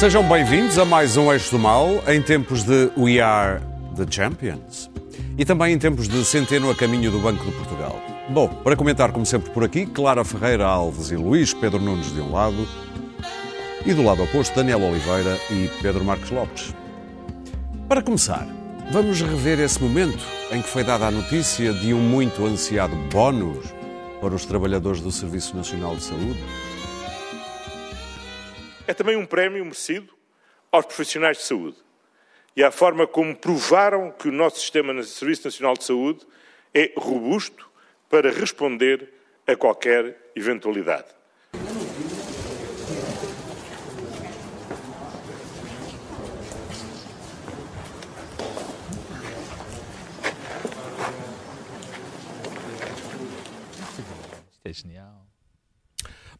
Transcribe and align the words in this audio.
Sejam 0.00 0.26
bem-vindos 0.26 0.78
a 0.78 0.84
mais 0.86 1.18
um 1.18 1.30
Eixo 1.30 1.50
do 1.50 1.58
Mal, 1.58 2.02
em 2.08 2.22
tempos 2.22 2.62
de 2.62 2.90
We 2.96 3.20
Are 3.20 3.60
the 3.94 4.10
Champions 4.10 4.90
e 5.36 5.44
também 5.44 5.74
em 5.74 5.78
tempos 5.78 6.08
de 6.08 6.24
Centeno 6.24 6.70
a 6.70 6.74
caminho 6.74 7.10
do 7.10 7.18
Banco 7.18 7.44
de 7.44 7.52
Portugal. 7.52 8.00
Bom, 8.30 8.48
para 8.48 8.74
comentar, 8.74 9.12
como 9.12 9.26
sempre, 9.26 9.50
por 9.50 9.62
aqui, 9.62 9.84
Clara 9.84 10.24
Ferreira 10.24 10.64
Alves 10.64 11.10
e 11.10 11.16
Luís 11.16 11.52
Pedro 11.52 11.78
Nunes 11.78 12.14
de 12.14 12.20
um 12.22 12.32
lado 12.32 12.66
e 13.84 13.92
do 13.92 14.02
lado 14.02 14.22
oposto, 14.22 14.56
Daniel 14.56 14.80
Oliveira 14.80 15.38
e 15.50 15.68
Pedro 15.82 16.02
Marcos 16.02 16.30
Lopes. 16.30 16.74
Para 17.86 18.00
começar, 18.00 18.48
vamos 18.90 19.20
rever 19.20 19.60
esse 19.60 19.82
momento 19.82 20.24
em 20.50 20.62
que 20.62 20.68
foi 20.70 20.82
dada 20.82 21.08
a 21.08 21.10
notícia 21.10 21.74
de 21.74 21.92
um 21.92 22.00
muito 22.00 22.46
ansiado 22.46 22.96
bónus 23.12 23.66
para 24.18 24.34
os 24.34 24.46
trabalhadores 24.46 25.02
do 25.02 25.12
Serviço 25.12 25.54
Nacional 25.54 25.94
de 25.94 26.04
Saúde. 26.04 26.69
É 28.90 28.92
também 28.92 29.14
um 29.14 29.24
prémio 29.24 29.64
merecido 29.64 30.12
aos 30.72 30.84
profissionais 30.84 31.36
de 31.36 31.44
saúde 31.44 31.76
e 32.56 32.64
à 32.64 32.72
forma 32.72 33.06
como 33.06 33.36
provaram 33.36 34.10
que 34.10 34.28
o 34.28 34.32
nosso 34.32 34.58
sistema 34.58 34.92
de 34.92 35.06
Serviço 35.06 35.44
Nacional 35.44 35.74
de 35.74 35.84
Saúde 35.84 36.26
é 36.74 36.92
robusto 36.96 37.70
para 38.08 38.32
responder 38.32 39.08
a 39.46 39.54
qualquer 39.54 40.32
eventualidade. 40.34 41.06
É 54.64 54.72
genial. 54.72 55.09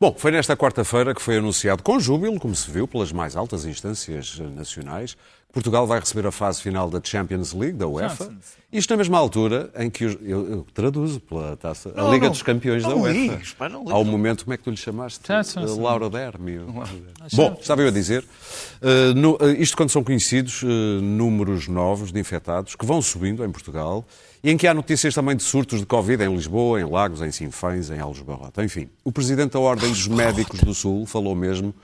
Bom, 0.02 0.14
foi 0.16 0.30
nesta 0.30 0.56
quarta-feira 0.56 1.14
que 1.14 1.20
foi 1.20 1.36
anunciado 1.36 1.82
com 1.82 2.00
júbilo, 2.00 2.40
como 2.40 2.56
se 2.56 2.70
viu 2.70 2.88
pelas 2.88 3.12
mais 3.12 3.36
altas 3.36 3.66
instâncias 3.66 4.38
nacionais, 4.38 5.14
que 5.14 5.20
Portugal 5.52 5.86
vai 5.86 5.98
receber 6.00 6.26
a 6.28 6.32
fase 6.32 6.62
final 6.62 6.88
da 6.88 7.00
Champions 7.02 7.52
League, 7.52 7.76
da 7.76 7.86
UEFA. 7.88 8.32
Isto 8.72 8.90
na 8.90 8.96
mesma 8.98 9.18
altura 9.18 9.68
em 9.76 9.90
que, 9.90 10.04
os- 10.04 10.16
eu, 10.22 10.48
eu 10.48 10.66
traduzo 10.72 11.18
pela 11.18 11.56
taça, 11.56 11.92
a 11.96 12.02
Não, 12.02 12.12
Liga 12.12 12.26
não. 12.26 12.30
dos 12.32 12.40
Campeões 12.42 12.84
Não 12.84 12.90
da 12.90 12.96
UEFA. 12.96 13.18
ligues, 13.18 13.52
pá, 13.54 13.68
não 13.68 13.80
ligues. 13.80 13.92
Ao 13.92 14.04
momento, 14.04 14.44
como 14.44 14.54
é 14.54 14.56
que 14.56 14.62
tu 14.62 14.70
lhe 14.70 14.76
chamaste? 14.76 15.20
Eh, 15.32 15.60
Laura 15.80 16.08
Dermio. 16.08 16.66
Bom, 17.32 17.56
estava 17.60 17.82
eu 17.82 17.88
a 17.88 17.90
dizer, 17.90 18.24
eh, 18.80 19.12
no- 19.14 19.36
eh, 19.40 19.54
isto 19.58 19.76
quando 19.76 19.90
são 19.90 20.04
conhecidos 20.04 20.62
números 21.02 21.66
novos 21.66 22.12
de 22.12 22.20
infectados 22.20 22.76
que 22.76 22.86
vão 22.86 23.02
subindo 23.02 23.44
em 23.44 23.50
Portugal 23.50 24.04
e 24.44 24.50
em 24.52 24.56
que 24.56 24.68
há 24.68 24.72
notícias 24.72 25.12
também 25.14 25.34
de 25.36 25.42
surtos 25.42 25.80
de 25.80 25.86
Covid 25.86 26.22
em 26.22 26.32
Lisboa, 26.32 26.80
em 26.80 26.84
Lagos, 26.88 27.20
em 27.22 27.32
Sinfãs, 27.32 27.90
em 27.90 27.98
Algesbarrota. 27.98 28.64
Enfim, 28.64 28.88
o 29.04 29.10
Presidente 29.10 29.52
da 29.54 29.58
Ordem 29.60 29.88
dos 29.90 30.06
Médicos 30.06 30.60
do 30.60 30.72
Sul 30.74 31.06
falou 31.06 31.34
mesmo 31.34 31.74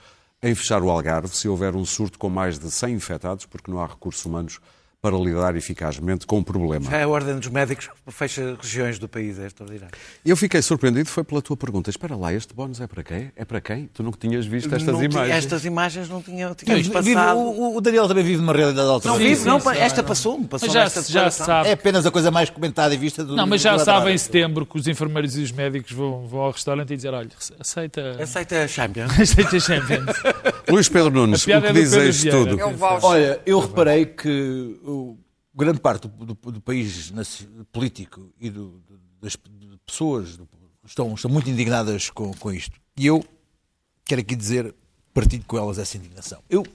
em 0.41 0.53
fechar 0.53 0.83
o 0.83 0.89
Algarve 0.89 1.35
se 1.35 1.47
houver 1.47 1.75
um 1.75 1.85
surto 1.85 2.19
com 2.19 2.29
mais 2.29 2.59
de 2.59 2.69
100 2.69 2.93
infectados, 2.93 3.45
porque 3.45 3.71
não 3.71 3.81
há 3.81 3.87
recursos 3.87 4.23
humanos 4.25 4.59
para 4.99 5.15
lidar 5.15 5.55
eficazmente 5.55 6.25
com 6.25 6.39
o 6.39 6.43
problema. 6.43 6.91
É 6.95 7.03
a 7.03 7.07
Ordem 7.07 7.35
dos 7.37 7.47
Médicos 7.49 7.87
fecha 8.09 8.57
regiões 8.59 8.97
do 8.97 9.07
país, 9.07 9.37
é 9.37 9.45
extraordinário. 9.45 9.93
Eu 10.25 10.35
fiquei 10.35 10.59
surpreendido, 10.61 11.07
foi 11.07 11.23
pela 11.23 11.39
tua 11.41 11.55
pergunta. 11.55 11.89
Espera 11.89 12.15
lá, 12.15 12.33
este 12.33 12.51
bónus 12.53 12.81
é 12.81 12.87
para 12.87 13.03
quem? 13.03 13.31
É 13.35 13.45
para 13.45 13.61
quem? 13.61 13.87
Tu 13.93 14.01
não 14.01 14.11
tinhas 14.11 14.45
visto 14.47 14.73
estas 14.73 14.87
Não 14.87 14.95
tinha- 14.99 15.05
imagens? 15.11 15.35
Estas 15.37 15.65
imagens 15.65 16.09
não 16.09 16.21
tínhamos 16.21 16.57
Vive- 16.65 16.89
passado. 16.89 17.37
o, 17.39 17.77
o 17.77 17.81
Daniel 17.81 18.07
também 18.07 18.23
vive 18.23 18.41
numa 18.41 18.53
realidade 18.53 18.87
Não 18.87 18.95
alternativa. 18.95 19.29
vive, 19.29 19.41
sim, 19.41 19.47
não, 19.47 19.59
sim, 19.59 19.69
esta 19.77 20.01
não. 20.01 20.07
passou-me, 20.09 20.47
passou 20.47 20.69
já, 20.69 20.83
esta 20.83 21.03
já 21.03 21.29
sabe. 21.31 21.69
É 21.69 21.73
apenas 21.73 22.05
a 22.05 22.11
coisa 22.11 22.31
mais 22.31 22.49
comentada 22.49 22.93
e 22.93 22.97
vista 22.97 23.23
do 23.23 23.35
Não, 23.35 23.45
mas 23.45 23.61
já 23.61 23.77
sabe 23.77 24.11
em 24.11 24.17
setembro 24.17 24.65
que 24.65 24.77
os 24.79 24.87
enfermeiros 24.87 25.37
e 25.37 25.41
os 25.43 25.51
médicos 25.51 25.91
vão, 25.91 26.25
vão 26.27 26.39
ao 26.41 26.51
restaurante 26.51 26.91
e 26.91 26.95
dizer: 26.95 27.13
olha, 27.13 27.29
aceita. 27.59 28.17
Aceita 28.19 28.63
a 28.63 28.67
Champions. 28.67 29.11
Aceita 29.19 29.59
Champions. 29.59 30.07
Luís 30.67 30.89
Pedro 30.89 31.11
Nunes, 31.11 31.47
A 31.47 31.51
o 31.51 31.53
é 31.53 31.61
que 31.61 31.67
do 31.67 31.73
diz 31.73 31.89
Pedro 31.91 32.05
a 32.05 32.09
isto 32.09 32.21
Vieira. 32.23 32.37
tudo? 32.39 32.59
É 32.61 32.65
um 32.65 32.75
Olha, 33.03 33.39
eu 33.45 33.59
reparei 33.59 34.05
que 34.07 34.75
grande 35.55 35.79
parte 35.79 36.07
do, 36.07 36.25
do- 36.33 36.51
do 36.51 36.61
país 36.61 37.11
político 37.71 38.31
e 38.39 38.49
do- 38.49 38.81
das 39.21 39.35
pessoas 39.85 40.39
estão, 40.85 41.13
estão 41.15 41.31
muito 41.31 41.49
indignadas 41.49 42.09
com, 42.09 42.31
com 42.35 42.51
isto. 42.51 42.79
E 42.95 43.05
eu 43.05 43.23
quero 44.05 44.21
aqui 44.21 44.35
dizer, 44.35 44.73
partilho 45.13 45.43
com 45.47 45.57
elas 45.57 45.77
essa 45.77 45.97
indignação. 45.97 46.39
Eu, 46.49 46.65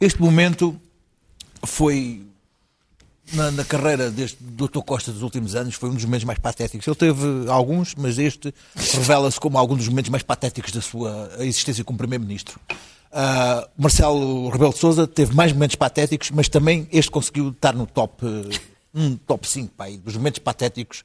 este 0.00 0.20
momento 0.20 0.78
foi 1.64 2.26
na, 3.32 3.50
na 3.52 3.64
carreira 3.64 4.10
deste 4.10 4.36
Dr. 4.42 4.80
Costa 4.84 5.12
dos 5.12 5.22
últimos 5.22 5.54
anos 5.54 5.74
foi 5.76 5.88
um 5.88 5.94
dos 5.94 6.04
momentos 6.04 6.24
mais 6.24 6.38
patéticos. 6.38 6.86
Ele 6.86 6.96
teve 6.96 7.48
alguns, 7.48 7.94
mas 7.94 8.18
este 8.18 8.52
revela-se 8.74 9.38
como 9.40 9.56
algum 9.56 9.76
dos 9.76 9.88
momentos 9.88 10.10
mais 10.10 10.22
patéticos 10.24 10.72
da 10.72 10.80
sua 10.82 11.30
existência 11.38 11.84
como 11.84 11.96
Primeiro-Ministro. 11.96 12.60
Ah, 13.12 13.68
Marcelo 13.76 14.48
Rebelo 14.48 14.72
de 14.72 14.78
Sousa 14.78 15.06
teve 15.06 15.34
mais 15.34 15.52
momentos 15.52 15.76
patéticos, 15.76 16.30
mas 16.30 16.48
também 16.48 16.88
este 16.90 17.10
conseguiu 17.10 17.50
estar 17.50 17.74
no 17.74 17.86
top, 17.86 18.24
eh, 18.24 18.58
um 18.94 19.16
top 19.16 19.46
5 19.48 19.72
pá, 19.76 19.86
dos 20.02 20.16
momentos 20.16 20.38
patéticos 20.38 21.04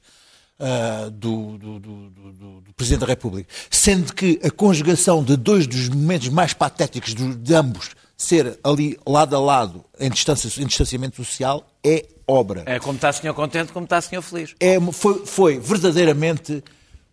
ah, 0.60 1.10
do, 1.12 1.58
do- 1.58 1.80
do- 1.80 2.10
do- 2.10 2.64
Presidente 2.78 3.02
da 3.02 3.08
República. 3.08 3.50
Sendo 3.70 4.14
que 4.14 4.40
a 4.44 4.50
conjugação 4.52 5.24
de 5.24 5.36
dois 5.36 5.68
dos 5.68 5.90
momentos 5.90 6.30
mais 6.30 6.54
patéticos 6.54 7.14
de 7.14 7.54
ambos 7.54 7.90
ser 8.16 8.58
ali 8.64 8.98
lado 9.06 9.36
a 9.36 9.40
lado 9.40 9.84
em, 10.00 10.10
distância, 10.10 10.48
em 10.62 10.66
distanciamento 10.66 11.16
social 11.24 11.68
é 11.84 12.06
obra. 12.28 12.64
É 12.66 12.80
como 12.80 12.96
está 12.96 13.10
o 13.10 13.14
senhor 13.14 13.34
contente, 13.34 13.72
como 13.74 13.84
está 13.84 13.98
o 13.98 14.02
senhor 14.02 14.22
feliz. 14.22 14.56
É 14.60 14.78
uma- 14.78 14.94
foi, 14.94 15.26
foi 15.26 15.60
verdadeiramente 15.60 16.64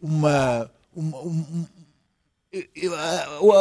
uma. 0.00 0.70
uma- 0.94 1.18
um- 1.18 1.44
eu- 1.50 1.66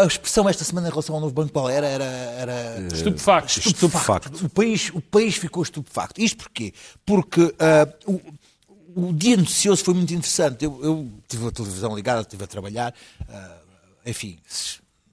a, 0.01 0.05
expressão 0.05 0.47
esta 0.47 0.63
semana 0.63 0.87
em 0.87 0.89
relação 0.89 1.15
ao 1.15 1.21
novo 1.21 1.33
banco 1.33 1.51
qual 1.51 1.69
era? 1.69 1.87
Era, 1.87 2.03
era 2.03 2.87
Estupefacto. 2.93 3.59
Estupefacto. 3.59 4.45
o 4.45 4.49
país, 4.49 4.91
o 4.93 5.01
país 5.01 5.35
ficou 5.35 5.63
estupefacto. 5.63 6.21
Isto 6.21 6.43
porquê? 6.43 6.73
Porque 7.05 7.53
ah, 7.59 7.87
o, 8.05 8.21
o 8.95 9.13
dia 9.13 9.37
noticioso 9.37 9.83
foi 9.83 9.93
muito 9.93 10.13
interessante. 10.13 10.65
Eu, 10.65 10.79
eu 10.83 11.09
tive 11.27 11.47
a 11.47 11.51
televisão 11.51 11.95
ligada, 11.95 12.21
estive 12.21 12.43
a 12.43 12.47
trabalhar, 12.47 12.93
ah, 13.27 13.57
enfim, 14.05 14.37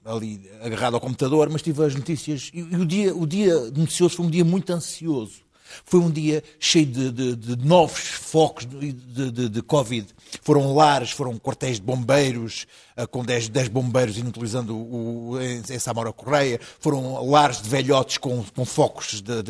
ali 0.05 0.49
agarrado 0.61 0.95
ao 0.95 1.01
computador, 1.01 1.49
mas 1.49 1.61
tive 1.61 1.83
as 1.83 1.95
notícias. 1.95 2.51
E, 2.53 2.59
e 2.59 2.75
o, 2.75 2.85
dia, 2.85 3.15
o 3.15 3.25
dia 3.25 3.59
noticioso 3.71 4.15
foi 4.17 4.25
um 4.25 4.29
dia 4.29 4.45
muito 4.45 4.71
ansioso. 4.71 5.41
Foi 5.85 5.99
um 5.99 6.09
dia 6.09 6.43
cheio 6.59 6.85
de, 6.85 7.11
de- 7.11 7.35
de 7.35 7.65
novos 7.65 7.99
focos 7.99 8.65
de, 8.65 8.91
de- 8.93 9.61
Covid. 9.61 10.07
Foram 10.41 10.73
lares, 10.73 11.11
foram 11.11 11.37
quartéis 11.37 11.77
de 11.77 11.81
bombeiros, 11.83 12.65
ah, 12.95 13.05
com 13.07 13.23
10, 13.23 13.49
10 13.49 13.67
bombeiros 13.67 14.17
inutilizando 14.17 14.75
o, 14.75 15.29
o, 15.31 15.41
em, 15.41 15.61
em 15.69 15.79
Samora 15.79 16.11
Correia. 16.13 16.59
Foram 16.79 17.25
lares 17.29 17.61
de 17.61 17.69
velhotes 17.69 18.17
com, 18.17 18.43
com 18.55 18.65
focos 18.65 19.21
de, 19.21 19.43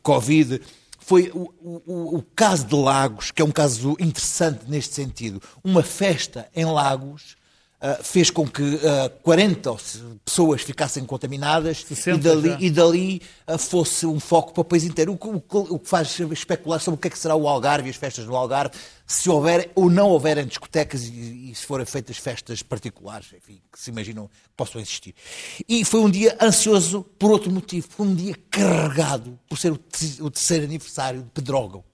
Covid. 0.00 0.60
Foi 0.98 1.30
o, 1.34 1.50
o- 1.62 2.16
o 2.18 2.22
caso 2.34 2.64
de 2.66 2.74
Lagos, 2.74 3.30
que 3.30 3.42
é 3.42 3.44
um 3.44 3.50
caso 3.50 3.96
interessante 4.00 4.60
neste 4.68 4.94
sentido. 4.94 5.40
Uma 5.62 5.82
festa 5.82 6.48
em 6.54 6.64
Lagos 6.64 7.36
fez 8.02 8.30
com 8.30 8.46
que 8.46 8.62
ah, 8.82 9.10
40 9.22 9.76
pessoas 10.24 10.62
ficassem 10.62 11.04
contaminadas 11.04 11.84
60 11.84 12.16
e 12.16 12.20
dali, 12.20 12.56
e 12.66 12.70
dali 12.70 13.22
ah, 13.46 13.58
fosse 13.58 14.06
um 14.06 14.18
foco 14.18 14.52
para 14.54 14.60
o 14.62 14.64
país 14.64 14.84
inteiro. 14.84 15.12
O 15.12 15.18
que, 15.18 15.28
o 15.28 15.78
que- 15.78 15.86
faz 15.88 16.18
especular 16.18 16.80
sobre 16.80 16.96
o 16.96 17.00
que 17.00 17.08
é 17.08 17.10
que 17.10 17.18
será 17.18 17.34
o 17.36 17.46
Algarve 17.48 17.88
e 17.88 17.90
as 17.90 17.96
festas 17.96 18.24
do 18.24 18.34
Algarve, 18.34 18.74
se 19.06 19.28
houver 19.28 19.70
ou 19.74 19.90
não 19.90 20.08
houverem 20.08 20.46
discotecas 20.46 21.04
e, 21.04 21.50
e 21.50 21.54
se 21.54 21.66
forem 21.66 21.84
feitas 21.84 22.16
festas 22.16 22.62
particulares, 22.62 23.26
enfim, 23.36 23.60
que 23.70 23.78
se 23.78 23.90
imaginam 23.90 24.26
que 24.28 24.32
possam 24.56 24.80
existir. 24.80 25.14
E 25.68 25.84
foi 25.84 26.00
um 26.00 26.08
dia 26.08 26.36
ansioso 26.40 27.02
por 27.18 27.30
outro 27.30 27.50
motivo. 27.50 27.86
Foi 27.90 28.06
um 28.06 28.14
dia 28.14 28.34
carregado 28.50 29.38
por 29.48 29.58
ser 29.58 29.72
o, 29.72 29.76
te- 29.76 30.22
o 30.22 30.30
terceiro 30.30 30.64
aniversário 30.64 31.22
de 31.22 31.28
Pedrógão. 31.30 31.84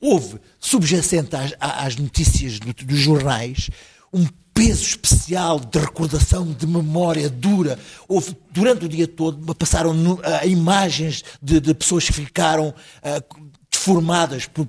Houve, 0.00 0.40
subjacente 0.58 1.34
às, 1.36 1.54
às 1.58 1.96
notícias 1.96 2.58
do- 2.58 2.72
dos 2.72 2.98
jornais, 2.98 3.70
um 4.12 4.26
peso 4.56 4.82
especial 4.84 5.60
de 5.60 5.78
recordação, 5.78 6.50
de 6.50 6.66
memória 6.66 7.28
dura. 7.28 7.78
Houve, 8.08 8.34
durante 8.50 8.86
o 8.86 8.88
dia 8.88 9.06
todo, 9.06 9.54
passaram 9.54 9.94
ah, 10.24 10.46
imagens 10.46 11.22
de, 11.42 11.60
de 11.60 11.74
pessoas 11.74 12.06
que 12.06 12.12
ficaram 12.14 12.74
ah, 13.02 13.22
deformadas 13.70 14.46
por- 14.46 14.64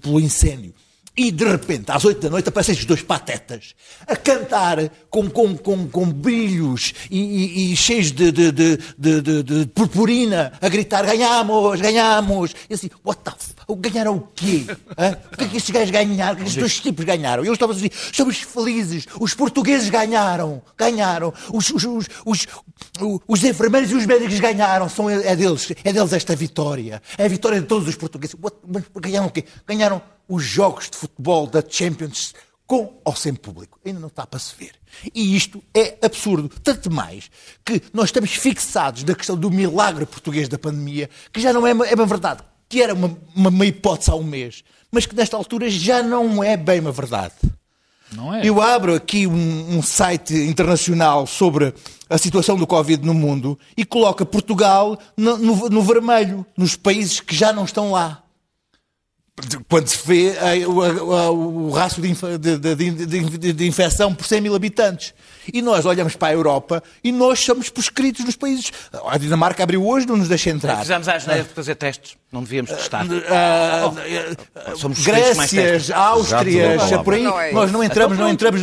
pelo 0.00 0.18
incêndio. 0.18 0.74
E, 1.14 1.30
de 1.30 1.44
repente, 1.44 1.90
às 1.92 2.04
oito 2.06 2.22
da 2.22 2.30
noite, 2.30 2.48
aparecem 2.48 2.72
estes 2.72 2.86
dois 2.86 3.02
patetas 3.02 3.74
a 4.06 4.16
cantar 4.16 4.78
com, 5.10 5.28
com, 5.28 5.54
com, 5.58 5.86
com 5.86 6.06
brilhos 6.10 6.94
e, 7.10 7.20
e- 7.20 7.72
e 7.72 7.76
cheios 7.76 8.10
de, 8.10 8.32
de, 8.32 8.50
de, 8.50 9.42
de, 9.42 9.66
purpurina, 9.74 10.52
a 10.58 10.68
gritar: 10.70 11.04
ganhamos, 11.04 11.80
ganhamos. 11.82 12.54
E 12.70 12.74
assim, 12.74 12.88
what 13.04 13.20
the 13.22 13.30
f... 13.30 13.52
Ganharam 13.78 14.16
o 14.16 14.20
quê? 14.34 14.64
Hã? 14.98 15.16
O 15.32 15.36
que 15.36 15.44
é 15.44 15.48
que 15.48 15.56
estes 15.58 15.70
gajos 15.70 15.90
ganharam? 15.90 16.32
O 16.32 16.36
que 16.36 16.42
é 16.42 16.44
que 16.44 16.48
estes 16.48 16.56
dois 16.60 16.80
tipos 16.80 17.04
ganharam? 17.04 17.42
E 17.42 17.46
eles 17.46 17.56
estavam 17.56 17.72
a 17.74 17.76
dizer: 17.76 17.92
estamos 18.10 18.38
felizes, 18.38 19.06
os 19.20 19.34
portugueses 19.34 19.88
ganharam, 19.90 20.62
ganharam, 20.76 21.32
os, 21.52 21.70
os, 21.70 21.84
os, 21.84 22.06
os, 22.24 22.46
os 23.28 23.44
enfermeiros 23.44 23.90
e 23.90 23.94
os 23.94 24.04
médicos 24.06 24.40
ganharam, 24.40 24.88
São, 24.88 25.08
é, 25.08 25.34
deles, 25.36 25.72
é 25.84 25.92
deles 25.92 26.12
esta 26.12 26.34
vitória. 26.36 27.00
É 27.16 27.24
a 27.24 27.28
vitória 27.28 27.60
de 27.60 27.66
todos 27.66 27.86
os 27.88 27.96
portugueses. 27.96 28.34
What? 28.40 28.56
Mas 28.66 28.82
ganharam 28.96 29.26
o 29.26 29.30
quê? 29.30 29.44
Ganharam 29.66 30.00
os 30.28 30.44
jogos 30.44 30.88
de 30.90 30.96
futebol 30.96 31.46
da 31.46 31.62
Champions 31.66 32.34
com 32.66 33.00
ou 33.04 33.14
sem 33.14 33.34
público. 33.34 33.78
Ainda 33.84 34.00
não 34.00 34.08
está 34.08 34.26
para 34.26 34.38
se 34.40 34.54
ver. 34.58 34.72
E 35.14 35.36
isto 35.36 35.62
é 35.74 35.98
absurdo. 36.02 36.48
Tanto 36.62 36.90
mais 36.90 37.30
que 37.64 37.82
nós 37.92 38.06
estamos 38.06 38.30
fixados 38.34 39.04
na 39.04 39.14
questão 39.14 39.36
do 39.36 39.50
milagre 39.50 40.06
português 40.06 40.48
da 40.48 40.58
pandemia, 40.58 41.10
que 41.32 41.40
já 41.40 41.52
não 41.52 41.66
é 41.66 41.72
uma, 41.72 41.86
é 41.86 41.94
uma 41.94 42.06
verdade, 42.06 42.42
que 42.68 42.82
era 42.82 42.94
uma, 42.94 43.16
uma, 43.34 43.50
uma 43.50 43.66
hipótese 43.66 44.10
há 44.10 44.14
um 44.14 44.22
mês, 44.24 44.62
mas 44.90 45.04
que 45.06 45.14
nesta 45.14 45.36
altura 45.36 45.68
já 45.68 46.02
não 46.02 46.42
é 46.42 46.56
bem 46.56 46.80
uma 46.80 46.92
verdade. 46.92 47.34
É? 48.34 48.46
Eu 48.46 48.60
abro 48.60 48.94
aqui 48.94 49.26
um, 49.26 49.76
um 49.78 49.82
site 49.82 50.34
internacional 50.34 51.26
sobre 51.26 51.74
a 52.10 52.18
situação 52.18 52.56
do 52.56 52.66
Covid 52.66 53.04
no 53.06 53.14
mundo 53.14 53.58
e 53.74 53.86
coloca 53.86 54.24
Portugal 54.26 54.98
no, 55.16 55.38
no- 55.38 55.68
no 55.70 55.82
vermelho, 55.82 56.44
nos 56.56 56.76
países 56.76 57.20
que 57.20 57.34
já 57.34 57.52
não 57.54 57.64
estão 57.64 57.90
lá. 57.92 58.21
Quando 59.66 59.88
se 59.88 59.98
vê 60.06 60.28
eh, 60.36 60.66
o, 60.66 60.82
a- 61.14 61.30
o 61.30 61.70
rácio 61.70 62.02
de, 62.02 62.12
de- 62.38 62.58
de- 62.58 62.90
de- 63.06 63.38
de- 63.38 63.52
de 63.54 63.66
infecção 63.66 64.14
por 64.14 64.26
100 64.26 64.42
mil 64.42 64.54
habitantes. 64.54 65.14
E 65.52 65.62
nós 65.62 65.86
olhamos 65.86 66.14
para 66.14 66.28
a 66.28 66.32
Europa 66.34 66.82
e 67.02 67.10
nós 67.10 67.40
somos 67.40 67.70
proscritos 67.70 68.26
nos 68.26 68.36
países. 68.36 68.70
A 69.08 69.16
Dinamarca 69.16 69.62
abriu 69.62 69.86
hoje, 69.88 70.06
não 70.06 70.18
nos 70.18 70.28
deixa 70.28 70.50
entrar. 70.50 70.80
Fizemos 70.80 71.08
a 71.08 71.14
asneira 71.16 71.44
de 71.44 71.48
fazer 71.48 71.74
testes. 71.76 72.16
Não 72.30 72.42
devíamos 72.42 72.70
testar. 72.72 73.06
Ah, 73.30 73.90
Oh, 74.72 74.76
Somos 74.76 74.98
Grécias. 75.02 75.90
Áustrias, 75.90 76.82
por 77.02 77.14
aí, 77.14 77.22
Não 77.22 77.40
é 77.40 77.52
nós 77.52 77.72
não 77.72 77.82
entramos, 77.82 78.18
não 78.18 78.28
entramos, 78.28 78.60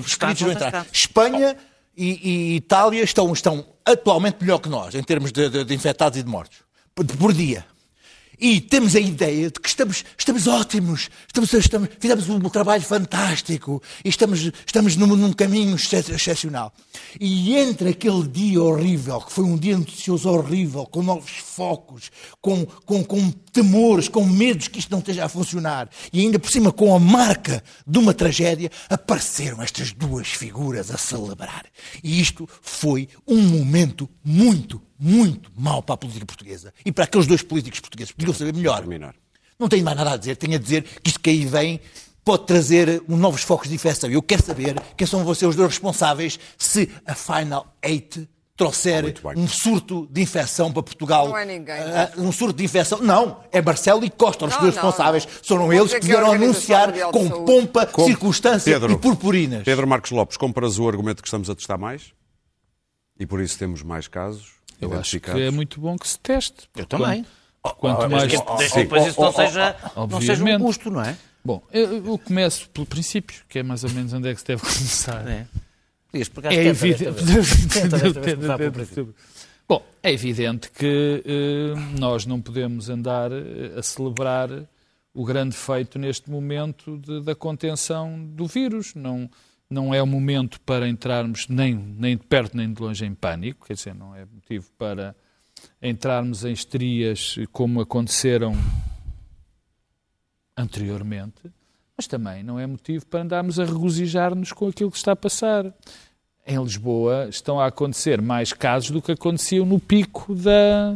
prescritos 0.00 0.40
estão 0.40 0.48
não 0.48 0.52
entrar. 0.52 0.86
Espanha 0.92 1.56
e, 1.96 2.30
e 2.52 2.56
Itália 2.56 3.04
estão, 3.04 3.32
estão 3.32 3.64
atualmente 3.84 4.38
melhor 4.40 4.58
que 4.58 4.68
nós, 4.68 4.96
em 4.96 5.02
termos 5.02 5.30
de, 5.30 5.48
de- 5.48 5.64
de 5.64 5.74
infectados 5.74 6.18
e 6.18 6.22
de 6.24 6.28
mortos, 6.28 6.58
por 7.06 7.32
dia. 7.32 7.64
E 8.38 8.60
temos 8.60 8.94
a 8.94 9.00
ideia 9.00 9.50
de 9.50 9.58
que 9.58 9.68
estamos, 9.68 10.04
estamos 10.16 10.46
ótimos, 10.46 11.08
estamos, 11.26 11.52
estamos, 11.52 11.88
fizemos 11.98 12.28
um 12.28 12.40
trabalho 12.50 12.82
fantástico 12.82 13.82
e 14.04 14.08
estamos, 14.08 14.50
estamos 14.66 14.96
num, 14.96 15.06
num 15.16 15.32
caminho 15.32 15.74
exce- 15.74 16.12
excepcional. 16.12 16.72
E 17.18 17.54
entre 17.56 17.90
aquele 17.90 18.26
dia 18.28 18.62
horrível, 18.62 19.20
que 19.20 19.32
foi 19.32 19.44
um 19.44 19.56
dia 19.56 19.76
noticioso 19.78 20.28
horrível, 20.28 20.84
com 20.86 21.02
novos 21.02 21.30
focos, 21.30 22.10
com, 22.40 22.66
com, 22.84 23.02
com 23.02 23.30
temores, 23.30 24.08
com 24.08 24.24
medos 24.26 24.68
que 24.68 24.78
isto 24.78 24.90
não 24.90 24.98
esteja 24.98 25.24
a 25.24 25.28
funcionar, 25.28 25.88
e 26.12 26.20
ainda 26.20 26.38
por 26.38 26.50
cima 26.50 26.70
com 26.70 26.94
a 26.94 26.98
marca 26.98 27.64
de 27.86 27.98
uma 27.98 28.12
tragédia, 28.12 28.70
apareceram 28.88 29.62
estas 29.62 29.92
duas 29.92 30.28
figuras 30.28 30.90
a 30.90 30.98
celebrar. 30.98 31.64
E 32.04 32.20
isto 32.20 32.46
foi 32.60 33.08
um 33.26 33.40
momento 33.40 34.08
muito, 34.22 34.82
muito 34.98 35.50
mau 35.56 35.82
para 35.82 35.94
a 35.94 35.98
política 35.98 36.26
portuguesa 36.26 36.72
e 36.84 36.92
para 36.92 37.04
aqueles 37.04 37.26
dois 37.26 37.42
políticos 37.42 37.80
portugueses. 37.80 38.12
Podiam 38.12 38.34
saber 38.34 38.54
melhor. 38.54 38.78
Terminar. 38.80 39.14
Não 39.58 39.68
tenho 39.68 39.84
mais 39.84 39.96
nada 39.96 40.12
a 40.12 40.16
dizer. 40.16 40.36
Tenho 40.36 40.54
a 40.54 40.58
dizer 40.58 40.82
que 41.02 41.08
isto 41.10 41.20
que 41.20 41.30
aí 41.30 41.44
vem 41.46 41.80
pode 42.24 42.44
trazer 42.46 43.02
um 43.08 43.16
novos 43.16 43.42
focos 43.42 43.68
de 43.68 43.74
infecção. 43.74 44.10
Eu 44.10 44.20
quero 44.22 44.42
saber 44.44 44.80
quem 44.96 45.06
são 45.06 45.24
vocês 45.24 45.48
os 45.48 45.56
dois 45.56 45.68
responsáveis 45.70 46.38
se 46.58 46.90
a 47.06 47.14
Final 47.14 47.72
Eight 47.82 48.28
trouxer 48.56 49.14
um 49.36 49.46
surto 49.46 50.08
de 50.10 50.22
infecção 50.22 50.72
para 50.72 50.82
Portugal. 50.82 51.28
Não 51.28 51.36
é 51.36 51.44
ninguém. 51.44 51.74
Ah, 51.76 52.10
um 52.16 52.32
surto 52.32 52.56
de 52.56 52.64
infecção. 52.64 53.00
Não, 53.02 53.42
é 53.52 53.60
Marcelo 53.60 54.02
e 54.04 54.08
Costa, 54.10 54.46
os 54.46 54.52
Não, 54.54 54.60
dois 54.62 54.74
não, 54.74 54.82
responsáveis. 54.82 55.28
Foram 55.44 55.70
eles 55.72 55.90
que 55.90 55.96
é 55.98 56.00
vieram 56.00 56.32
anunciar 56.32 56.90
com 57.12 57.28
Saúde. 57.28 57.44
pompa, 57.44 57.86
Com- 57.86 58.06
circunstância 58.06 58.72
Pedro, 58.72 58.92
e 58.94 58.98
purpurinas. 58.98 59.62
Pedro 59.62 59.86
Marcos 59.86 60.10
Lopes, 60.10 60.36
compras 60.38 60.78
o 60.78 60.88
argumento 60.88 61.22
que 61.22 61.28
estamos 61.28 61.50
a 61.50 61.54
testar 61.54 61.76
mais? 61.76 62.12
E 63.20 63.26
por 63.26 63.40
isso 63.42 63.58
temos 63.58 63.82
mais 63.82 64.08
casos 64.08 64.55
Eu 64.80 64.92
acho 64.98 65.20
que 65.20 65.30
é 65.30 65.50
muito 65.50 65.80
bom 65.80 65.96
que 65.96 66.08
se 66.08 66.18
teste. 66.18 66.68
Eu 66.76 66.86
também. 66.86 67.24
Quanto 67.78 68.02
mais. 68.08 68.22
Desde 68.30 68.46
que- 68.46 68.56
desde 68.58 68.74
que 68.74 68.82
depois 68.84 69.06
isso 69.06 69.20
não 69.20 69.32
seja, 69.32 69.76
não 69.96 70.08
seja 70.26 70.42
um 70.42 70.44
custo, 70.66 70.90
não 70.90 71.02
é? 71.02 71.16
Bom, 71.44 71.62
eu, 71.72 72.04
eu 72.06 72.18
começo 72.18 72.68
pelo 72.70 72.86
princípio, 72.86 73.42
que 73.48 73.58
é 73.58 73.62
mais 73.62 73.84
ou 73.84 73.90
menos 73.90 74.12
onde 74.12 74.28
é 74.28 74.34
que 74.34 74.40
se 74.40 74.46
deve 74.46 74.62
começar. 74.62 75.26
É. 75.28 75.46
É 76.54 76.58
evidente. 76.68 77.24
Bom, 79.68 79.84
é 80.02 80.12
evidente 80.12 80.70
que 80.70 81.22
eh, 81.26 81.74
nós 81.98 82.24
não 82.26 82.40
podemos 82.40 82.88
andar 82.88 83.30
eh, 83.32 83.72
a 83.76 83.82
celebrar 83.82 84.48
o 85.12 85.24
grande 85.24 85.56
feito 85.56 85.98
neste 85.98 86.30
momento 86.30 86.96
de- 86.98 87.20
da 87.22 87.34
contenção 87.34 88.16
do 88.24 88.46
vírus. 88.46 88.94
Não, 88.94 89.28
não 89.68 89.92
é 89.92 90.02
o 90.02 90.06
momento 90.06 90.60
para 90.60 90.88
entrarmos 90.88 91.48
nem, 91.48 91.74
nem 91.74 92.16
de 92.16 92.24
perto 92.24 92.56
nem 92.56 92.72
de 92.72 92.80
longe 92.80 93.04
em 93.04 93.14
pânico, 93.14 93.66
quer 93.66 93.74
dizer, 93.74 93.94
não 93.94 94.14
é 94.14 94.24
motivo 94.24 94.70
para 94.78 95.14
entrarmos 95.82 96.44
em 96.44 96.52
histerias 96.52 97.36
como 97.52 97.80
aconteceram 97.80 98.56
anteriormente, 100.56 101.50
mas 101.96 102.06
também 102.06 102.42
não 102.42 102.58
é 102.58 102.66
motivo 102.66 103.06
para 103.06 103.22
andarmos 103.22 103.58
a 103.58 103.64
regozijar-nos 103.64 104.52
com 104.52 104.68
aquilo 104.68 104.90
que 104.90 104.96
está 104.96 105.12
a 105.12 105.16
passar. 105.16 105.72
Em 106.46 106.62
Lisboa 106.62 107.26
estão 107.28 107.58
a 107.58 107.66
acontecer 107.66 108.22
mais 108.22 108.52
casos 108.52 108.90
do 108.90 109.02
que 109.02 109.12
aconteciam 109.12 109.66
no 109.66 109.80
pico 109.80 110.34
da 110.34 110.94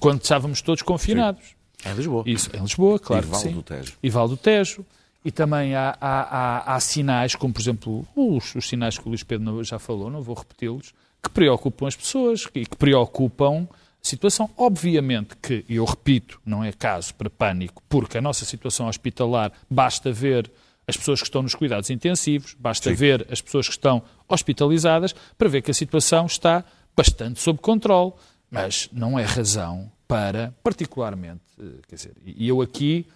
quando 0.00 0.22
estávamos 0.22 0.60
todos 0.60 0.82
confinados. 0.82 1.54
É 1.84 1.92
Lisboa. 1.92 2.24
Isso, 2.26 2.50
em 2.54 2.60
Lisboa, 2.60 2.98
claro 2.98 3.26
E 3.26 3.28
Val 3.28 3.40
sim. 3.40 3.52
do 3.52 3.62
Tejo. 3.62 3.98
E 4.02 4.10
Val 4.10 4.28
do 4.28 4.36
Tejo. 4.36 4.84
E 5.24 5.30
também 5.30 5.74
há, 5.74 5.96
há- 6.00 6.22
há- 6.66 6.74
há 6.74 6.80
sinais, 6.80 7.34
como 7.36 7.54
por 7.54 7.60
exemplo 7.60 8.06
os, 8.16 8.54
os 8.56 8.68
sinais 8.68 8.98
que 8.98 9.06
o 9.06 9.08
Luís 9.08 9.22
Pedro 9.22 9.62
já 9.62 9.78
falou, 9.78 10.10
não 10.10 10.20
vou 10.20 10.34
repeti-los, 10.34 10.92
que 11.22 11.30
preocupam 11.30 11.86
as 11.86 11.94
pessoas 11.96 12.48
e 12.54 12.66
que 12.66 12.76
preocupam 12.76 13.68
a 13.70 13.76
situação. 14.02 14.50
Obviamente 14.56 15.36
que, 15.40 15.64
e 15.68 15.76
eu 15.76 15.84
repito, 15.84 16.40
não 16.44 16.64
é 16.64 16.72
caso 16.72 17.14
para 17.14 17.30
pânico, 17.30 17.82
porque 17.88 18.18
a 18.18 18.20
nossa 18.20 18.44
situação 18.44 18.88
hospitalar 18.88 19.52
basta 19.70 20.10
ver 20.12 20.50
as 20.88 20.96
pessoas 20.96 21.20
que 21.20 21.26
estão 21.28 21.42
nos 21.42 21.54
cuidados 21.54 21.88
intensivos, 21.90 22.56
basta 22.58 22.90
Sim. 22.90 22.96
ver 22.96 23.24
as 23.30 23.40
pessoas 23.40 23.66
que 23.68 23.72
estão 23.74 24.02
hospitalizadas 24.28 25.14
para 25.38 25.48
ver 25.48 25.62
que 25.62 25.70
a 25.70 25.74
situação 25.74 26.26
está 26.26 26.64
bastante 26.96 27.40
sob 27.40 27.60
controle. 27.60 28.12
Mas 28.50 28.88
não 28.92 29.16
é 29.16 29.22
razão 29.22 29.90
para, 30.08 30.52
particularmente, 30.64 31.40
eh, 31.60 31.64
quer 31.88 31.94
dizer, 31.94 32.12
e 32.26 32.48
eu 32.48 32.60
aqui 32.60 33.06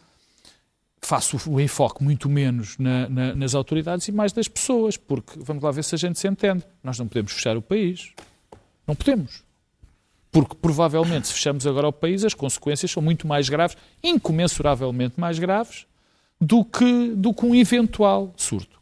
faço 1.06 1.38
o 1.48 1.60
enfoque 1.60 2.02
muito 2.02 2.28
menos 2.28 2.76
na- 2.78 3.08
na- 3.08 3.34
nas 3.34 3.54
autoridades 3.54 4.08
e 4.08 4.12
mais 4.12 4.32
das 4.32 4.48
pessoas, 4.48 4.96
porque 4.96 5.38
vamos 5.38 5.62
lá 5.62 5.70
ver 5.70 5.84
se 5.84 5.94
a 5.94 5.98
gente 5.98 6.18
se 6.18 6.26
entende. 6.26 6.64
Nós 6.82 6.98
não 6.98 7.06
podemos 7.06 7.32
fechar 7.32 7.56
o 7.56 7.62
país. 7.62 8.12
Não 8.86 8.94
podemos. 8.94 9.42
Porque 10.32 10.54
provavelmente, 10.56 11.28
se 11.28 11.32
fechamos 11.34 11.66
agora 11.66 11.88
o 11.88 11.92
país, 11.92 12.24
as 12.24 12.34
consequências 12.34 12.90
são 12.90 13.02
muito 13.02 13.26
mais 13.26 13.48
graves, 13.48 13.76
incomensuravelmente 14.02 15.18
mais 15.18 15.38
graves, 15.38 15.86
do 16.40 16.64
que, 16.64 17.10
do 17.14 17.32
que 17.32 17.46
um 17.46 17.54
eventual 17.54 18.34
surto. 18.36 18.76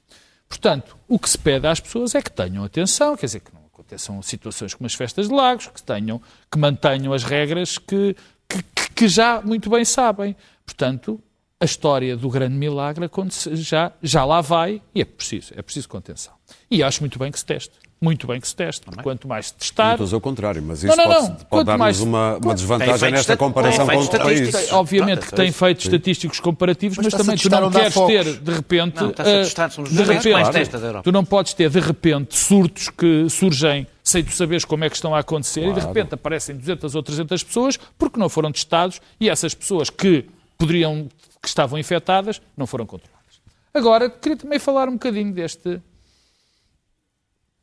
Portanto, 0.49 0.97
o 1.07 1.19
que 1.19 1.29
se 1.29 1.39
pede 1.39 1.67
às 1.67 1.79
pessoas 1.79 2.15
é 2.15 2.23
que 2.23 2.31
tenham 2.33 2.65
atenção, 2.65 3.17
quer 3.17 3.27
dizer, 3.27 3.41
que 3.41 3.53
não 3.55 3.61
aconteçam 3.67 4.21
situações 4.23 4.73
como 4.75 4.87
as 4.87 4.95
festas 4.95 5.29
de 5.29 5.35
lagos, 5.35 5.67
que, 5.69 5.83
tenham, 5.83 6.21
que 6.51 6.59
mantenham 6.59 7.13
as 7.13 7.23
regras 7.23 7.77
que, 7.79 8.17
que, 8.49 8.63
que 8.95 9.09
já 9.09 9.41
muito 9.43 9.69
bem 9.71 9.85
sabem. 9.85 10.35
Portanto, 10.65 11.21
a 11.65 11.67
história 11.67 12.17
do 12.17 12.29
grande 12.29 12.55
milagre 12.55 13.09
já, 13.53 13.91
já 14.03 14.25
lá 14.25 14.41
vai 14.41 14.81
e 14.95 15.01
é 15.01 15.05
preciso, 15.05 15.53
é 15.57 15.63
preciso 15.63 15.89
contenção. 15.89 16.33
E 16.71 16.83
acho 16.83 17.01
muito 17.01 17.19
bem 17.19 17.33
que 17.33 17.39
se 17.39 17.45
teste. 17.47 17.73
Muito 18.03 18.27
bem 18.27 18.39
que 18.39 18.47
se 18.47 18.55
teste. 18.55 18.85
porque 18.85 19.03
Quanto 19.03 19.27
mais 19.27 19.47
se 19.47 19.55
testar, 19.55 19.93
Estou 19.93 20.05
a 20.05 20.07
dizer 20.07 20.17
o 20.17 20.21
contrário, 20.21 20.63
mas 20.63 20.83
Não, 20.83 20.91
isso 20.93 20.99
não, 20.99 21.05
pode, 21.07 21.21
não. 21.23 21.29
pode 21.37 21.45
Quanto 21.49 21.67
dar-nos 21.67 21.79
mais- 21.81 22.01
uma, 22.01 22.37
uma 22.37 22.55
desvantagem 22.55 23.11
nesta 23.11 23.19
estat- 23.33 23.39
comparação 23.39 23.87
com 23.87 23.97
outros 23.97 24.23
países. 24.23 24.73
obviamente 24.73 25.27
que 25.27 25.35
tem 25.35 25.51
feitos 25.51 25.87
estatísticos 25.87 26.39
comparativos, 26.41 26.99
mas, 26.99 27.07
Mas 27.07 27.15
também 27.15 27.37
tu 27.39 27.49
não 27.49 27.71
queres 27.71 27.95
focos. 27.95 28.13
ter, 28.13 28.25
de 28.41 28.53
repente, 28.53 29.01
Não, 29.01 29.09
eh, 29.09 29.13
testar, 29.45 29.71
somos 29.71 29.91
de 29.91 30.03
repente, 30.03 30.29
Europa. 30.29 31.03
tu 31.03 31.13
não 31.13 31.25
podes 31.25 31.55
ter, 31.55 31.71
de 31.71 31.81
repente, 31.81 32.37
surtos 32.37 32.91
que 32.91 33.27
surgem 33.31 33.87
sem 34.03 34.23
tu 34.23 34.33
saberes 34.33 34.67
como 34.67 34.85
é 34.85 34.91
que 34.91 34.97
estão 34.97 35.15
a 35.15 35.21
acontecer 35.21 35.67
e, 35.67 35.73
de 35.73 35.81
repente, 35.81 36.13
aparecem 36.15 36.55
200 36.57 36.95
ou 36.95 37.03
300 37.03 37.43
pessoas 37.43 37.79
porque 37.97 38.21
não 38.21 38.29
foram 38.29 38.53
testados 38.53 39.01
e 39.19 39.31
essas 39.31 39.55
pessoas 39.55 39.89
que 39.89 40.27
poderiam, 40.59 41.09
que 41.45 41.49
estavam 41.49 41.79
infectadas, 41.79 42.41
não 42.57 42.67
foram 42.67 42.87
controladas. 42.87 43.41
Agora, 43.73 44.09
queria 44.09 44.37
também 44.37 44.59
falar 44.59 44.89
um 44.89 44.95
bocadinho 44.95 45.33
deste, 45.33 45.81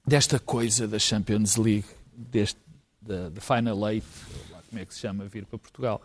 desta 0.06 0.40
coisa 0.40 0.88
da 0.88 1.00
Champions 1.00 1.56
League, 1.56 1.86
deste, 2.16 2.60
da, 3.02 3.30
da 3.30 3.42
Final 3.42 3.90
Eight, 3.90 4.06
como 4.70 4.82
é 4.82 4.86
que 4.86 4.94
se 4.94 5.02
chama, 5.02 5.26
vir 5.26 5.46
para 5.46 5.58
Portugal. 5.58 6.02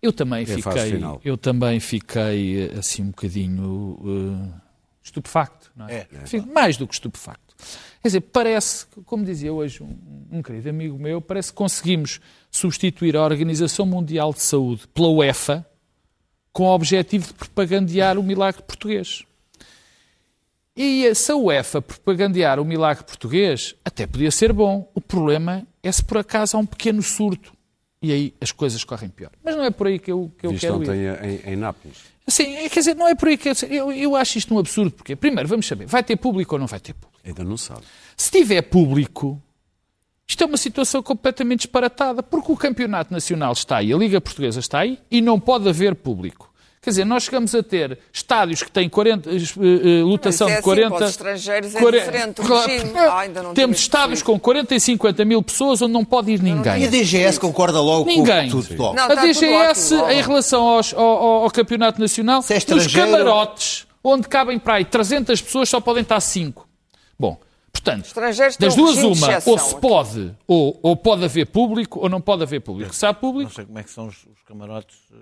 Eu 0.00 0.12
também 0.12 0.42
É 0.42 0.46
fiquei, 0.46 1.00
eu 1.24 1.36
também 1.36 1.80
fiquei 1.80 2.68
eh, 2.68 2.78
assim 2.78 3.02
um 3.02 3.08
bocadinho 3.08 3.98
eh, 4.54 4.60
estupefacto, 5.02 5.70
não 5.74 5.88
é? 5.88 6.06
Fico 6.24 6.46
mais 6.52 6.76
do 6.76 6.86
que 6.86 6.94
estupefacto. 6.94 7.54
Quer 8.00 8.08
dizer, 8.08 8.20
parece, 8.20 8.86
como 9.04 9.24
dizia 9.24 9.52
hoje 9.52 9.82
um, 9.82 9.98
um 10.30 10.42
querido 10.42 10.68
amigo 10.68 10.96
meu, 10.98 11.20
parece 11.20 11.50
que 11.50 11.56
conseguimos 11.56 12.20
substituir 12.50 13.16
a 13.16 13.24
Organização 13.24 13.84
Mundial 13.84 14.32
de 14.32 14.40
Saúde 14.40 14.86
pela 14.88 15.08
UEFA 15.08 15.66
com 16.58 16.64
o 16.64 16.74
objetivo 16.74 17.28
de 17.28 17.34
propagandear 17.34 18.18
o 18.18 18.22
milagre 18.24 18.60
português. 18.62 19.22
E 20.76 21.14
se 21.14 21.30
a 21.30 21.36
UEFA 21.36 21.80
propagandear 21.80 22.58
o 22.58 22.64
milagre 22.64 23.04
português, 23.04 23.76
até 23.84 24.08
podia 24.08 24.32
ser 24.32 24.52
bom. 24.52 24.90
O 24.92 25.00
problema 25.00 25.64
é 25.84 25.92
se 25.92 26.02
por 26.02 26.18
acaso 26.18 26.56
há 26.56 26.60
um 26.60 26.66
pequeno 26.66 27.00
surto 27.00 27.52
e 28.02 28.10
aí 28.10 28.34
as 28.40 28.50
coisas 28.50 28.82
correm 28.82 29.08
pior. 29.08 29.30
Mas 29.44 29.54
não 29.54 29.62
é 29.62 29.70
por 29.70 29.86
aí 29.86 30.00
que 30.00 30.10
eu, 30.10 30.32
que 30.36 30.48
eu 30.48 30.50
Visto 30.50 30.62
quero 30.62 30.82
ir. 30.82 31.12
ontem 31.12 31.40
em, 31.46 31.52
em 31.52 31.56
Nápoles. 31.56 31.98
Sim, 32.26 32.56
é, 32.56 32.68
quer 32.68 32.80
dizer, 32.80 32.96
não 32.96 33.06
é 33.06 33.14
por 33.14 33.28
aí 33.28 33.38
que 33.38 33.50
eu, 33.50 33.54
eu, 33.70 33.92
eu 33.92 34.16
acho 34.16 34.38
isto 34.38 34.52
um 34.52 34.58
absurdo. 34.58 34.90
Porque, 34.90 35.14
primeiro, 35.14 35.48
vamos 35.48 35.64
saber, 35.64 35.86
vai 35.86 36.02
ter 36.02 36.16
público 36.16 36.56
ou 36.56 36.58
não 36.58 36.66
vai 36.66 36.80
ter 36.80 36.92
público? 36.92 37.20
Ainda 37.24 37.44
não 37.44 37.56
sabe. 37.56 37.82
Se 38.16 38.32
tiver 38.32 38.62
público, 38.62 39.40
isto 40.26 40.42
é 40.42 40.46
uma 40.48 40.56
situação 40.56 41.04
completamente 41.04 41.60
disparatada, 41.60 42.20
porque 42.20 42.50
o 42.50 42.56
Campeonato 42.56 43.12
Nacional 43.12 43.52
está 43.52 43.76
aí, 43.76 43.92
a 43.92 43.96
Liga 43.96 44.20
Portuguesa 44.20 44.58
está 44.58 44.80
aí 44.80 44.98
e 45.08 45.20
não 45.20 45.38
pode 45.38 45.68
haver 45.68 45.94
público. 45.94 46.47
Quer 46.88 46.92
dizer, 46.92 47.04
nós 47.04 47.22
chegamos 47.24 47.54
a 47.54 47.62
ter 47.62 47.98
estádios 48.10 48.62
que 48.62 48.70
têm 48.70 48.88
40, 48.88 49.30
eh, 49.30 49.34
eh, 49.36 50.02
lotação 50.02 50.46
Mas 50.48 50.54
é 50.54 50.58
de 50.58 50.62
40... 50.64 50.86
assim, 50.86 50.96
para 50.96 51.04
os 51.04 51.10
estrangeiros 51.10 51.74
é 51.74 51.80
40 51.80 52.04
diferente 52.04 52.40
o 52.40 52.44
Claro, 52.44 52.70
regime. 52.70 52.92
Ah, 52.98 53.18
ainda 53.18 53.42
não 53.42 53.52
Temos 53.54 53.78
estádios 53.78 54.22
com 54.22 54.38
40 54.40 54.74
e 54.74 54.80
50 54.80 55.24
mil 55.26 55.42
pessoas 55.42 55.82
onde 55.82 55.92
não 55.92 56.04
pode 56.04 56.32
ir 56.32 56.42
ninguém. 56.42 56.82
E 56.82 56.86
a 56.86 56.88
DGS 56.90 57.38
concorda 57.38 57.80
logo 57.80 58.06
Ninguém. 58.06 58.50
com 58.50 58.62
tudo 58.62 58.82
logo. 58.82 58.94
Não, 58.94 59.04
a 59.04 59.14
DGS, 59.14 59.94
ótimo, 59.94 60.10
em 60.10 60.22
relação 60.22 60.66
aos- 60.66 60.94
ao, 60.94 61.04
ao- 61.04 61.42
ao 61.44 61.50
Campeonato 61.50 62.00
Nacional, 62.00 62.40
Se 62.40 62.54
é 62.54 62.56
nos 62.56 62.62
estrangeiro- 62.64 63.10
camarotes, 63.12 63.86
onde 64.02 64.26
cabem 64.28 64.58
para 64.58 64.74
aí 64.76 64.84
300 64.86 65.42
pessoas, 65.42 65.68
só 65.68 65.80
podem 65.80 66.02
estar 66.02 66.18
5. 66.20 66.66
Bom, 67.18 67.36
portanto, 67.72 68.08
das 68.58 68.74
duas 68.74 68.96
uma, 68.98 69.12
exceção 69.12 69.52
ou 69.52 69.58
se 69.58 69.74
pode, 69.76 70.34
ou, 70.46 70.78
ou 70.82 70.96
pode 70.96 71.24
haver 71.24 71.46
público, 71.48 72.00
ou 72.00 72.08
não 72.08 72.20
pode 72.20 72.42
haver 72.44 72.60
público. 72.60 72.94
Se 72.94 73.04
há 73.04 73.08
Não 73.08 73.14
público, 73.16 73.52
sei 73.52 73.64
como 73.66 73.78
é 73.78 73.82
que 73.82 73.90
são 73.90 74.06
os, 74.06 74.16
os 74.24 74.40
camarotes 74.46 74.96
eh, 75.12 75.16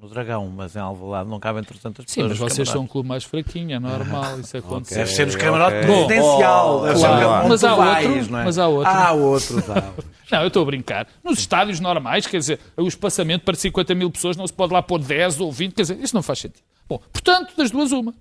no 0.00 0.08
Dragão, 0.08 0.48
mas 0.54 0.76
em 0.76 0.78
Alvalade 0.78 1.28
não 1.28 1.40
cabem 1.40 1.62
300 1.64 2.04
pessoas. 2.04 2.12
sim, 2.12 2.22
mas 2.28 2.38
vocês 2.38 2.68
são 2.68 2.82
um 2.82 2.86
clube 2.86 3.08
mais 3.08 3.24
fraquinho, 3.24 3.74
é 3.74 3.78
normal, 3.80 4.38
isso 4.40 4.56
acontece. 4.56 4.94
Deve 4.94 5.10
ser 5.10 5.26
nos 5.26 5.36
camarotes 5.36 5.78
ok. 5.84 5.86
presidencial. 6.06 6.86
ser 6.86 6.94
Claro. 6.98 7.48
Mas 7.48 7.64
há 7.64 7.74
vais, 7.74 8.06
outro, 8.08 8.30
não 8.32 8.38
é? 8.38 8.44
mas 8.44 8.58
há 8.58 8.68
outro. 8.68 8.90
Há 8.92 9.12
outros, 9.12 9.70
há. 9.70 9.92
Não, 10.30 10.42
eu 10.42 10.48
estou 10.48 10.62
a 10.62 10.66
brincar. 10.66 11.06
Nos 11.24 11.38
estádios 11.38 11.80
normais, 11.80 12.26
quer 12.26 12.36
dizer, 12.36 12.60
o 12.76 12.86
espaçamento 12.86 13.46
para 13.46 13.54
50 13.54 13.94
mil 13.94 14.10
pessoas 14.10 14.36
não 14.36 14.46
se 14.46 14.52
pode 14.52 14.74
lá 14.74 14.82
pôr 14.82 14.98
10 14.98 15.40
ou 15.40 15.50
20, 15.50 15.72
quer 15.74 15.80
dizer, 15.82 15.98
isso 16.04 16.14
não 16.14 16.22
faz 16.22 16.40
sentido. 16.40 16.62
Bom, 16.86 16.98
portanto, 17.10 17.54
das 17.56 17.70
duas, 17.70 17.92
uma. 17.92 18.12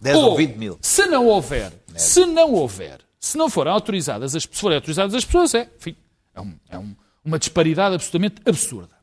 10 0.00 0.16
ou 0.16 0.36
20 0.38 0.56
mil. 0.56 0.78
Se 0.80 1.04
não 1.06 1.26
houver, 1.26 1.70
se 1.96 2.24
não 2.24 2.50
houver, 2.54 3.00
se 3.20 3.36
não 3.36 3.50
forem 3.50 3.70
autorizadas 3.74 4.34
as, 4.34 4.44
se 4.44 4.48
forem 4.52 4.76
autorizadas 4.76 5.12
as 5.14 5.22
pessoas, 5.22 5.54
é, 5.54 5.68
enfim, 5.78 5.94
é, 6.34 6.40
um- 6.40 6.54
é 6.70 6.78
um- 6.78 6.96
uma 7.22 7.38
disparidade 7.38 7.94
absolutamente 7.94 8.36
absurda. 8.46 8.94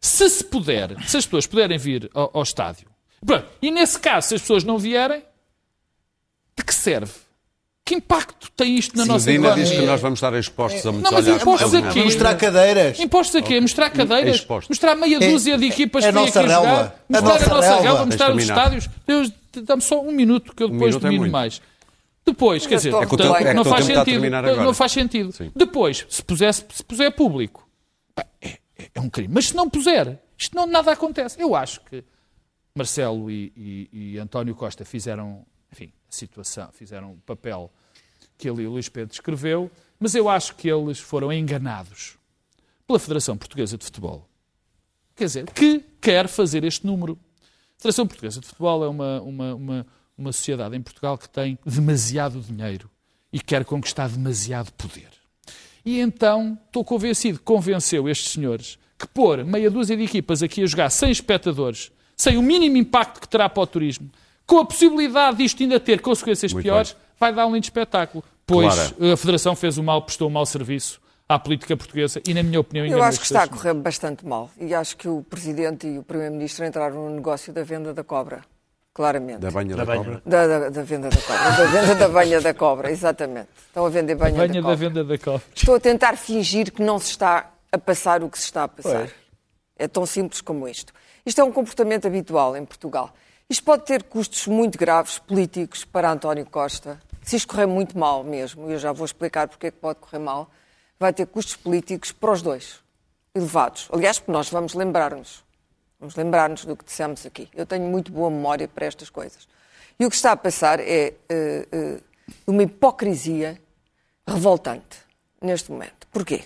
Se 0.00 0.28
se 0.30 0.44
puder, 0.44 0.96
se 1.06 1.16
as 1.18 1.24
pessoas 1.26 1.46
puderem 1.46 1.76
vir 1.78 2.10
ao, 2.14 2.30
ao 2.34 2.42
estádio, 2.42 2.86
pronto, 3.24 3.46
e 3.60 3.70
nesse 3.70 3.98
caso, 3.98 4.28
se 4.28 4.34
as 4.36 4.40
pessoas 4.40 4.64
não 4.64 4.78
vierem, 4.78 5.22
de 6.56 6.64
que 6.64 6.74
serve? 6.74 7.12
Que 7.84 7.94
impacto 7.96 8.50
tem 8.52 8.76
isto 8.76 8.96
na 8.96 9.04
nossa 9.04 9.26
Medina 9.26 9.48
economia? 9.48 9.64
diz 9.70 9.78
que 9.80 9.84
nós 9.86 10.00
vamos 10.00 10.18
estar 10.18 10.32
expostos 10.38 10.86
a 10.86 10.92
muitos 10.92 11.10
Não, 11.10 11.18
mas 11.18 11.26
olhares. 11.26 11.42
impostos 11.42 11.72
não. 11.72 11.88
aqui. 11.88 12.04
Mostrar 12.04 12.34
cadeiras. 12.36 13.00
Impostos 13.00 13.36
a 13.36 13.42
quê? 13.42 13.60
Mostrar 13.60 13.90
cadeiras? 13.90 14.36
Expostos. 14.36 14.68
Mostrar 14.68 14.94
meia 14.94 15.16
É- 15.16 15.30
dúzia 15.30 15.58
de 15.58 15.66
equipas 15.66 16.04
é 16.04 16.08
que 16.08 16.12
vêm 16.14 16.22
a 16.22 16.28
aqui 16.28 16.36
nossa 16.38 16.48
jogar? 16.48 16.60
relva. 16.62 16.80
A 16.80 17.12
Mostrar 17.12 17.18
a 17.18 17.22
nossa 17.34 17.48
nossa 17.54 17.66
relva. 17.68 17.82
relva, 17.82 18.06
mostrar 18.06 18.34
os 18.36 18.42
estádios? 18.42 18.88
Deus, 19.06 19.32
Dá-me 19.64 19.82
só 19.82 20.00
um 20.00 20.12
minuto 20.12 20.54
que 20.54 20.62
eu 20.62 20.68
depois 20.68 20.90
minuto 20.94 21.02
é 21.04 21.08
domino 21.08 21.20
muito. 21.22 21.32
mais. 21.32 21.60
Depois, 22.24 22.64
quer 22.68 22.76
dizer, 22.76 22.90
a 22.90 22.92
portanto, 22.98 23.10
recordar. 23.18 23.42
É 23.42 23.44
que 23.50 23.54
não 23.54 23.64
faz 23.64 23.74
tempo 23.86 23.90
está 23.90 24.02
a 24.02 24.04
sentido. 24.04 24.14
terminar 24.20 24.42
Não, 24.44 24.50
agora. 24.50 24.64
não 24.64 24.74
faz 24.74 24.92
sentido. 24.92 25.32
Sim. 25.32 25.50
Depois, 25.56 26.06
se, 26.08 26.22
pusesse, 26.22 26.64
se 26.72 26.84
puser 26.84 27.10
público, 27.10 27.68
pá, 28.14 28.24
é, 28.40 28.58
é- 28.94 29.00
um 29.00 29.08
crime. 29.10 29.32
Mas 29.34 29.48
se 29.48 29.56
não 29.56 29.68
puser, 29.68 30.18
isto 30.36 30.54
não, 30.56 30.66
nada 30.66 30.92
acontece. 30.92 31.40
Eu 31.40 31.54
acho 31.54 31.80
que 31.82 32.04
Marcelo 32.74 33.30
e, 33.30 33.52
e- 33.56 33.88
e 34.14 34.18
António 34.18 34.54
Costa 34.54 34.84
fizeram, 34.84 35.44
enfim, 35.72 35.92
a 36.08 36.12
situação, 36.12 36.70
fizeram 36.72 37.12
o 37.12 37.16
papel 37.18 37.70
que 38.38 38.48
ali 38.48 38.66
o 38.66 38.70
Luís 38.70 38.88
Pedro 38.88 39.12
escreveu, 39.12 39.70
mas 39.98 40.14
eu 40.14 40.28
acho 40.28 40.54
que 40.56 40.68
eles 40.68 40.98
foram 40.98 41.32
enganados 41.32 42.16
pela 42.86 42.98
Federação 42.98 43.36
Portuguesa 43.36 43.76
de 43.76 43.84
Futebol. 43.84 44.26
Quer 45.14 45.24
dizer, 45.26 45.50
que 45.52 45.80
quer 46.00 46.26
fazer 46.26 46.64
este 46.64 46.86
número. 46.86 47.18
A 47.42 47.76
Federação 47.82 48.06
Portuguesa 48.06 48.40
de 48.40 48.46
Futebol 48.46 48.84
é 48.84 48.88
uma, 48.88 49.20
uma, 49.20 49.54
uma, 49.54 49.86
uma 50.16 50.32
sociedade 50.32 50.74
em 50.76 50.80
Portugal 50.80 51.18
que 51.18 51.28
tem 51.28 51.58
demasiado 51.66 52.40
dinheiro 52.40 52.90
e 53.32 53.38
quer 53.40 53.64
conquistar 53.64 54.08
demasiado 54.08 54.72
poder. 54.72 55.10
E 55.84 56.00
então 56.00 56.58
estou 56.66 56.84
convencido, 56.84 57.40
convenceu 57.40 58.08
estes 58.08 58.32
senhores, 58.32 58.78
que 58.98 59.06
pôr 59.06 59.44
meia 59.44 59.70
dúzia 59.70 59.96
de 59.96 60.04
equipas 60.04 60.42
aqui 60.42 60.62
a 60.62 60.66
jogar 60.66 60.90
sem 60.90 61.10
espectadores, 61.10 61.90
sem 62.16 62.36
o 62.36 62.42
mínimo 62.42 62.76
impacto 62.76 63.20
que 63.20 63.28
terá 63.28 63.48
para 63.48 63.62
o 63.62 63.66
turismo, 63.66 64.10
com 64.46 64.58
a 64.58 64.64
possibilidade 64.64 65.38
disto 65.38 65.62
ainda 65.62 65.78
ter 65.78 66.00
consequências 66.00 66.52
Muito 66.52 66.64
piores, 66.64 66.96
vai 67.18 67.32
dar 67.32 67.46
um 67.46 67.54
lindo 67.54 67.64
espetáculo. 67.64 68.24
Pois 68.46 68.74
Clara. 68.74 69.14
a 69.14 69.16
Federação 69.16 69.54
fez 69.54 69.78
o 69.78 69.82
mal, 69.82 70.02
prestou 70.02 70.28
um 70.28 70.32
mau 70.32 70.44
serviço 70.44 71.00
à 71.28 71.38
política 71.38 71.76
portuguesa 71.76 72.20
e, 72.26 72.34
na 72.34 72.42
minha 72.42 72.58
opinião, 72.58 72.84
Eu 72.84 73.02
acho 73.02 73.20
que 73.20 73.26
está 73.26 73.44
a 73.44 73.48
correr 73.48 73.72
bastante 73.74 74.26
mal. 74.26 74.50
E 74.58 74.74
acho 74.74 74.96
que 74.96 75.08
o 75.08 75.22
Presidente 75.22 75.86
e 75.86 75.98
o 75.98 76.02
Primeiro-Ministro 76.02 76.64
entraram 76.66 77.08
no 77.08 77.14
negócio 77.14 77.52
da 77.52 77.62
venda 77.62 77.94
da 77.94 78.02
cobra. 78.02 78.42
Claramente. 78.92 79.38
Da 79.38 79.50
banha 79.50 79.76
da, 79.76 79.76
Da 79.76 79.84
banha. 79.84 80.04
cobra? 80.04 80.22
Da, 80.26 80.46
da- 80.46 80.68
da 80.70 80.82
venda 80.82 81.08
da 81.08 81.16
cobra. 81.22 81.50
Da 81.52 81.64
venda 81.66 81.94
da 81.94 82.08
banha 82.08 82.40
da 82.40 82.54
cobra, 82.54 82.90
exatamente. 82.92 83.48
Estão 83.68 83.86
a 83.86 83.88
vender 83.88 84.14
banha, 84.16 84.34
Banha 84.36 84.48
da 84.48 84.54
da 84.54 84.62
cobra. 84.62 84.76
venda 84.76 85.04
da 85.04 85.18
cobra. 85.18 85.42
Estou 85.54 85.74
a 85.76 85.80
tentar 85.80 86.16
fingir 86.16 86.72
que 86.72 86.82
não 86.82 86.98
se 86.98 87.10
está 87.10 87.50
a 87.70 87.78
passar 87.78 88.22
o 88.22 88.28
que 88.28 88.38
se 88.38 88.44
está 88.46 88.64
a 88.64 88.68
passar. 88.68 89.08
É 89.78 89.86
tão 89.88 90.04
simples 90.04 90.40
como 90.40 90.66
isto. 90.68 90.92
Isto 91.24 91.40
é 91.40 91.44
um 91.44 91.52
comportamento 91.52 92.06
habitual 92.06 92.56
em 92.56 92.64
Portugal. 92.64 93.12
Isto 93.48 93.64
pode 93.64 93.84
ter 93.84 94.02
custos 94.02 94.46
muito 94.46 94.76
graves 94.78 95.18
políticos 95.18 95.84
para 95.84 96.10
António 96.10 96.44
Costa. 96.46 97.00
Se 97.22 97.36
isto 97.36 97.48
correr 97.48 97.66
muito 97.66 97.96
mal 97.98 98.24
mesmo, 98.24 98.68
e 98.68 98.72
eu 98.72 98.78
já 98.78 98.92
vou 98.92 99.04
explicar 99.04 99.46
porque 99.48 99.68
é 99.68 99.70
que 99.70 99.76
pode 99.78 100.00
correr 100.00 100.18
mal, 100.18 100.50
vai 100.98 101.12
ter 101.12 101.26
custos 101.26 101.54
políticos 101.56 102.10
para 102.12 102.32
os 102.32 102.42
dois, 102.42 102.80
elevados. 103.34 103.88
Aliás, 103.92 104.18
porque 104.18 104.32
nós 104.32 104.50
vamos 104.50 104.74
lembrar-nos. 104.74 105.44
Vamos 106.00 106.16
lembrar-nos 106.16 106.64
do 106.64 106.74
que 106.74 106.84
dissemos 106.84 107.26
aqui. 107.26 107.48
Eu 107.54 107.66
tenho 107.66 107.84
muito 107.84 108.10
boa 108.10 108.30
memória 108.30 108.66
para 108.66 108.86
estas 108.86 109.10
coisas. 109.10 109.46
E 109.98 110.06
o 110.06 110.08
que 110.08 110.16
está 110.16 110.32
a 110.32 110.36
passar 110.36 110.80
é 110.80 111.12
eh, 111.28 111.68
eh, 111.70 112.00
uma 112.46 112.62
hipocrisia 112.62 113.60
revoltante 114.26 114.98
neste 115.42 115.70
momento. 115.70 116.06
Porquê? 116.10 116.44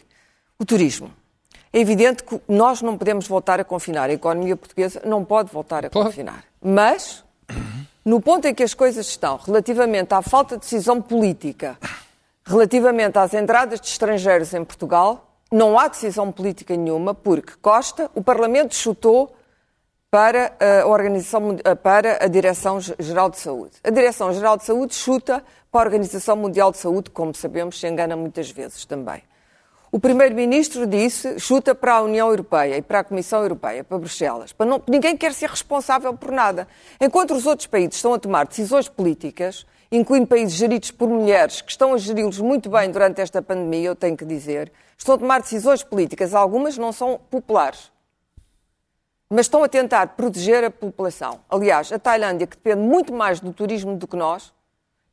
O 0.59 0.65
turismo. 0.65 1.13
É 1.73 1.79
evidente 1.79 2.25
que 2.25 2.41
nós 2.49 2.83
não 2.83 2.99
podemos 2.99 3.29
voltar 3.29 3.61
a 3.61 3.65
confinar. 3.65 4.11
A 4.11 4.13
economia 4.13 4.57
portuguesa 4.57 5.01
não 5.05 5.25
pode 5.25 5.53
voltar 5.53 5.87
a 5.87 5.91
confinar. 5.91 6.45
Mas, 6.61 7.23
no 8.05 8.21
ponto 8.21 8.49
em 8.49 8.55
que 8.55 8.63
as 8.65 8.75
coisas 8.75 9.07
estão, 9.07 9.37
relativamente 9.37 10.15
à 10.15 10.23
falta 10.23 10.57
de 10.57 10.63
decisão 10.63 11.01
política, 11.01 11.79
relativamente 12.45 13.19
às 13.19 13.33
entradas 13.35 13.81
de 13.81 13.87
estrangeiros 13.87 14.53
em 14.53 14.65
Portugal, 14.65 15.37
não 15.51 15.79
há 15.79 15.87
decisão 15.87 16.33
política 16.33 16.77
nenhuma, 16.77 17.15
porque 17.15 17.53
Costa, 17.63 18.11
o 18.17 18.23
Parlamento 18.23 18.75
chutou 18.75 19.33
para 20.15 20.53
a, 20.61 20.87
Organização, 20.87 21.57
eh, 21.65 21.75
para 21.75 22.25
a 22.25 22.29
Direção-Geral 22.29 23.29
de 23.31 23.37
Saúde. 23.41 23.73
A 23.83 23.91
Direção-Geral 23.91 24.57
de 24.57 24.63
Saúde 24.63 24.95
chuta 24.95 25.43
para 25.73 25.81
a 25.81 25.85
Organização 25.87 26.37
Mundial 26.37 26.71
de 26.71 26.79
Saúde, 26.79 27.11
como 27.11 27.35
sabemos, 27.35 27.81
se 27.81 27.89
engana 27.89 28.15
muitas 28.15 28.49
vezes 28.49 28.85
também. 28.85 29.25
O 29.91 29.99
Primeiro-Ministro 29.99 30.87
disse, 30.87 31.41
chuta 31.41 31.75
para 31.75 31.95
a 31.95 32.03
União 32.03 32.29
Europeia 32.29 32.77
e 32.77 32.83
para 32.83 33.01
a 33.01 33.05
Comissão 33.05 33.43
Europeia, 33.43 33.83
para 33.83 33.99
Bruxelas. 33.99 34.53
Para 34.53 34.67
não- 34.67 34.81
ninguém 34.87 35.17
quer 35.17 35.33
ser 35.33 35.51
responsável 35.51 36.15
por 36.15 36.31
nada. 36.31 36.69
Enquanto 37.01 37.35
os 37.35 37.45
outros 37.45 37.67
países 37.67 37.97
estão 37.97 38.15
a 38.15 38.19
tomar 38.21 38.47
decisões 38.47 38.89
políticas, 38.89 39.67
incluindo 39.91 40.29
países 40.29 40.55
geridos 40.55 40.93
por 40.93 41.09
mulheres, 41.09 41.61
que 41.61 41.73
estão 41.73 41.93
a 41.93 41.99
geri-los 41.99 42.39
muito 42.39 42.71
bem 42.71 42.89
durante 42.89 43.21
esta 43.21 43.43
pandemia, 43.43 43.89
eu 43.89 43.97
tenho 43.97 44.17
que 44.17 44.25
dizer, 44.25 44.71
estão 44.97 45.17
a 45.17 45.19
tomar 45.19 45.41
decisões 45.41 45.83
políticas, 45.83 46.35
algumas 46.35 46.79
não 46.79 46.93
são 46.93 47.19
populares 47.29 47.93
mas 49.35 49.47
estão 49.47 49.65
a 49.65 49.69
tentar 49.69 50.07
proteger 50.09 50.63
a 50.63 50.71
população. 50.71 51.41
Aliás, 51.51 51.91
a 51.91 51.99
Tailândia, 51.99 52.47
que 52.47 52.57
depende 52.57 52.87
muito 52.87 53.13
mais 53.13 53.41
do 53.41 53.53
turismo 53.53 53.97
do 53.97 54.07
que 54.07 54.15
nós, 54.15 54.53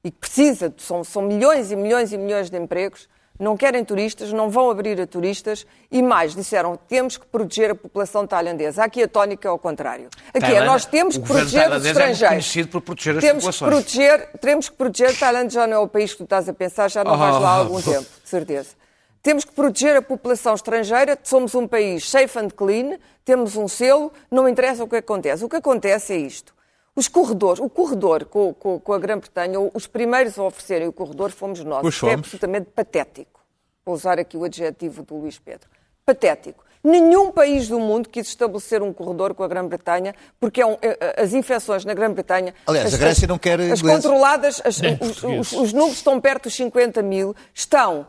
e 0.04 0.12
que 0.12 0.18
precisa, 0.18 0.72
são, 0.78 1.04
são 1.04 1.24
milhões 1.24 1.72
e 1.72 1.76
milhões 1.76 2.14
e 2.14 2.20
milhões 2.20 2.48
de 2.48 2.56
empregos, 2.56 3.10
não 3.40 3.58
querem 3.58 3.84
turistas, 3.84 4.32
não 4.32 4.48
vão 4.48 4.70
abrir 4.70 5.02
a 5.02 5.08
turistas 5.08 5.66
e 5.92 6.04
mais, 6.04 6.36
disseram, 6.36 6.78
temos 6.88 7.18
que 7.18 7.26
proteger 7.26 7.72
a 7.72 7.76
população 7.76 8.28
tailandesa. 8.28 8.84
Aqui 8.84 9.02
a 9.02 9.08
tónica 9.08 9.48
é 9.48 9.50
ao 9.50 9.58
contrário. 9.58 10.10
Aqui 10.32 10.54
é, 10.54 10.64
nós 10.64 10.86
temos 10.86 11.18
que 11.18 11.26
proteger 11.26 11.72
os 11.72 11.84
é 11.84 11.90
estrangeiros. 11.90 12.30
conhecido 12.30 12.68
por 12.68 12.82
proteger 12.82 13.18
as 13.18 13.24
temos 13.24 13.44
que 13.44 13.52
populações. 13.52 13.84
proteger, 13.84 14.30
temos 14.40 14.70
que 14.70 14.76
proteger, 14.76 15.18
Tailândia 15.18 15.50
já 15.50 15.66
não 15.66 15.78
é 15.78 15.80
o 15.80 15.88
país 15.88 16.12
que 16.12 16.18
tu 16.18 16.26
estás 16.26 16.48
a 16.48 16.54
pensar, 16.54 16.92
já 16.92 17.04
não 17.04 17.18
vais 17.18 17.42
lá 17.42 17.50
há 17.50 17.56
algum 17.56 17.82
tempo, 17.82 18.06
de 18.24 18.30
certeza. 18.30 18.82
Temos 19.22 19.46
que 19.46 19.52
proteger 19.54 19.96
a 19.96 20.02
população 20.02 20.56
estrangeira, 20.56 21.18
somos 21.24 21.54
um 21.54 21.68
país 21.68 22.10
safe 22.10 22.40
and 22.40 22.50
clean, 22.50 22.98
temos 23.24 23.56
um 23.56 23.68
selo, 23.68 24.12
não 24.32 24.50
interessa 24.50 24.84
o 24.84 24.88
que 24.88 24.96
acontece. 24.96 25.46
O 25.46 25.50
que 25.50 25.58
acontece 25.58 26.14
é 26.14 26.18
isto. 26.18 26.54
Os 26.96 27.08
corredores, 27.08 27.60
o 27.62 27.70
corredor 27.70 28.26
com, 28.26 28.54
com- 28.54 28.80
com 28.80 28.94
a 28.94 29.00
Grã-Bretanha, 29.00 29.58
os 29.74 29.86
primeiros 29.88 30.38
a 30.40 30.44
oferecerem 30.44 30.88
o 30.88 30.92
corredor 30.94 31.30
fomos 31.32 31.64
nós. 31.64 31.82
Pois 31.82 31.96
é 31.96 32.00
fomos. 32.00 32.14
absolutamente 32.16 32.70
patético. 32.76 33.40
Vou 33.86 33.96
usar 33.96 34.20
aqui 34.20 34.36
o 34.36 34.44
adjetivo 34.44 35.04
do 35.04 35.16
Luís 35.16 35.38
Pedro. 35.40 35.70
Patético. 36.06 36.64
Nenhum 36.84 37.32
país 37.32 37.68
do 37.68 37.80
mundo 37.80 38.10
quis 38.10 38.28
estabelecer 38.28 38.82
um 38.82 38.92
corredor 38.92 39.36
com 39.36 39.44
a 39.44 39.48
Grã-Bretanha, 39.48 40.16
porque 40.40 40.62
é 40.62 40.66
um- 40.66 40.78
eh, 40.82 40.98
eh, 41.00 41.22
as 41.22 41.32
infecções 41.32 41.86
na 41.86 41.94
Grã-Bretanha. 41.94 42.56
Aliás, 42.66 42.88
as- 42.88 42.94
a 42.96 42.98
Grécia 42.98 43.26
as- 43.26 43.30
não 43.30 43.38
quer 43.38 43.60
As 43.60 43.80
ingleses. 43.80 44.04
controladas, 44.04 44.62
as- 44.66 44.82
os, 45.00 45.24
os- 45.24 45.54
os 45.54 45.74
números 45.74 45.98
estão 45.98 46.20
perto 46.20 46.46
dos 46.46 46.56
50 46.56 47.04
mil, 47.04 47.36
estão 47.54 48.08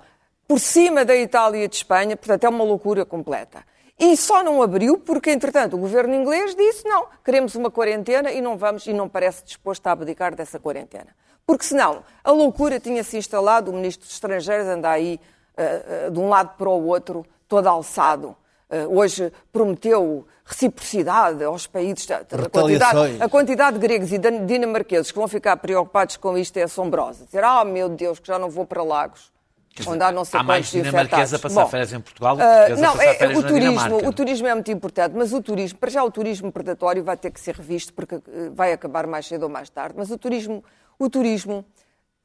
por 0.52 0.60
cima 0.60 1.02
da 1.02 1.16
Itália 1.16 1.64
e 1.64 1.66
de 1.66 1.76
Espanha, 1.76 2.14
portanto 2.14 2.44
é 2.44 2.48
uma 2.50 2.62
loucura 2.62 3.06
completa. 3.06 3.64
E 3.98 4.14
só 4.18 4.44
não 4.44 4.60
abriu 4.60 4.98
porque, 4.98 5.30
entretanto, 5.30 5.76
o 5.76 5.78
governo 5.78 6.14
inglês 6.14 6.54
disse 6.54 6.86
não, 6.86 7.06
queremos 7.24 7.54
uma 7.54 7.70
quarentena 7.70 8.30
e 8.30 8.42
não 8.42 8.58
vamos, 8.58 8.86
e 8.86 8.92
não 8.92 9.08
parece 9.08 9.46
disposto 9.46 9.86
a 9.86 9.92
abdicar 9.92 10.34
dessa 10.34 10.60
quarentena. 10.60 11.06
Porque 11.46 11.64
senão 11.64 12.04
a 12.22 12.30
loucura 12.32 12.78
tinha-se 12.78 13.16
instalado, 13.16 13.70
o 13.70 13.74
ministro 13.74 14.04
dos 14.04 14.12
Estrangeiros 14.12 14.66
anda 14.66 14.90
aí 14.90 15.18
uh, 15.56 16.08
uh, 16.08 16.10
de 16.10 16.20
um 16.20 16.28
lado 16.28 16.54
para 16.58 16.68
o 16.68 16.86
outro, 16.86 17.24
todo 17.48 17.66
alçado. 17.66 18.36
Uh, 18.68 18.94
hoje 18.94 19.32
prometeu 19.50 20.26
reciprocidade 20.44 21.42
aos 21.44 21.66
países. 21.66 22.06
A 22.10 22.50
quantidade, 22.50 23.22
a 23.22 23.28
quantidade 23.30 23.78
de 23.78 23.86
gregos 23.86 24.12
e 24.12 24.18
dinamarqueses 24.18 25.10
que 25.10 25.18
vão 25.18 25.28
ficar 25.28 25.56
preocupados 25.56 26.18
com 26.18 26.36
isto 26.36 26.58
é 26.58 26.64
assombrosa. 26.64 27.24
Dizer, 27.24 27.42
ah, 27.42 27.62
oh, 27.62 27.64
meu 27.64 27.88
Deus, 27.88 28.18
que 28.18 28.26
já 28.26 28.38
não 28.38 28.50
vou 28.50 28.66
para 28.66 28.82
Lagos. 28.82 29.32
Dizer, 29.74 29.88
onde 29.88 30.04
há, 30.04 30.12
não 30.12 30.24
sei 30.24 30.38
há 30.38 30.42
mais 30.42 30.66
dinamarquesa 30.70 31.36
a 31.36 31.38
passar 31.38 31.62
Bom, 31.62 31.68
férias 31.70 31.92
em 31.92 32.00
Portugal 32.00 32.36
uh, 32.36 32.80
não, 32.80 32.94
a 32.94 33.04
é, 33.04 33.26
o 33.28 33.42
turismo, 33.42 34.08
o 34.08 34.12
turismo 34.12 34.46
é 34.46 34.54
muito 34.54 34.70
importante, 34.70 35.14
mas 35.16 35.32
o 35.32 35.40
turismo, 35.40 35.78
para 35.78 35.90
já 35.90 36.04
o 36.04 36.10
turismo 36.10 36.52
predatório 36.52 37.02
vai 37.02 37.16
ter 37.16 37.30
que 37.30 37.40
ser 37.40 37.54
revisto 37.54 37.92
porque 37.94 38.20
vai 38.54 38.72
acabar 38.72 39.06
mais 39.06 39.26
cedo 39.26 39.44
ou 39.44 39.48
mais 39.48 39.70
tarde, 39.70 39.94
mas 39.96 40.10
o 40.10 40.18
turismo, 40.18 40.62
o 40.98 41.08
turismo 41.08 41.64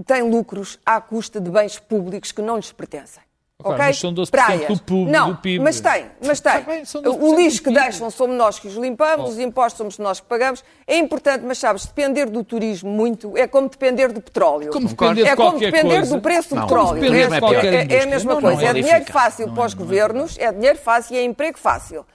tem 0.06 0.22
lucros 0.22 0.78
à 0.86 1.00
custa 1.00 1.40
de 1.40 1.50
bens 1.50 1.80
públicos 1.80 2.32
que 2.32 2.42
não 2.42 2.58
lhes 2.58 2.72
pertencem. 2.72 3.24
Okay? 3.64 3.76
Mas 3.76 4.00
são 4.00 4.14
12% 4.14 4.30
Praias. 4.30 4.68
do, 4.68 4.84
PIB, 4.84 5.12
não, 5.12 5.32
do 5.32 5.38
PIB. 5.38 5.64
Mas 5.64 5.80
tem, 5.80 6.06
mas 6.24 6.40
tem. 6.40 6.62
Bem, 6.62 6.84
o 7.20 7.36
lixo 7.36 7.64
que 7.64 7.72
deixam 7.72 8.12
somos 8.12 8.38
nós 8.38 8.60
que 8.60 8.68
os 8.68 8.76
limpamos, 8.76 9.26
oh. 9.26 9.30
os 9.32 9.40
impostos 9.40 9.78
somos 9.78 9.98
nós 9.98 10.20
que 10.20 10.28
pagamos. 10.28 10.64
É 10.86 10.96
importante, 10.96 11.44
mas 11.44 11.58
sabes, 11.58 11.84
depender 11.88 12.28
do 12.28 12.44
turismo 12.44 12.92
muito 12.92 13.36
é 13.36 13.48
como 13.48 13.68
depender 13.68 14.10
do 14.12 14.22
petróleo. 14.22 14.72
Como 14.72 14.88
depender 14.88 15.24
é 15.24 15.36
como 15.36 15.58
depender 15.58 15.96
coisa. 15.96 16.16
do 16.16 16.22
preço 16.22 16.50
do 16.50 16.56
não, 16.56 16.68
petróleo. 16.68 17.04
É, 17.04 17.76
é, 17.76 17.96
é, 17.96 18.04
a 18.04 18.06
mesma 18.06 18.36
não, 18.36 18.42
coisa. 18.42 18.62
Não, 18.62 18.68
é, 18.68 18.70
é 18.70 18.74
dinheiro 18.74 19.06
fácil 19.12 19.52
para 19.52 19.66
os 19.66 19.74
governos, 19.74 20.38
é 20.38 20.52
dinheiro 20.52 20.78
fácil 20.78 21.16
e 21.16 21.18
é 21.18 21.24
emprego 21.24 21.58
fácil. 21.58 22.06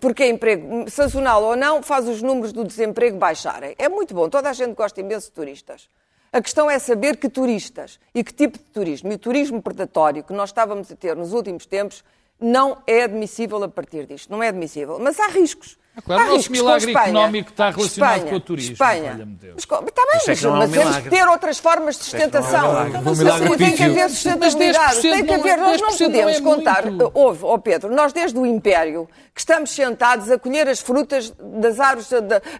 Porque 0.00 0.22
é 0.22 0.28
emprego 0.28 0.88
sazonal 0.88 1.42
ou 1.42 1.56
não, 1.56 1.82
faz 1.82 2.06
os 2.06 2.22
números 2.22 2.52
do 2.52 2.64
desemprego 2.64 3.18
baixarem. 3.18 3.74
É 3.78 3.88
muito 3.88 4.14
bom, 4.14 4.28
toda 4.28 4.48
a 4.48 4.52
gente 4.52 4.74
gosta 4.74 5.00
imenso 5.00 5.26
de 5.26 5.32
turistas. 5.32 5.88
A 6.34 6.42
questão 6.42 6.68
é 6.68 6.80
saber 6.80 7.16
que 7.16 7.28
turistas 7.28 8.00
e 8.12 8.24
que 8.24 8.34
tipo 8.34 8.58
de 8.58 8.64
turismo. 8.64 9.12
E 9.12 9.14
o 9.14 9.18
turismo 9.18 9.62
predatório 9.62 10.24
que 10.24 10.32
nós 10.32 10.48
estávamos 10.48 10.90
a 10.90 10.96
ter 10.96 11.14
nos 11.14 11.32
últimos 11.32 11.64
tempos 11.64 12.02
não 12.40 12.78
é 12.88 13.04
admissível 13.04 13.62
a 13.62 13.68
partir 13.68 14.04
disto. 14.04 14.32
Não 14.32 14.42
é 14.42 14.48
admissível. 14.48 14.98
Mas 15.00 15.20
há 15.20 15.28
riscos. 15.28 15.78
É 15.96 16.00
claro, 16.00 16.22
há 16.22 16.32
o 16.32 16.34
nosso 16.34 16.50
milagre 16.50 16.90
económico 16.90 17.50
está 17.50 17.70
relacionado 17.70 18.16
Espanha, 18.16 18.30
com 18.30 18.36
o 18.36 18.40
turismo. 18.40 18.72
Espanha. 18.72 19.28
Mas, 19.54 19.62
está 19.62 19.78
bem, 19.78 19.86
mas, 20.26 20.44
é 20.44 20.48
mas 20.48 20.70
temos 20.72 20.96
que 20.96 21.08
ter 21.08 21.28
outras 21.28 21.58
formas 21.60 21.98
de 21.98 22.02
sustentação. 22.02 22.78
É 22.78 22.98
um 22.98 23.10
assim, 23.10 23.56
tem 23.56 23.76
que 23.76 23.82
haver 23.84 24.10
sustentabilidade. 24.10 25.02
Tem 25.02 25.24
que 25.24 25.34
haver, 25.34 25.56
nós 25.58 25.80
não 25.80 25.96
podemos 25.96 26.40
não 26.40 26.52
é 26.52 26.56
contar. 26.56 26.84
Houve, 27.14 27.44
oh 27.44 27.58
Pedro, 27.60 27.94
nós 27.94 28.12
desde 28.12 28.36
o 28.36 28.44
Império 28.44 29.08
que 29.32 29.38
estamos 29.38 29.70
sentados 29.70 30.28
a 30.32 30.36
colher 30.36 30.68
as 30.68 30.80
frutas 30.80 31.32
das 31.38 31.78
árvores, 31.78 32.10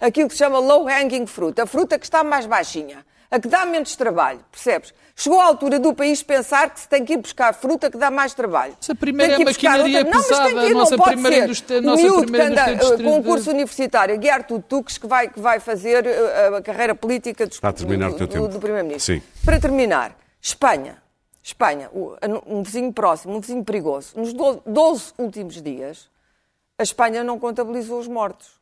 aquilo 0.00 0.28
que 0.28 0.34
se 0.34 0.38
chama 0.38 0.60
low 0.60 0.88
hanging 0.88 1.26
fruit, 1.26 1.60
a 1.60 1.66
fruta 1.66 1.98
que 1.98 2.04
está 2.04 2.22
mais 2.22 2.46
baixinha 2.46 3.04
a 3.30 3.38
que 3.38 3.48
dá 3.48 3.64
menos 3.64 3.96
trabalho, 3.96 4.40
percebes? 4.50 4.92
Chegou 5.16 5.40
a 5.40 5.44
altura 5.44 5.78
do 5.78 5.94
país 5.94 6.22
pensar 6.22 6.70
que 6.70 6.80
se 6.80 6.88
tem 6.88 7.04
que 7.04 7.12
ir 7.12 7.18
buscar 7.18 7.54
fruta 7.54 7.88
que 7.88 7.96
dá 7.96 8.10
mais 8.10 8.34
trabalho. 8.34 8.76
Essa 8.80 8.94
primeira 8.96 9.34
é 9.34 9.44
maquinaria 9.44 9.98
outra... 9.98 10.12
pesada, 10.12 10.50
não, 10.50 10.54
mas 10.54 10.54
tem 10.54 10.58
que 10.58 10.66
ir, 10.66 10.74
nossa 10.74 10.96
não 10.96 11.04
primeira 11.04 11.36
ser. 11.36 11.44
indústria, 11.44 11.80
nossa 11.80 12.02
o 12.02 12.04
miúdo 12.04 12.32
que 12.32 12.40
anda 12.40 12.74
uh, 12.74 13.02
com 13.02 13.16
um 13.18 13.22
curso 13.22 13.50
universitário, 13.50 14.18
guiar 14.18 14.44
tudo 14.44 14.64
tuques, 14.68 14.98
que 14.98 15.06
vai, 15.06 15.28
que 15.28 15.38
vai 15.38 15.60
fazer 15.60 16.04
uh, 16.04 16.56
a 16.56 16.62
carreira 16.62 16.96
política 16.96 17.46
do, 17.46 17.54
a 17.62 17.72
terminar 17.72 18.10
do, 18.10 18.24
o 18.24 18.26
tempo. 18.26 18.48
do 18.48 18.58
Primeiro-Ministro. 18.58 19.22
Para 19.44 19.60
terminar, 19.60 20.16
Espanha. 20.40 21.02
Espanha, 21.44 21.90
um 22.46 22.62
vizinho 22.62 22.90
próximo, 22.90 23.36
um 23.36 23.40
vizinho 23.40 23.62
perigoso. 23.62 24.14
Nos 24.16 24.32
12 24.32 25.12
últimos 25.18 25.60
dias, 25.60 26.08
a 26.78 26.82
Espanha 26.82 27.22
não 27.22 27.38
contabilizou 27.38 28.00
os 28.00 28.08
mortos. 28.08 28.52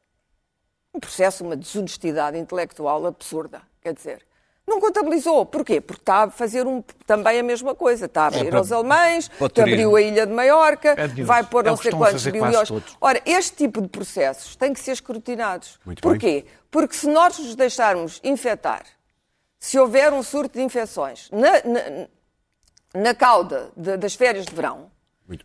Um 0.92 0.98
processo, 0.98 1.44
uma 1.44 1.57
desonestidade 1.57 2.37
intelectual 2.37 3.07
absurda. 3.07 3.62
Quer 3.81 3.94
dizer, 3.94 4.27
não 4.66 4.81
contabilizou. 4.81 5.44
Porquê? 5.44 5.81
Porque 5.81 6.03
está 6.03 6.25
a 6.25 6.31
fazer 6.31 6.66
um, 6.66 6.83
também 7.07 7.38
a 7.38 7.42
mesma 7.42 7.75
coisa. 7.75 8.07
Está 8.07 8.25
a 8.25 8.27
abrir 8.29 8.46
é 8.46 8.51
para, 8.51 8.59
aos 8.59 8.72
alemães, 8.72 9.29
que 9.53 9.61
abriu 9.61 9.96
a 9.96 10.03
ilha 10.03 10.27
de 10.27 10.33
Maiorca, 10.33 10.94
é 10.96 11.09
vai 11.25 11.44
pôr 11.44 11.66
é 11.66 11.70
não 11.70 11.77
sei 11.77 11.90
quantos 11.90 12.27
bilhões. 12.27 12.70
Ora, 13.01 13.20
este 13.27 13.57
tipo 13.57 13.81
de 13.83 13.88
processos 13.88 14.57
têm 14.57 14.72
que 14.72 14.81
ser 14.81 14.92
escrutinados. 14.92 15.79
Muito 15.85 16.01
Porquê? 16.03 16.42
Bem. 16.42 16.44
Porque 16.70 16.94
se 16.94 17.09
nós 17.09 17.38
nos 17.38 17.55
deixarmos 17.55 18.20
infectar, 18.25 18.85
se 19.59 19.79
houver 19.79 20.12
um 20.12 20.22
surto 20.22 20.59
de 20.59 20.64
infecções 20.64 21.29
na, 21.31 21.53
na, 21.62 22.09
na 22.94 23.14
cauda 23.14 23.70
de, 23.77 23.96
das 23.96 24.14
férias 24.14 24.46
de 24.46 24.55
verão, 24.55 24.90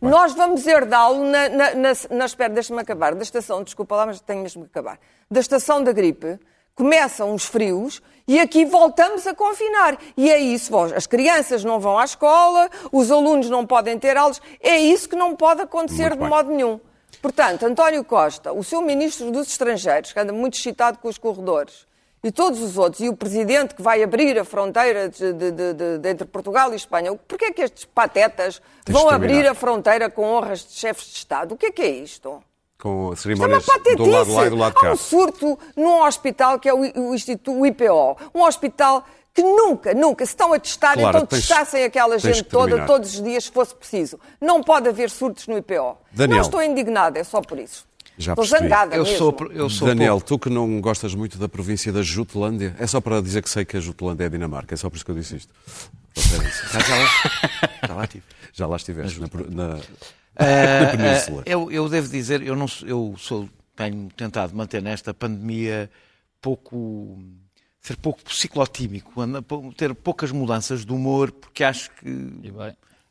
nós 0.00 0.34
vamos 0.34 0.66
herdá-lo 0.66 1.24
na, 1.24 1.48
na, 1.48 1.74
na, 1.74 1.92
na 2.10 2.24
espera, 2.24 2.52
deixa-me 2.52 2.80
acabar, 2.80 3.14
da 3.14 3.22
estação, 3.22 3.62
desculpa 3.62 3.96
lá, 3.96 4.06
mas 4.06 4.20
tenho 4.20 4.42
mesmo 4.42 4.64
que 4.64 4.70
acabar, 4.70 4.98
da 5.30 5.40
estação 5.40 5.82
da 5.82 5.92
gripe, 5.92 6.38
começam 6.78 7.34
os 7.34 7.44
frios 7.44 8.00
e 8.28 8.38
aqui 8.38 8.64
voltamos 8.64 9.26
a 9.26 9.34
confinar. 9.34 9.98
E 10.16 10.30
é 10.30 10.38
isso, 10.38 10.78
as 10.78 11.08
crianças 11.08 11.64
não 11.64 11.80
vão 11.80 11.98
à 11.98 12.04
escola, 12.04 12.70
os 12.92 13.10
alunos 13.10 13.50
não 13.50 13.66
podem 13.66 13.98
ter 13.98 14.16
aulas, 14.16 14.40
é 14.60 14.78
isso 14.78 15.08
que 15.08 15.16
não 15.16 15.34
pode 15.34 15.60
acontecer 15.60 16.16
de 16.16 16.22
modo 16.22 16.50
nenhum. 16.50 16.78
Portanto, 17.20 17.64
António 17.64 18.04
Costa, 18.04 18.52
o 18.52 18.62
seu 18.62 18.80
ministro 18.80 19.32
dos 19.32 19.48
Estrangeiros, 19.48 20.12
que 20.12 20.20
anda 20.20 20.32
muito 20.32 20.56
excitado 20.56 20.98
com 20.98 21.08
os 21.08 21.18
corredores, 21.18 21.84
e 22.22 22.30
todos 22.30 22.62
os 22.62 22.78
outros, 22.78 23.00
e 23.00 23.08
o 23.08 23.16
presidente 23.16 23.74
que 23.74 23.82
vai 23.82 24.00
abrir 24.00 24.38
a 24.38 24.44
fronteira 24.44 25.08
de, 25.08 25.32
de, 25.32 25.52
de, 25.98 26.08
entre 26.08 26.26
Portugal 26.26 26.72
e 26.72 26.76
Espanha, 26.76 27.12
porquê 27.26 27.46
é 27.46 27.52
que 27.52 27.62
estes 27.62 27.86
patetas 27.86 28.62
vão 28.86 29.08
abrir 29.08 29.48
a 29.48 29.54
fronteira 29.54 30.08
com 30.08 30.22
honras 30.22 30.64
de 30.64 30.74
chefes 30.74 31.06
de 31.06 31.16
Estado? 31.16 31.54
O 31.54 31.56
que 31.56 31.66
é 31.66 31.72
que 31.72 31.82
é 31.82 31.88
isto? 31.88 32.40
Com 32.78 33.14
cerimónias 33.16 33.66
do 33.96 34.06
lado 34.06 34.32
lá 34.32 34.46
e 34.46 34.50
do 34.50 34.56
lado 34.56 34.74
de 34.74 34.80
cá. 34.80 34.88
Há 34.90 34.92
um 34.92 34.96
surto 34.96 35.58
num 35.76 36.02
hospital 36.02 36.58
que 36.58 36.68
é 36.68 36.74
o, 36.74 37.14
Instituto 37.14 37.58
o 37.58 37.66
IPO, 37.66 38.16
um 38.34 38.42
hospital 38.42 39.04
que 39.34 39.42
nunca, 39.42 39.94
nunca 39.94 40.24
se 40.24 40.32
estão 40.32 40.52
a 40.52 40.58
testar, 40.58 40.94
claro, 40.94 41.18
então 41.18 41.26
tens, 41.26 41.46
testassem 41.46 41.84
aquela 41.84 42.18
gente 42.18 42.42
toda, 42.42 42.86
todos 42.86 43.14
os 43.14 43.22
dias, 43.22 43.44
se 43.44 43.52
fosse 43.52 43.74
preciso. 43.74 44.18
Não 44.40 44.62
pode 44.62 44.88
haver 44.88 45.10
surtos 45.10 45.46
no 45.46 45.56
IPO. 45.58 45.96
Daniel, 46.10 46.36
não 46.38 46.42
estou 46.44 46.62
indignada, 46.62 47.18
é 47.18 47.24
só 47.24 47.40
por 47.40 47.58
isso. 47.58 47.86
Já 48.16 48.32
estou 48.32 48.44
percebi. 48.44 48.68
zangada 48.68 48.96
eu 48.96 49.04
mesmo. 49.04 49.18
Sou, 49.18 49.36
eu 49.52 49.70
sou 49.70 49.86
Daniel, 49.86 50.14
pouco... 50.14 50.26
tu 50.26 50.38
que 50.40 50.50
não 50.50 50.80
gostas 50.80 51.14
muito 51.14 51.38
da 51.38 51.48
província 51.48 51.92
da 51.92 52.02
Jutlândia, 52.02 52.74
é 52.78 52.86
só 52.86 53.00
para 53.00 53.20
dizer 53.20 53.42
que 53.42 53.50
sei 53.50 53.64
que 53.64 53.76
a 53.76 53.80
Jutlândia 53.80 54.24
é 54.24 54.28
Dinamarca, 54.28 54.74
é 54.74 54.76
só 54.76 54.90
por 54.90 54.96
isso 54.96 55.04
que 55.04 55.10
eu 55.12 55.14
disse 55.14 55.36
isto. 55.36 55.54
Já, 56.16 56.80
já, 56.80 56.96
lá, 56.96 57.08
já 57.86 57.94
lá 57.94 58.04
estive. 58.04 58.24
Já 58.52 58.66
lá 58.66 58.76
estiveste, 58.76 59.20
na, 59.20 59.28
na, 59.50 59.78
Uh, 61.28 61.42
eu, 61.44 61.68
eu, 61.72 61.88
devo 61.88 62.08
dizer, 62.08 62.42
eu, 62.42 62.54
não, 62.54 62.66
eu 62.86 63.16
sou, 63.18 63.50
tenho 63.74 64.08
tentado 64.16 64.54
manter 64.54 64.80
nesta 64.80 65.12
pandemia 65.12 65.90
pouco 66.40 67.18
ser 67.80 67.96
pouco 67.96 68.20
ciclotímico, 68.32 69.12
ter 69.76 69.94
poucas 69.94 70.30
mudanças 70.30 70.84
de 70.84 70.92
humor, 70.92 71.32
porque 71.32 71.64
acho 71.64 71.90
que 71.92 72.08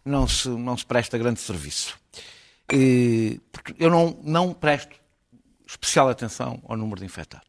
não 0.06 0.28
se, 0.28 0.48
não 0.50 0.78
se 0.78 0.86
presta 0.86 1.18
grande 1.18 1.40
serviço. 1.40 2.00
E, 2.72 3.42
porque 3.52 3.76
eu 3.80 3.90
não, 3.90 4.18
não 4.24 4.54
presto 4.54 4.96
especial 5.66 6.10
atenção 6.10 6.62
ao 6.68 6.78
número 6.78 7.00
de 7.00 7.06
infectados. 7.06 7.48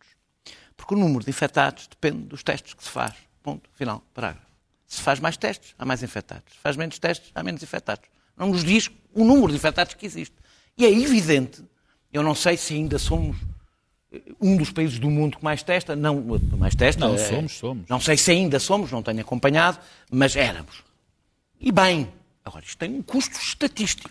Porque 0.77 0.95
o 0.95 0.97
número 0.97 1.25
de 1.25 1.31
infectados 1.31 1.87
depende 1.87 2.25
dos 2.25 2.43
testes 2.43 2.73
que 2.73 2.83
se 2.83 2.91
faz. 2.91 3.15
Ponto, 3.43 3.69
final, 3.75 4.03
parágrafo. 4.15 4.47
Se 4.87 5.03
faz 5.03 5.21
mais 5.21 5.37
testes, 5.37 5.75
há 5.79 5.85
mais 5.85 6.03
infectados. 6.03 6.55
Se 6.55 6.61
faz 6.61 6.77
menos 6.77 6.99
testes, 6.99 7.31
há 7.35 7.43
menos 7.43 7.63
infectados. 7.63 8.09
Não 8.39 8.49
nos 8.49 8.63
diz 8.63 8.91
o 9.13 9.25
número 9.25 9.49
de 9.49 9.57
infectados 9.57 9.95
que 9.95 10.07
existe. 10.07 10.35
E 10.77 10.85
é 10.85 10.91
evidente, 10.91 11.63
eu 12.13 12.23
não 12.23 12.35
sei 12.35 12.57
se 12.57 12.75
ainda 12.75 12.99
somos 12.99 13.37
eh, 14.13 14.21
um 14.41 14.57
dos 14.57 14.71
países 14.71 14.99
do 14.99 15.11
mundo 15.11 15.39
que 15.39 15.45
mais 15.45 15.63
testa, 15.63 15.97
não 15.97 16.25
mais 16.57 16.75
testa. 16.75 17.07
Não, 17.07 17.15
é, 17.15 17.19
somos, 17.19 17.53
somos. 17.53 17.89
Não 17.89 18.01
sei 18.01 18.17
se 18.17 18.31
ainda 18.31 18.59
somos, 18.61 18.93
não 18.93 19.03
tenho 19.03 19.21
acompanhado, 19.21 19.79
mas 20.11 20.37
éramos. 20.37 20.83
E 21.61 21.73
bem, 21.73 22.09
agora 22.45 22.65
isto 22.65 22.79
tem 22.79 22.95
um 22.95 23.03
custo 23.03 23.37
estatístico. 23.39 24.11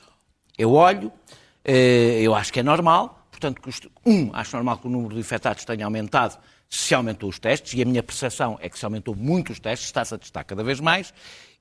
Eu 0.58 0.74
olho, 0.74 1.12
eh, 1.64 2.20
eu 2.22 2.36
acho 2.36 2.52
que 2.52 2.60
é 2.60 2.64
normal, 2.64 3.28
portanto, 3.32 3.62
um, 4.06 4.30
acho 4.34 4.56
normal 4.56 4.78
que 4.78 4.88
o 4.88 4.90
número 4.90 5.14
de 5.14 5.22
infectados 5.22 5.64
tenha 5.64 5.86
aumentado 5.86 6.38
se 6.70 6.94
aumentou 6.94 7.30
os 7.30 7.40
testes, 7.40 7.74
e 7.74 7.82
a 7.82 7.86
minha 7.86 8.04
percepção 8.04 8.58
é 8.62 8.70
que 8.70 8.78
se 8.78 8.86
aumentou 8.86 9.16
muito 9.16 9.52
os 9.52 9.60
testes, 9.60 9.88
está-se 9.88 10.14
a 10.14 10.18
testar 10.18 10.44
cada 10.44 10.64
vez 10.64 10.80
mais, 10.80 11.14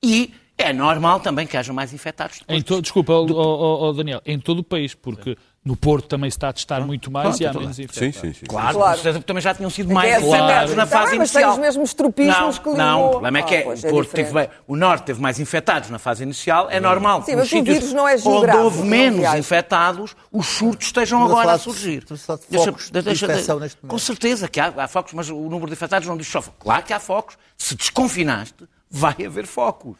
e 0.02 0.32
é 0.58 0.72
normal 0.72 1.20
também 1.20 1.46
que 1.46 1.56
haja 1.56 1.72
mais 1.72 1.92
infectados. 1.92 2.42
Em 2.48 2.62
to, 2.62 2.80
desculpa, 2.80 3.12
do... 3.12 3.36
oh, 3.36 3.88
oh, 3.88 3.92
Daniel, 3.92 4.22
em 4.24 4.38
todo 4.38 4.60
o 4.60 4.64
país, 4.64 4.94
porque 4.94 5.36
no 5.66 5.76
Porto 5.76 6.06
também 6.06 6.30
se 6.30 6.36
está 6.36 6.50
a 6.50 6.52
testar 6.52 6.80
muito 6.82 7.10
mais 7.10 7.40
e 7.40 7.44
há 7.44 7.52
menos 7.52 7.76
infectados. 7.76 8.14
Sim, 8.14 8.28
sim, 8.28 8.32
sim. 8.32 8.46
Claro, 8.46 8.78
claro. 8.78 9.22
também 9.24 9.42
já 9.42 9.52
tinham 9.52 9.68
sido 9.68 9.92
mais 9.92 10.22
infectados 10.22 10.76
na 10.76 10.86
fase 10.86 11.10
tá, 11.10 11.16
mas 11.16 11.16
inicial. 11.16 11.18
Mas 11.18 11.32
tem 11.32 11.46
os 11.50 11.58
mesmos 11.58 11.94
tropismos 11.94 12.36
não, 12.36 12.52
que 12.52 12.78
Não, 12.78 13.06
o 13.06 13.10
problema 13.10 13.38
é 13.38 13.42
que 13.42 13.54
é, 13.56 13.64
ah, 13.64 13.70
o, 13.70 13.90
Porto 13.90 14.14
é 14.14 14.22
teve, 14.22 14.48
o 14.68 14.76
Norte 14.76 15.06
teve 15.06 15.20
mais 15.20 15.40
infectados 15.40 15.90
na 15.90 15.98
fase 15.98 16.22
inicial, 16.22 16.70
é 16.70 16.78
normal. 16.78 17.24
Sim, 17.24 17.34
mas 17.34 17.50
o 17.50 17.64
vírus 17.64 17.92
não 17.92 18.06
é 18.06 18.16
geográfico. 18.16 18.64
Onde 18.64 18.76
houve 18.76 18.88
menos 18.88 19.34
infectados, 19.34 20.14
os 20.30 20.46
surtos 20.46 20.86
estejam 20.86 21.24
agora 21.24 21.54
a 21.54 21.58
surgir. 21.58 22.04
De 22.04 23.02
deixa, 23.02 23.26
deixa, 23.26 23.58
de 23.58 23.76
com 23.88 23.98
certeza 23.98 24.46
que 24.46 24.60
há, 24.60 24.72
há 24.76 24.86
focos, 24.86 25.14
mas 25.14 25.28
o 25.30 25.34
número 25.34 25.66
de 25.66 25.72
infectados 25.72 26.06
não 26.06 26.16
diz 26.16 26.28
só 26.28 26.44
Claro 26.60 26.84
que 26.84 26.92
há 26.92 27.00
focos. 27.00 27.36
Se 27.58 27.74
desconfinaste, 27.74 28.68
vai 28.88 29.16
haver 29.26 29.48
focos. 29.48 29.96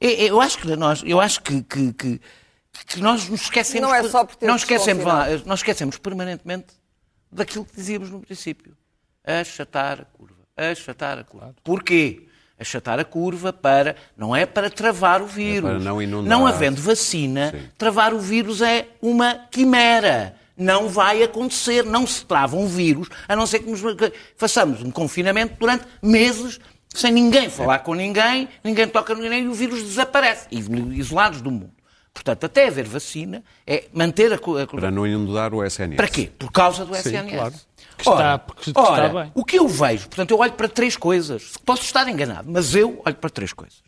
Eu 0.00 0.40
acho 0.40 0.58
que 0.58 0.76
nós, 0.76 1.02
eu 1.04 1.20
acho 1.20 1.42
que, 1.42 1.60
que, 1.62 1.92
que 1.92 2.20
que 2.86 3.00
nós 3.00 3.28
nos 3.28 3.42
esquecemos. 3.42 3.88
Não 3.88 3.94
é 3.94 4.02
só 4.08 4.24
por 4.24 4.36
ter 4.36 4.46
nós 4.46 4.62
esquecemos, 4.62 5.04
nós 5.44 5.60
esquecemos 5.60 5.98
permanentemente 5.98 6.68
daquilo 7.30 7.64
que 7.64 7.76
dizíamos 7.76 8.10
no 8.10 8.20
princípio. 8.20 8.76
Achatar 9.24 10.00
a 10.00 10.04
curva. 10.04 10.42
Achatar 10.56 11.18
a 11.18 11.24
curva. 11.24 11.46
Claro. 11.46 11.56
Porquê? 11.62 12.26
Achatar 12.58 12.98
a 12.98 13.04
curva 13.04 13.52
para. 13.52 13.96
Não 14.16 14.34
é 14.34 14.46
para 14.46 14.70
travar 14.70 15.22
o 15.22 15.26
vírus. 15.26 15.70
É 15.70 15.74
para 15.74 15.82
não 15.82 16.02
inundar. 16.02 16.28
Não 16.28 16.46
havendo 16.46 16.80
vacina, 16.80 17.50
Sim. 17.50 17.68
travar 17.78 18.12
o 18.14 18.20
vírus 18.20 18.60
é 18.60 18.88
uma 19.00 19.34
quimera. 19.50 20.36
Não 20.56 20.88
vai 20.88 21.22
acontecer. 21.22 21.84
Não 21.84 22.06
se 22.06 22.24
trava 22.24 22.56
um 22.56 22.66
vírus, 22.66 23.08
a 23.26 23.34
não 23.34 23.46
ser 23.46 23.60
que 23.60 23.70
nos 23.70 23.80
façamos 24.36 24.82
um 24.82 24.90
confinamento 24.90 25.56
durante 25.58 25.84
meses 26.02 26.60
sem 26.94 27.10
ninguém 27.10 27.48
falar 27.48 27.76
é. 27.76 27.78
com 27.78 27.94
ninguém, 27.94 28.48
ninguém 28.62 28.86
toca 28.86 29.14
ninguém 29.14 29.44
e 29.44 29.48
o 29.48 29.54
vírus 29.54 29.82
desaparece, 29.82 30.46
isolados 30.50 31.40
do 31.40 31.50
mundo. 31.50 31.72
Portanto, 32.12 32.44
até 32.44 32.68
haver 32.68 32.86
vacina, 32.86 33.42
é 33.66 33.84
manter 33.92 34.32
a... 34.32 34.38
Para 34.38 34.90
não 34.90 35.06
inundar 35.06 35.54
o 35.54 35.64
SNS. 35.64 35.96
Para 35.96 36.08
quê? 36.08 36.30
Por 36.38 36.52
causa 36.52 36.84
do 36.84 36.94
Sim, 36.94 37.00
SNS. 37.00 37.30
Claro. 37.32 37.54
Que 37.96 38.08
ora, 38.08 38.18
está, 38.18 38.38
porque 38.38 38.72
ora, 38.74 39.06
está 39.06 39.22
bem. 39.22 39.32
o 39.34 39.44
que 39.44 39.58
eu 39.58 39.68
vejo, 39.68 40.08
portanto, 40.08 40.30
eu 40.30 40.38
olho 40.38 40.52
para 40.52 40.68
três 40.68 40.96
coisas. 40.96 41.54
Posso 41.64 41.82
estar 41.82 42.08
enganado, 42.08 42.50
mas 42.50 42.74
eu 42.74 43.00
olho 43.04 43.14
para 43.14 43.30
três 43.30 43.52
coisas. 43.52 43.82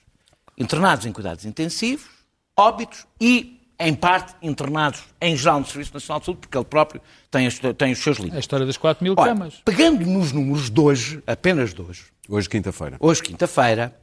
Internados 0.56 1.04
em 1.04 1.12
cuidados 1.12 1.44
intensivos, 1.44 2.06
óbitos 2.56 3.06
e, 3.20 3.60
em 3.78 3.94
parte, 3.94 4.34
internados 4.40 5.02
em 5.20 5.37
geral 5.37 5.60
no 5.60 5.66
Serviço 5.66 5.92
Nacional 5.94 6.20
de 6.20 6.26
Saúde, 6.26 6.40
porque 6.40 6.56
ele 6.56 6.64
próprio 6.64 7.00
tem, 7.30 7.46
as, 7.46 7.58
tem 7.76 7.92
os 7.92 7.98
seus 7.98 8.18
limites. 8.18 8.37
A 8.37 8.40
história 8.40 8.64
das 8.64 8.76
4 8.76 9.02
mil 9.02 9.16
camas. 9.16 9.60
Pegando 9.64 10.06
nos 10.06 10.32
números 10.32 10.70
de 10.70 10.80
hoje, 10.80 11.22
apenas 11.26 11.74
de 11.74 11.82
hoje. 11.82 12.04
Hoje, 12.28 12.48
quinta-feira. 12.48 12.96
Hoje, 13.00 13.22
quinta-feira, 13.22 13.94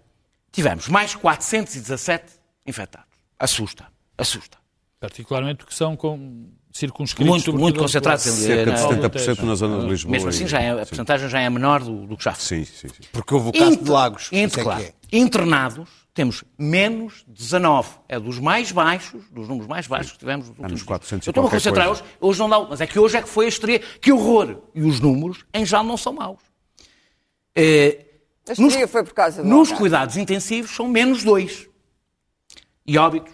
tivemos 0.52 0.88
mais 0.88 1.16
417 1.16 2.26
infectados. 2.66 3.10
Assusta, 3.40 3.88
assusta. 4.22 4.58
Particularmente 5.00 5.58
porque 5.58 5.74
são 5.74 5.96
com 5.96 6.48
circunscritos. 6.72 7.30
Muito, 7.30 7.54
muito 7.54 7.80
concentrados. 7.80 8.24
Cerca 8.24 8.72
de 8.72 8.82
70% 8.82 9.44
na 9.44 9.56
zona 9.56 9.82
de 9.82 9.88
Lisboa. 9.88 10.12
Mesmo 10.12 10.30
assim, 10.30 10.48
já 10.48 10.62
é, 10.62 10.72
a 10.72 10.86
porcentagem 10.86 11.30
já 11.30 11.40
é 11.40 11.50
menor 11.50 11.84
do, 11.84 12.06
do 12.06 12.18
que 12.18 12.24
já 12.24 12.34
foi. 12.34 12.58
Sim, 12.58 12.66
sim, 12.66 12.88
sim. 12.88 13.10
Porque 13.12 13.34
houve 13.34 13.50
o 13.50 13.52
caso 13.52 13.72
Inter, 13.72 13.84
de 13.84 13.90
Lagos. 13.90 14.30
Inter, 14.32 14.64
claro. 14.64 14.84
É. 14.84 14.94
Internados, 15.12 15.90
temos 16.14 16.44
menos 16.58 17.24
19. 17.28 17.90
É 18.08 18.20
dos 18.20 18.40
mais 18.40 18.72
baixos, 18.72 19.24
dos 19.32 19.48
números 19.48 19.68
mais 19.68 19.88
baixos 19.88 20.14
que 20.14 20.20
tivemos 20.20 20.50
nos 20.50 20.60
últimos 20.60 20.84
400 20.84 21.28
Eu 21.28 21.32
estou 21.32 21.48
a 21.48 21.50
concentrar 21.50 21.90
hoje, 21.90 22.04
hoje 22.20 22.40
não 22.40 22.50
dá, 22.50 22.60
mas 22.62 22.82
é 22.82 22.88
que 22.88 23.00
hoje 23.00 23.18
é 23.18 23.22
que 23.22 23.30
foi 23.30 23.46
a 23.46 23.50
estreia. 23.50 23.80
Que 23.80 24.12
horror! 24.12 24.62
E 24.74 24.84
os 24.84 25.00
números, 25.00 25.46
em 25.54 25.66
geral, 25.66 25.84
não 25.84 25.98
são 25.98 26.14
maus. 26.14 26.40
É, 27.56 28.06
a 28.48 28.62
nos, 28.62 28.74
foi 28.90 29.04
por 29.04 29.14
causa 29.14 29.42
do 29.42 29.48
Nos 29.48 29.72
cuidados 29.72 30.16
intensivos 30.16 30.72
são 30.72 30.88
menos 30.88 31.24
2. 31.24 31.68
E 32.86 32.98
óbitos, 32.98 33.34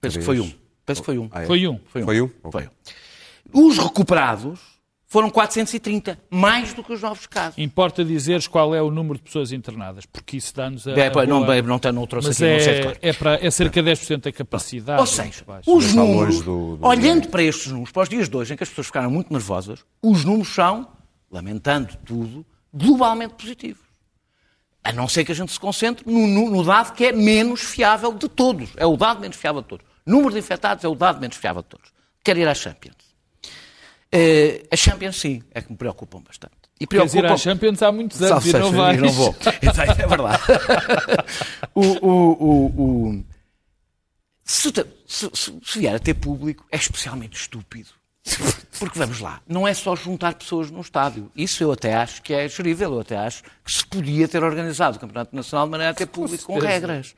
penso 0.00 0.18
que 0.18 0.24
foi 0.24 0.40
um. 0.40 0.52
Penso 0.84 1.00
que 1.02 1.06
foi 1.06 1.18
um. 1.18 1.28
Ah, 1.32 1.42
é? 1.42 1.46
Foi 1.46 1.66
um. 1.66 1.80
Foi 1.86 2.02
um. 2.02 2.04
Foi 2.04 2.20
um? 2.20 2.30
Foi 2.50 2.62
um. 2.64 3.68
Os 3.68 3.78
recuperados 3.78 4.76
foram 5.08 5.30
430, 5.30 6.18
mais 6.28 6.74
do 6.74 6.82
que 6.82 6.92
os 6.92 7.00
novos 7.00 7.26
casos. 7.26 7.58
Importa 7.58 8.04
dizeres 8.04 8.46
qual 8.46 8.74
é 8.74 8.82
o 8.82 8.90
número 8.90 9.16
de 9.16 9.22
pessoas 9.22 9.52
internadas, 9.52 10.04
porque 10.04 10.36
isso 10.36 10.54
dá-nos 10.54 10.86
a. 10.86 10.92
É, 10.92 11.06
a 11.06 11.26
não, 11.26 11.44
boa... 11.44 11.62
não, 11.62 11.80
não 11.92 12.06
trouxe 12.06 12.28
Mas 12.28 12.42
aqui, 12.42 12.44
é, 12.44 12.56
não 12.56 12.60
sei 12.60 12.82
claro. 12.82 12.98
é, 13.00 13.12
para, 13.12 13.46
é 13.46 13.50
cerca 13.50 13.82
de 13.82 13.90
10% 13.90 14.20
da 14.22 14.32
capacidade. 14.32 15.00
Ou 15.00 15.06
seja, 15.06 15.44
os 15.66 15.94
números, 15.94 16.42
do, 16.42 16.76
do... 16.76 16.86
olhando 16.86 17.28
para 17.28 17.42
estes 17.42 17.70
números, 17.70 17.92
para 17.92 18.02
os 18.02 18.08
dias 18.08 18.28
de 18.28 18.36
hoje, 18.36 18.52
em 18.52 18.56
que 18.56 18.62
as 18.62 18.68
pessoas 18.68 18.88
ficaram 18.88 19.10
muito 19.10 19.32
nervosas, 19.32 19.84
os 20.02 20.24
números 20.24 20.48
são, 20.48 20.88
lamentando 21.30 21.96
tudo, 22.04 22.44
globalmente 22.74 23.34
positivos. 23.34 23.85
A 24.88 24.92
não 24.92 25.08
ser 25.08 25.24
que 25.24 25.32
a 25.32 25.34
gente 25.34 25.52
se 25.52 25.60
concentre 25.60 26.04
no, 26.10 26.26
no, 26.26 26.50
no 26.50 26.64
dado 26.64 26.92
que 26.94 27.06
é 27.06 27.12
menos 27.12 27.60
fiável 27.60 28.12
de 28.12 28.28
todos. 28.28 28.70
É 28.76 28.86
o 28.86 28.96
dado 28.96 29.20
menos 29.20 29.36
fiável 29.36 29.62
de 29.62 29.68
todos 29.68 29.96
número 30.06 30.32
de 30.32 30.38
infectados 30.38 30.84
é 30.84 30.88
o 30.88 30.94
dado 30.94 31.20
menos 31.20 31.36
fiável 31.36 31.62
de 31.62 31.68
todos. 31.68 31.92
Quero 32.22 32.38
ir 32.38 32.48
à 32.48 32.54
Champions. 32.54 32.94
Uh, 34.14 34.66
a 34.70 34.76
Champions, 34.76 35.16
sim, 35.16 35.42
é 35.50 35.60
que 35.60 35.70
me 35.70 35.76
preocupam 35.76 36.20
bastante. 36.20 36.54
E 36.80 36.86
preocupam... 36.86 37.12
Queres 37.12 37.30
ir 37.30 37.32
à 37.32 37.36
Champions 37.36 37.82
há 37.82 37.90
muitos 37.90 38.22
anos 38.22 38.46
e 38.46 38.52
não 38.52 38.70
vais. 38.70 39.00
não 39.00 39.10
vou. 39.10 39.34
é 39.42 40.06
verdade. 40.06 40.42
o, 41.74 41.82
o, 41.82 42.32
o, 42.32 43.08
o... 43.10 43.24
Se, 44.44 44.72
se, 45.06 45.30
se, 45.34 45.78
vier 45.78 45.96
a 45.96 45.98
ter 45.98 46.14
público, 46.14 46.64
é 46.70 46.76
especialmente 46.76 47.36
estúpido. 47.36 47.90
Porque 48.78 48.98
vamos 48.98 49.20
lá, 49.20 49.40
não 49.48 49.66
é 49.66 49.72
só 49.72 49.96
juntar 49.96 50.34
pessoas 50.34 50.70
no 50.70 50.80
estádio. 50.80 51.30
Isso 51.34 51.62
eu 51.62 51.72
até 51.72 51.94
acho 51.94 52.22
que 52.22 52.34
é 52.34 52.48
gerível. 52.48 52.94
Eu 52.94 53.00
até 53.00 53.16
acho 53.16 53.42
que 53.64 53.72
se 53.72 53.86
podia 53.86 54.28
ter 54.28 54.42
organizado 54.42 54.96
o 54.96 55.00
Campeonato 55.00 55.34
Nacional 55.34 55.66
de 55.66 55.70
maneira 55.70 55.92
a 55.92 55.94
ter 55.94 56.06
público 56.06 56.44
com, 56.44 56.58
regras. 56.58 57.14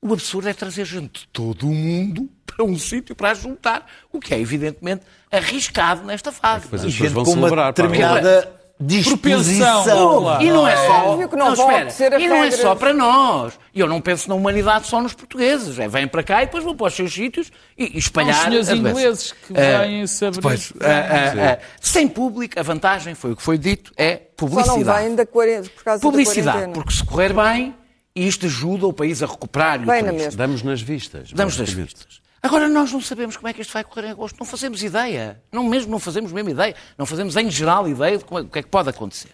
O 0.00 0.12
absurdo 0.12 0.48
é 0.48 0.54
trazer 0.54 0.84
gente 0.84 1.20
de 1.20 1.26
todo 1.28 1.68
o 1.68 1.74
mundo 1.74 2.28
para 2.44 2.64
um 2.64 2.76
sítio 2.76 3.14
para 3.14 3.32
juntar, 3.34 3.86
o 4.10 4.18
que 4.18 4.34
é 4.34 4.40
evidentemente 4.40 5.04
arriscado 5.30 6.04
nesta 6.04 6.32
fase. 6.32 6.66
É 6.72 6.74
as 6.74 6.82
pessoas 6.82 7.12
vão 7.12 7.24
celebrar, 7.24 7.72
determinada 7.72 8.61
disposição. 8.82 10.40
E 10.40 10.50
não 10.50 10.66
é 10.66 10.76
só, 10.76 11.14
é 11.14 11.26
não, 11.36 11.36
não 11.36 11.52
espera, 11.52 12.20
e 12.20 12.28
não 12.28 12.44
é 12.44 12.50
só 12.50 12.74
para 12.74 12.92
nós. 12.92 13.58
E 13.74 13.80
eu 13.80 13.88
não 13.88 14.00
penso 14.00 14.28
na 14.28 14.34
humanidade 14.34 14.86
só 14.86 15.00
nos 15.00 15.14
portugueses. 15.14 15.78
É, 15.78 15.88
vêm 15.88 16.06
para 16.06 16.22
cá 16.22 16.42
e 16.42 16.46
depois 16.46 16.64
vão 16.64 16.76
para 16.76 16.88
os 16.88 16.94
seus 16.94 17.12
sítios 17.12 17.50
e, 17.76 17.96
e 17.96 17.98
espalhar. 17.98 18.52
Os 18.52 18.68
ingleses 18.68 19.32
que 19.32 19.52
vêm 19.52 20.02
uh, 20.02 20.08
saber. 20.08 20.36
Depois, 20.36 20.70
uh, 20.70 20.74
uh, 20.74 21.62
sem 21.80 22.08
público, 22.08 22.58
a 22.58 22.62
vantagem, 22.62 23.14
foi 23.14 23.32
o 23.32 23.36
que 23.36 23.42
foi 23.42 23.56
dito, 23.56 23.92
é 23.96 24.16
publicidade. 24.16 24.84
Só 24.84 24.92
não 24.92 25.00
vêm 25.00 25.14
da 25.14 25.26
40, 25.26 25.70
por 25.70 25.84
causa 25.84 26.02
publicidade, 26.02 26.72
porque 26.72 26.92
se 26.92 27.04
correr 27.04 27.32
bem, 27.32 27.74
isto 28.14 28.46
ajuda 28.46 28.86
o 28.86 28.92
país 28.92 29.22
a 29.22 29.26
recuperar. 29.26 29.78
Bem, 29.84 30.02
na 30.02 30.12
mesma. 30.12 30.36
Damos 30.36 30.62
nas 30.62 30.80
vistas. 30.80 31.32
Damos 31.32 31.56
nas 31.56 31.72
vistas. 31.72 32.21
Agora, 32.42 32.68
nós 32.68 32.90
não 32.90 33.00
sabemos 33.00 33.36
como 33.36 33.48
é 33.48 33.52
que 33.52 33.60
isto 33.60 33.72
vai 33.72 33.84
correr 33.84 34.08
em 34.08 34.10
agosto. 34.10 34.36
Não 34.38 34.46
fazemos 34.46 34.82
ideia. 34.82 35.40
Não, 35.52 35.62
mesmo 35.62 35.92
não 35.92 36.00
fazemos 36.00 36.32
mesmo 36.32 36.50
ideia. 36.50 36.74
Não 36.98 37.06
fazemos, 37.06 37.36
em 37.36 37.48
geral, 37.48 37.88
ideia 37.88 38.18
do 38.18 38.24
que 38.48 38.58
é 38.58 38.62
que 38.62 38.68
pode 38.68 38.88
acontecer. 38.88 39.30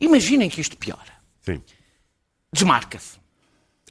Imaginem 0.00 0.50
que 0.50 0.60
isto 0.60 0.76
piora. 0.76 1.12
Sim. 1.42 1.62
Desmarca-se. 2.52 3.20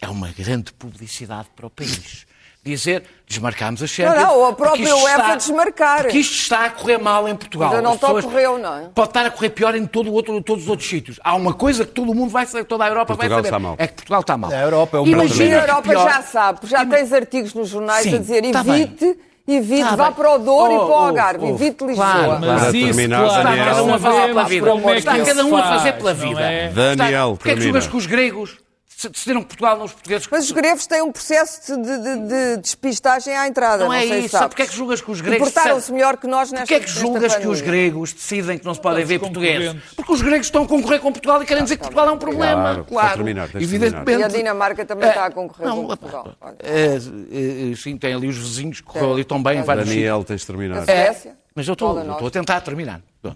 É 0.02 0.10
uma 0.10 0.30
grande 0.30 0.74
publicidade 0.74 1.48
para 1.56 1.68
o 1.68 1.70
país 1.70 2.26
dizer 2.64 3.04
desmarcamos 3.28 3.82
a 3.82 3.88
Champions. 3.88 4.16
Não, 4.16 4.40
não, 4.40 4.46
a 4.46 4.54
própria 4.54 4.96
UEFA 4.96 5.22
está, 5.22 5.36
desmarcar. 5.36 6.02
Porque 6.04 6.20
isto 6.20 6.36
está 6.36 6.66
a 6.66 6.70
correr 6.70 6.98
mal 6.98 7.28
em 7.28 7.36
Portugal. 7.36 7.70
Ainda 7.70 7.82
não 7.82 7.96
está 7.96 8.08
a 8.08 8.22
correr, 8.22 8.58
não 8.60 8.76
é? 8.76 8.90
Pode 8.94 9.10
estar 9.10 9.26
a 9.26 9.32
correr 9.32 9.50
pior 9.50 9.76
em 9.76 9.86
todo 9.86 10.14
outro, 10.14 10.42
todos 10.42 10.64
os 10.64 10.70
outros 10.70 10.88
sítios. 10.88 11.20
Há 11.24 11.36
uma 11.36 11.54
coisa 11.54 11.86
que 11.86 11.92
todo 11.92 12.12
o 12.12 12.16
mundo 12.16 12.30
vai 12.30 12.46
saber, 12.46 12.66
toda 12.66 12.84
a 12.84 12.88
Europa 12.88 13.16
Portugal 13.16 13.42
vai 13.42 13.52
saber. 13.52 13.58
Está 13.58 13.60
mal. 13.60 13.76
É 13.78 13.88
que 13.88 13.94
Portugal 13.94 14.22
está 14.22 14.38
mal. 14.38 14.52
A 14.52 14.62
Europa 14.62 14.98
é 14.98 15.00
o 15.00 15.08
Imagina 15.08 15.58
a 15.58 15.62
Europa 15.62 15.90
pior... 15.90 16.10
já 16.10 16.22
sabe, 16.22 16.60
porque 16.60 16.76
já 16.76 16.86
tens 16.86 17.12
artigos 17.12 17.54
nos 17.54 17.70
jornais 17.70 18.04
Sim, 18.04 18.16
a 18.16 18.18
dizer 18.20 18.44
evite... 18.46 19.18
Evite, 19.46 19.84
tá 19.84 19.96
vá 19.98 20.06
bem. 20.06 20.14
para 20.14 20.36
o 20.36 20.38
Douro 20.38 20.72
oh, 20.72 20.76
e 20.76 20.78
para 20.78 20.88
o 20.88 20.94
Algarve, 20.94 21.44
oh, 21.44 21.48
oh, 21.48 21.56
evite 21.56 21.86
Lisboa. 21.86 22.14
Claro, 22.14 22.40
mas 22.40 22.62
para 22.62 22.78
isso, 22.78 22.86
terminar, 22.86 23.26
claro, 23.26 23.44
Daniel, 23.44 23.66
está 23.66 23.74
cada 23.74 23.84
um 23.84 23.94
a 23.94 24.00
fazer 24.00 24.24
pela 24.24 24.46
vida. 24.46 24.96
Está 24.96 25.20
cada 25.20 25.46
um 25.46 25.58
a 25.58 25.64
fazer 25.64 25.94
pela 25.94 26.14
vida. 26.14 26.42
É? 26.42 26.70
Daniel, 26.70 27.36
Porquê 27.36 27.52
é 27.52 27.56
que 27.56 27.62
jogas 27.62 27.88
com 27.88 27.98
os 27.98 28.06
gregos? 28.06 28.64
Decidiram 29.10 29.42
que 29.42 29.48
Portugal 29.48 29.78
não 29.78 29.86
os 29.86 29.94
portugueses. 29.94 30.28
Mas 30.32 30.46
os 30.46 30.52
gregos 30.52 30.88
têm 30.88 31.02
um 31.02 31.12
processo 31.12 31.76
de, 31.76 31.98
de, 31.98 32.28
de 32.28 32.58
despistagem 32.62 33.36
à 33.36 33.48
entrada. 33.48 33.80
Não, 33.80 33.88
não 33.88 33.94
é 33.94 34.06
isso. 34.06 34.30
Sabe 34.30 34.50
porque 34.50 34.64
é 34.64 34.68
que 34.68 34.76
julgas 34.76 35.02
que 35.02 35.12
os 35.12 35.22
gregos. 35.22 35.52
Portaram-se 35.52 35.92
melhor 35.92 36.18
que 36.18 36.28
nós 36.28 36.52
nesta 36.52 36.66
Porquê 36.66 36.76
é 36.76 36.80
que 36.80 36.90
julgas 36.90 37.36
que 37.36 37.48
os 37.48 37.62
gregos 37.62 38.14
decidem 38.14 38.58
que 38.58 38.66
não 38.66 38.74
se 38.74 38.82
podem 38.82 39.04
ver 39.04 39.20
portugueses? 39.20 39.76
Porque 39.96 40.12
os 40.12 40.22
gregos 40.22 40.48
estão 40.48 40.64
a 40.64 40.68
concorrer 40.68 41.00
com 41.00 41.12
Portugal 41.12 41.42
e 41.42 41.46
querem 41.46 41.64
dizer 41.64 41.76
que 41.76 41.82
Portugal 41.82 42.08
é 42.08 42.12
um 42.12 42.18
problema. 42.18 42.64
Claro, 42.64 42.86
claro. 42.86 43.14
Terminar, 43.16 43.50
evidentemente. 43.56 44.22
E 44.22 44.24
a 44.24 44.28
Dinamarca 44.28 44.86
também 44.86 45.10
está 45.10 45.26
a 45.26 45.32
concorrer 45.32 45.68
não, 45.68 45.76
com 45.82 45.88
Portugal. 45.88 46.36
É, 46.60 46.96
é, 46.96 47.76
sim, 47.76 47.98
tem 47.98 48.14
ali 48.14 48.28
os 48.28 48.38
vizinhos 48.38 48.82
que 48.82 48.88
correu 48.88 49.14
ali 49.14 49.24
tão 49.24 49.42
bem 49.42 49.64
Daniel, 49.64 50.24
tens 50.24 50.42
de 50.42 50.48
terminar. 50.48 50.88
É, 50.88 51.16
mas 51.56 51.68
eu 51.68 51.74
estou, 51.74 52.00
estou 52.00 52.28
a 52.28 52.32
tentar 52.32 52.62
terminar. 52.62 53.02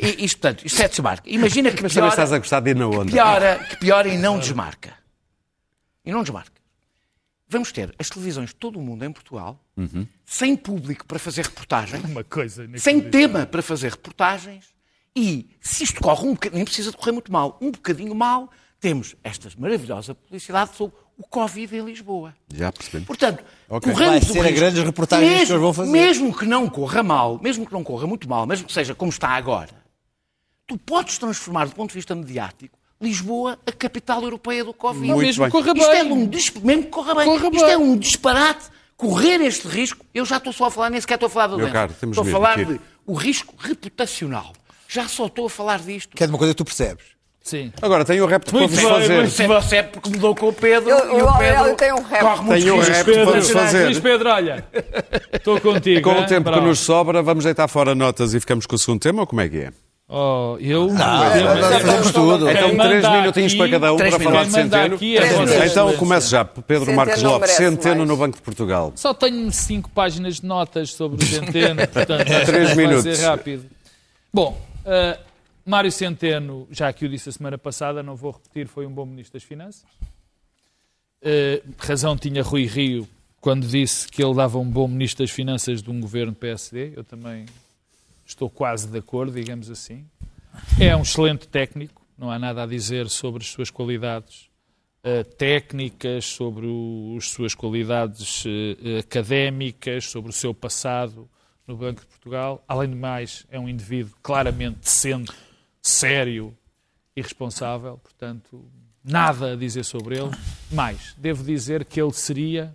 E, 0.00 0.24
isto, 0.24 0.40
portanto, 0.40 0.66
isto 0.66 0.82
é 0.82 0.88
desmarca. 0.88 1.30
Imagina 1.30 1.70
que 1.70 1.82
Mas 1.82 1.92
piora, 1.92 2.08
estás 2.08 2.32
a 2.32 2.38
gostar 2.38 2.60
de 2.60 2.70
ir 2.70 2.76
na 2.76 2.86
onda. 2.86 3.06
Que 3.06 3.12
piora, 3.12 3.58
que 3.58 3.76
piora 3.76 4.08
e 4.08 4.18
não 4.18 4.38
desmarca 4.38 4.94
e 6.04 6.12
não 6.12 6.22
desmarca. 6.22 6.60
Vamos 7.48 7.70
ter 7.70 7.94
as 7.98 8.08
televisões 8.08 8.48
de 8.48 8.54
todo 8.54 8.78
o 8.78 8.82
mundo 8.82 9.04
em 9.04 9.12
Portugal, 9.12 9.62
uhum. 9.76 10.06
sem 10.24 10.56
público 10.56 11.06
para 11.06 11.18
fazer 11.18 11.44
reportagens, 11.44 12.02
Uma 12.04 12.24
coisa 12.24 12.68
sem 12.78 13.00
tema 13.00 13.44
para 13.44 13.62
fazer 13.62 13.90
reportagens, 13.90 14.72
e 15.14 15.50
se 15.60 15.84
isto 15.84 16.00
corre 16.00 16.26
um 16.26 16.32
bocadinho, 16.32 16.56
nem 16.56 16.64
precisa 16.64 16.90
de 16.90 16.96
correr 16.96 17.12
muito 17.12 17.30
mal, 17.30 17.58
um 17.60 17.70
bocadinho 17.70 18.14
mal, 18.14 18.50
temos 18.80 19.14
esta 19.22 19.50
maravilhosa 19.58 20.14
publicidade 20.14 20.74
sobre 20.74 20.96
o 21.22 21.28
Covid 21.28 21.76
em 21.76 21.84
Lisboa. 21.84 22.34
Já 22.52 22.72
percebi. 22.72 23.04
Portanto, 23.06 23.44
okay. 23.68 23.92
Vai 23.92 24.20
ser 24.20 24.32
risco, 24.32 24.48
a 24.48 24.50
grandes 24.50 24.82
reportagens 24.82 25.30
mesmo, 25.30 25.46
que 25.46 25.52
eles 25.52 25.62
vão 25.62 25.72
fazer. 25.72 25.90
Mesmo 25.90 26.36
que 26.36 26.44
não 26.44 26.68
corra 26.68 27.02
mal, 27.02 27.38
mesmo 27.40 27.64
que 27.64 27.72
não 27.72 27.84
corra 27.84 28.06
muito 28.06 28.28
mal, 28.28 28.46
mesmo 28.46 28.66
que 28.66 28.72
seja 28.72 28.94
como 28.94 29.10
está 29.10 29.28
agora, 29.30 29.70
tu 30.66 30.76
podes 30.76 31.18
transformar 31.18 31.66
do 31.66 31.74
ponto 31.74 31.90
de 31.90 31.94
vista 31.94 32.14
mediático 32.14 32.78
Lisboa 33.00 33.58
a 33.66 33.72
capital 33.72 34.22
europeia 34.22 34.64
do 34.64 34.72
Covid. 34.72 35.06
Muito 35.06 35.20
mesmo 35.20 35.42
bem. 35.42 35.50
corra 35.50 35.74
bem. 35.74 35.82
Isto 35.82 35.92
é 35.92 36.04
um, 36.04 36.64
mesmo 36.64 36.82
que 36.84 36.88
corra 36.88 37.14
bem. 37.16 37.24
Corra 37.26 37.48
Isto 37.52 37.64
bem. 37.64 37.72
é 37.72 37.78
um 37.78 37.96
disparate. 37.96 38.66
Correr 38.96 39.40
este 39.40 39.66
risco, 39.66 40.06
eu 40.14 40.24
já 40.24 40.36
estou 40.36 40.52
só 40.52 40.66
a 40.66 40.70
falar, 40.70 40.88
nem 40.88 41.00
sequer 41.00 41.14
estou 41.14 41.26
a 41.26 41.30
falar 41.30 41.48
do 41.48 41.56
doença. 41.56 41.90
Estou 42.04 42.22
a 42.22 42.26
falar 42.26 42.64
de 42.64 42.80
o 43.04 43.14
risco 43.14 43.56
reputacional. 43.58 44.52
Já 44.86 45.08
só 45.08 45.26
estou 45.26 45.46
a 45.46 45.50
falar 45.50 45.80
disto. 45.80 46.14
Que 46.14 46.22
é 46.22 46.26
de 46.26 46.32
uma 46.32 46.38
coisa 46.38 46.54
que 46.54 46.58
tu 46.58 46.64
percebes. 46.64 47.04
Sim. 47.42 47.72
Agora, 47.82 48.04
tenho 48.04 48.22
o 48.22 48.26
repto 48.26 48.52
para 48.52 48.66
vos 48.66 48.78
fazer. 48.80 49.14
muito 49.16 49.30
Se 49.30 49.46
você 49.46 49.76
é 49.76 49.82
porque 49.82 50.08
mudou 50.10 50.34
com 50.34 50.48
o 50.48 50.52
Pedro. 50.52 50.88
Eu, 50.90 51.16
e 51.16 51.18
eu, 51.18 51.26
o 51.26 51.38
Pedro 51.38 51.64
eu 51.66 51.74
tenho 51.74 51.96
um 51.96 52.02
rap. 52.02 52.20
corre 52.20 52.60
Tenho 52.60 52.74
um 52.74 52.78
riscos. 52.78 52.96
repto 52.96 53.12
para 53.12 53.24
vos 53.24 53.34
Luís 53.34 53.50
fazer. 53.50 54.00
Pedro, 54.00 54.30
olha, 54.30 54.64
estou 55.32 55.60
contigo. 55.60 56.02
Com 56.08 56.20
o 56.20 56.26
tempo 56.26 56.52
que 56.52 56.60
nos 56.60 56.78
sobra, 56.78 57.20
vamos 57.22 57.44
deitar 57.44 57.66
fora 57.68 57.94
notas 57.94 58.32
e 58.32 58.40
ficamos 58.40 58.64
com 58.64 58.76
o 58.76 58.78
segundo 58.78 59.00
tema 59.00 59.22
ou 59.22 59.26
como 59.26 59.40
é 59.40 59.48
que 59.48 59.58
é? 59.58 59.70
Oh, 60.14 60.56
eu... 60.60 60.88
Não, 60.88 61.24
eu- 61.34 61.44
nós 61.44 61.58
eu- 61.72 61.80
fazemos 61.80 62.12
tudo. 62.12 62.50
Então, 62.50 62.76
três 62.76 63.08
minutinhos 63.08 63.54
para 63.54 63.70
cada 63.70 63.92
um 63.92 63.96
para 63.96 64.10
falar 64.20 64.44
de 64.44 64.50
manda 64.52 64.78
Centeno. 64.78 64.98
é. 65.02 65.66
Então 65.66 65.92
começo 65.94 66.30
já. 66.30 66.44
Pedro 66.44 66.92
Marcos 66.92 67.22
não 67.22 67.30
Lopes, 67.32 67.50
Centeno 67.52 68.04
no 68.04 68.16
Banco 68.16 68.36
de 68.36 68.42
Portugal. 68.42 68.92
Só 68.94 69.14
tenho 69.14 69.50
cinco 69.50 69.88
páginas 69.90 70.36
de 70.36 70.44
notas 70.46 70.92
sobre 70.92 71.24
o 71.24 71.26
Centeno, 71.26 71.86
portanto 71.88 72.26
Três 72.46 72.74
vai 72.74 72.76
minutos. 72.86 73.16
ser 73.18 73.24
rápido. 73.24 73.64
Bom, 74.32 74.60
uh, 74.84 75.18
Mário 75.64 75.92
Centeno, 75.92 76.66
já 76.70 76.92
que 76.92 77.04
o 77.04 77.08
disse 77.08 77.28
a 77.28 77.32
semana 77.32 77.56
passada, 77.56 78.02
não 78.02 78.16
vou 78.16 78.32
repetir, 78.32 78.66
foi 78.66 78.84
um 78.86 78.92
bom 78.92 79.06
Ministro 79.06 79.34
das 79.34 79.44
Finanças. 79.44 79.84
Uh, 81.22 81.62
razão 81.78 82.16
tinha 82.16 82.42
Rui 82.42 82.66
Rio 82.66 83.08
quando 83.40 83.66
disse 83.66 84.08
que 84.08 84.22
ele 84.22 84.34
dava 84.34 84.58
um 84.58 84.68
bom 84.68 84.88
Ministro 84.88 85.24
das 85.24 85.30
Finanças 85.30 85.80
de 85.82 85.90
um 85.90 86.00
governo 86.00 86.34
PSD. 86.34 86.92
Eu 86.96 87.04
também 87.04 87.46
estou 88.26 88.50
quase 88.50 88.88
de 88.88 88.98
acordo, 88.98 89.32
digamos 89.32 89.70
assim. 89.70 90.04
É 90.80 90.94
um 90.96 91.02
excelente 91.02 91.46
técnico, 91.48 92.02
não 92.18 92.30
há 92.30 92.38
nada 92.38 92.64
a 92.64 92.66
dizer 92.66 93.08
sobre 93.08 93.42
as 93.42 93.48
suas 93.50 93.70
qualidades 93.70 94.48
eh, 95.04 95.22
técnicas, 95.24 96.24
sobre 96.26 96.66
o- 96.66 97.16
as 97.18 97.28
suas 97.30 97.54
qualidades 97.54 98.44
eh, 98.46 98.98
académicas, 98.98 100.04
sobre 100.06 100.30
o 100.30 100.32
seu 100.32 100.52
passado 100.54 101.28
no 101.66 101.76
Banco 101.76 102.00
de 102.02 102.06
Portugal. 102.06 102.62
Além 102.68 102.90
de 102.90 102.94
mais, 102.96 103.44
é 103.50 103.58
um 103.58 103.68
indivíduo 103.68 104.12
claramente 104.22 104.78
decente, 104.80 105.32
sério 105.82 106.56
e 107.16 107.20
responsável, 107.20 107.98
portanto, 107.98 108.64
nada 109.04 109.52
a 109.52 109.56
dizer 109.56 109.84
sobre 109.84 110.18
ele. 110.18 110.30
Mais, 110.70 111.14
devo 111.18 111.42
dizer 111.42 111.84
que 111.84 112.00
ele 112.00 112.12
seria 112.12 112.74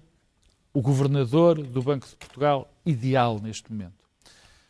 o 0.74 0.82
governador 0.82 1.62
do 1.62 1.82
Banco 1.82 2.08
de 2.08 2.16
Portugal 2.16 2.72
ideal 2.86 3.40
neste 3.42 3.72
momento. 3.72 3.94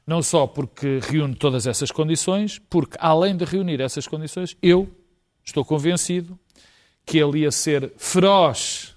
Não 0.06 0.22
só 0.22 0.48
porque 0.48 1.00
reúne 1.04 1.36
todas 1.36 1.68
essas 1.68 1.92
condições, 1.92 2.60
porque 2.70 2.96
além 3.00 3.36
de 3.36 3.44
reunir 3.44 3.82
essas 3.82 4.08
condições, 4.08 4.56
eu 4.62 4.90
estou 5.44 5.66
convencido 5.66 6.40
que 7.06 7.18
ele 7.18 7.40
ia 7.40 7.52
ser 7.52 7.92
feroz 7.98 8.96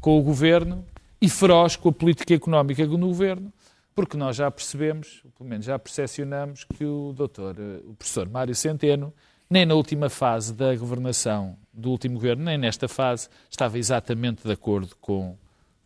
com 0.00 0.18
o 0.18 0.22
governo 0.22 0.84
e 1.20 1.28
feroz 1.28 1.76
com 1.76 1.90
a 1.90 1.92
política 1.92 2.34
económica 2.34 2.84
do 2.84 2.98
governo, 2.98 3.52
porque 3.94 4.16
nós 4.16 4.36
já 4.36 4.50
percebemos, 4.50 5.22
pelo 5.36 5.48
menos 5.48 5.66
já 5.66 5.78
percepcionamos, 5.78 6.64
que 6.64 6.84
o 6.84 7.12
doutor, 7.12 7.56
eh, 7.58 7.80
o 7.84 7.94
professor 7.94 8.28
Mário 8.28 8.54
Centeno, 8.54 9.12
nem 9.48 9.66
na 9.66 9.74
última 9.74 10.08
fase 10.08 10.54
da 10.54 10.74
governação 10.74 11.58
do 11.72 11.90
último 11.90 12.14
governo, 12.14 12.44
nem 12.44 12.56
nesta 12.56 12.88
fase, 12.88 13.28
estava 13.50 13.78
exatamente 13.78 14.46
de 14.46 14.52
acordo 14.52 14.96
com, 15.00 15.36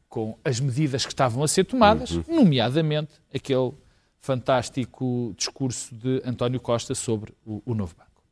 com 0.08 0.38
as 0.44 0.60
medidas 0.60 1.04
que 1.04 1.12
estavam 1.12 1.42
a 1.42 1.48
ser 1.48 1.64
tomadas, 1.64 2.12
nomeadamente 2.28 3.14
aquele 3.34 3.72
fantástico 4.20 5.34
discurso 5.36 5.94
de 5.94 6.22
António 6.24 6.60
Costa 6.60 6.94
sobre 6.94 7.34
o, 7.44 7.62
o 7.64 7.74
novo 7.74 7.94
banco. 7.96 8.22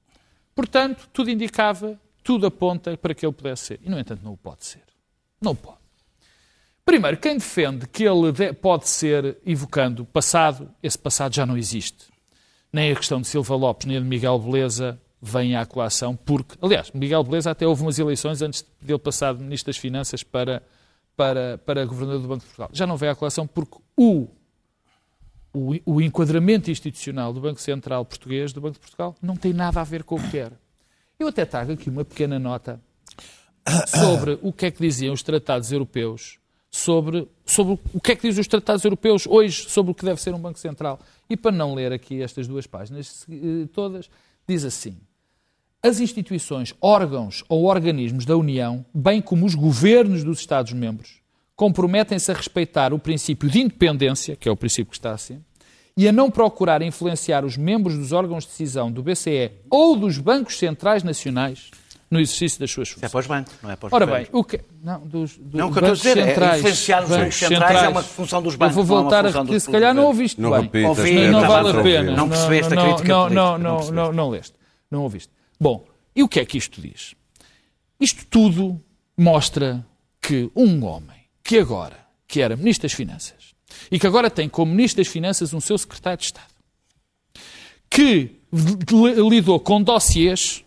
Portanto, 0.55 1.09
tudo 1.13 1.31
indicava, 1.31 1.99
tudo 2.23 2.47
aponta 2.47 2.97
para 2.97 3.15
que 3.15 3.27
ele 3.27 3.33
pudesse 3.33 3.67
ser. 3.67 3.81
E, 3.83 3.91
no 3.91 3.99
entanto, 3.99 4.23
não 4.25 4.33
o 4.33 4.37
pode 4.37 4.65
ser. 4.65 4.83
Não 5.41 5.55
pode. 5.55 5.84
Primeiro, 6.85 7.17
quem 7.17 7.35
defende 7.39 7.87
que 7.89 8.05
ele 8.05 8.31
de- 8.31 8.53
pode 8.53 8.89
ser 8.89 9.39
evocando 9.45 10.03
o 10.03 10.07
passado, 10.07 10.71
esse 10.83 10.99
passado 10.99 11.35
já 11.35 11.47
não 11.47 11.57
existe. 11.57 12.07
Nem 12.73 12.93
a 12.93 12.97
questão 12.97 13.21
de 13.21 13.27
Silva 13.27 13.55
Lopes, 13.57 13.87
nem 13.87 13.97
a 13.97 14.01
de 14.01 14.07
Miguel 14.07 14.39
Beleza 14.39 15.01
vem 15.23 15.57
à 15.57 15.65
colação, 15.65 16.15
porque, 16.15 16.55
aliás, 16.61 16.91
Miguel 16.93 17.25
Beleza 17.25 17.51
até 17.51 17.67
houve 17.67 17.83
umas 17.83 17.99
eleições 17.99 18.43
antes 18.43 18.65
de 18.83 18.93
ele 18.93 18.99
passar 18.99 19.35
de 19.35 19.43
Ministro 19.43 19.69
das 19.73 19.79
Finanças 19.79 20.23
para, 20.23 20.63
para, 21.17 21.57
para 21.59 21.87
Governador 21.87 22.21
do 22.21 22.29
Banco 22.29 22.41
de 22.41 22.47
Portugal. 22.47 22.69
Já 22.73 22.87
não 22.87 22.97
vem 22.97 23.09
à 23.09 23.15
colação 23.15 23.47
porque 23.47 23.79
o 23.97 24.29
o, 25.57 25.73
o 25.87 26.01
enquadramento 26.03 26.69
institucional 26.69 27.33
do 27.33 27.41
Banco 27.41 27.61
Central 27.61 28.05
Português, 28.05 28.53
do 28.53 28.61
Banco 28.61 28.75
de 28.75 28.81
Portugal, 28.81 29.15
não 29.23 29.37
tem 29.37 29.53
nada 29.53 29.81
a 29.81 29.85
ver 29.85 30.03
com 30.03 30.17
o 30.17 30.31
que 30.31 30.37
era. 30.37 30.59
Eu 31.17 31.29
até 31.29 31.45
trago 31.45 31.71
aqui 31.73 31.89
uma 31.89 32.05
pequena 32.05 32.41
nota 32.41 32.81
sobre 33.87 34.37
o 34.43 34.53
que 34.53 34.67
é 34.67 34.71
que 34.73 34.81
diziam 34.83 35.15
os 35.15 35.23
tratados 35.23 35.71
europeus, 35.71 36.39
sobre, 36.75 37.29
sobre 37.47 37.79
o 37.95 38.01
que 38.01 38.11
é 38.11 38.17
que 38.17 38.27
dizem 38.27 38.41
os 38.41 38.49
tratados 38.49 38.85
europeus 38.85 39.29
hoje 39.29 39.71
sobre 39.71 39.93
o 39.93 39.95
que 39.95 40.05
deve 40.05 40.21
ser 40.21 40.35
um 40.35 40.41
Banco 40.41 40.59
Central. 40.59 40.99
E 41.31 41.37
para 41.37 41.53
não 41.53 41.73
ler 41.73 41.93
aqui 41.93 42.21
estas 42.21 42.49
duas 42.49 42.67
páginas 42.67 43.25
eh, 43.31 43.69
todas, 43.73 44.11
diz 44.47 44.65
assim: 44.65 44.97
as 45.81 46.01
instituições, 46.01 46.75
órgãos 46.81 47.45
ou 47.49 47.67
organismos 47.67 48.25
da 48.25 48.37
União, 48.37 48.85
bem 48.93 49.23
como 49.23 49.47
os 49.47 49.55
governos 49.55 50.25
dos 50.25 50.41
Estados-membros, 50.41 51.21
comprometem-se 51.55 52.33
a 52.33 52.35
respeitar 52.35 52.93
o 52.93 52.99
princípio 52.99 53.49
de 53.49 53.61
independência, 53.61 54.35
que 54.35 54.49
é 54.49 54.53
o 54.53 54.57
princípio 54.57 54.91
que 54.91 54.97
está 54.97 55.13
acima, 55.13 55.43
e 55.97 56.09
a 56.09 56.13
não 56.13 56.29
procurar 56.29 56.83
influenciar 56.83 57.45
os 57.45 57.57
membros 57.57 57.97
dos 57.97 58.11
órgãos 58.11 58.43
de 58.43 58.51
decisão 58.51 58.91
do 58.91 59.01
BCE 59.01 59.53
ou 59.71 59.95
dos 59.95 60.19
bancos 60.19 60.59
centrais 60.59 61.05
nacionais 61.05 61.71
no 62.15 62.21
exercício 62.21 62.59
das 62.61 62.71
suas 62.71 62.89
Isso 62.89 62.99
é 63.05 63.09
funções. 63.09 63.11
para 63.13 63.21
os 63.21 63.27
bancos, 63.27 63.55
não 63.63 63.71
é 63.71 63.77
para 63.77 63.87
os 63.89 63.93
Ora 63.93 64.07
bem, 64.07 64.27
o 64.33 64.43
que... 64.45 64.61
Não, 64.83 65.01
dos, 65.01 65.37
dos 65.37 65.53
Não, 65.55 65.69
o 65.69 65.73
que 65.73 65.79
eu 65.79 65.83
estou 65.83 65.85
a 65.85 65.89
bancos 65.89 65.99
dizer 66.03 66.19
é 66.19 66.27
centrais. 66.29 66.59
influenciar 66.61 67.03
os 67.03 67.09
bancos 67.11 67.35
centrais 67.37 67.83
é 67.83 67.89
uma 67.89 68.03
função 68.03 68.43
dos 68.43 68.55
bancos, 68.57 68.77
Eu 68.77 68.85
vou 68.85 68.97
não 68.97 69.01
é 69.01 69.03
voltar 69.05 69.27
a 69.27 69.31
repetir, 69.31 69.61
se 69.61 69.71
calhar 69.71 69.95
não 69.95 70.05
ouviste 70.05 70.41
Não 70.41 70.51
bem. 70.51 70.61
repitas, 70.63 70.89
Ouvi, 70.99 71.15
Não, 71.29 71.41
não 71.41 71.49
vale 71.49 71.69
a 71.69 71.81
a 71.81 71.83
pena. 71.83 72.13
Não 72.17 72.29
percebeste 72.29 72.73
a 72.73 72.77
não, 72.77 72.83
crítica 72.85 73.09
não, 73.09 73.21
política, 73.23 73.43
não, 73.43 73.59
não 73.59 73.79
não, 73.81 73.93
não, 73.93 74.13
não 74.13 74.31
leste. 74.31 74.55
Não 74.91 75.03
ouviste. 75.03 75.31
Bom, 75.61 75.85
e 76.17 76.23
o 76.23 76.29
que 76.29 76.41
é 76.41 76.45
que 76.45 76.57
isto 76.57 76.81
diz? 76.81 77.15
Isto 78.01 78.25
tudo 78.27 78.81
mostra 79.17 79.85
que 80.23 80.51
um 80.57 80.85
homem 80.85 81.17
que 81.43 81.59
agora, 81.59 81.99
que 82.27 82.41
era 82.41 82.57
Ministro 82.57 82.83
das 82.89 82.93
Finanças, 82.93 83.55
e 83.91 83.99
que 83.99 84.07
agora 84.07 84.31
tem 84.31 84.49
como 84.49 84.73
Ministro 84.73 85.03
das 85.03 85.13
Finanças 85.13 85.53
um 85.53 85.61
seu 85.61 85.77
Secretário 85.77 86.19
de 86.19 86.25
Estado, 86.25 86.47
que 87.91 88.31
li- 88.53 89.29
lidou 89.29 89.61
com 89.61 89.83
dossiês, 89.83 90.64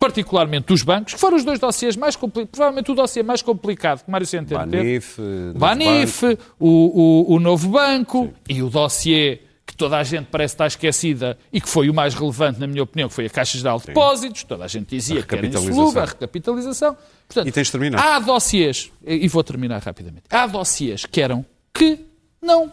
particularmente 0.00 0.66
dos 0.68 0.82
bancos, 0.82 1.12
que 1.12 1.20
foram 1.20 1.36
os 1.36 1.44
dois 1.44 1.58
dossiês 1.60 1.94
mais 1.94 2.16
complicados, 2.16 2.50
provavelmente 2.52 2.90
o 2.90 2.94
dossiê 2.94 3.22
mais 3.22 3.42
complicado 3.42 4.02
que 4.02 4.10
Mário 4.10 4.26
Centeno 4.26 4.66
teve, 4.66 4.82
Banif, 4.82 5.20
eh, 5.20 5.50
o 5.54 5.58
Banif, 5.58 6.22
Banco. 6.26 6.42
o, 6.58 7.28
o, 7.28 7.34
o 7.34 7.38
Novo 7.40 7.68
Banco 7.68 8.32
e 8.48 8.62
o 8.62 8.70
dossiê 8.70 9.40
que 9.66 9.76
toda 9.76 9.98
a 9.98 10.02
gente 10.02 10.26
parece 10.30 10.54
estar 10.54 10.66
esquecida 10.66 11.38
e 11.52 11.60
que 11.60 11.68
foi 11.68 11.90
o 11.90 11.94
mais 11.94 12.14
relevante, 12.14 12.58
na 12.58 12.66
minha 12.66 12.82
opinião, 12.82 13.08
que 13.10 13.14
foi 13.14 13.26
a 13.26 13.30
Caixa 13.30 13.58
Geral 13.58 13.78
de 13.78 13.86
Depósitos. 13.86 14.42
Toda 14.42 14.64
a 14.64 14.68
gente 14.68 14.88
dizia 14.88 15.20
A 15.20 15.22
que 15.22 15.34
era 15.34 15.46
insolúvel, 15.46 16.02
a 16.02 16.06
recapitalização. 16.06 16.96
Portanto, 17.28 17.46
E 17.46 17.52
tens 17.52 17.66
de 17.66 17.72
terminar. 17.72 18.02
Há 18.02 18.18
dossiês, 18.18 18.90
e 19.06 19.28
vou 19.28 19.44
terminar 19.44 19.82
rapidamente, 19.82 20.24
há 20.30 20.46
dossiês 20.46 21.04
que 21.04 21.20
eram 21.20 21.44
que 21.74 22.00
não, 22.42 22.64
sim, 22.66 22.72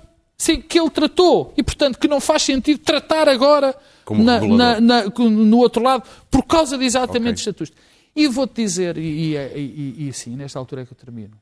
que 0.68 0.80
ele 0.80 0.90
tratou 0.90 1.54
e, 1.58 1.64
portanto, 1.64 1.98
que 1.98 2.08
não 2.08 2.20
faz 2.20 2.44
sentido 2.44 2.80
tratar 2.80 3.28
agora 3.28 3.76
na- 4.10 4.40
na- 4.42 4.80
na- 4.82 5.04
no 5.06 5.58
outro 5.58 5.82
lado 5.82 6.04
por 6.30 6.44
causa 6.44 6.78
de 6.78 6.86
exatamente 6.86 7.22
Ok. 7.24 7.34
dos 7.34 7.42
estatutos. 7.42 7.74
E 8.16 8.28
vou-te 8.28 8.62
dizer, 8.62 8.98
e, 8.98 9.36
e, 9.36 9.36
e, 9.36 10.06
e 10.06 10.10
assim, 10.10 10.36
nesta 10.36 10.58
altura 10.60 10.82
é 10.84 10.86
que 10.86 10.94
eu 10.94 10.98
termino, 10.98 11.34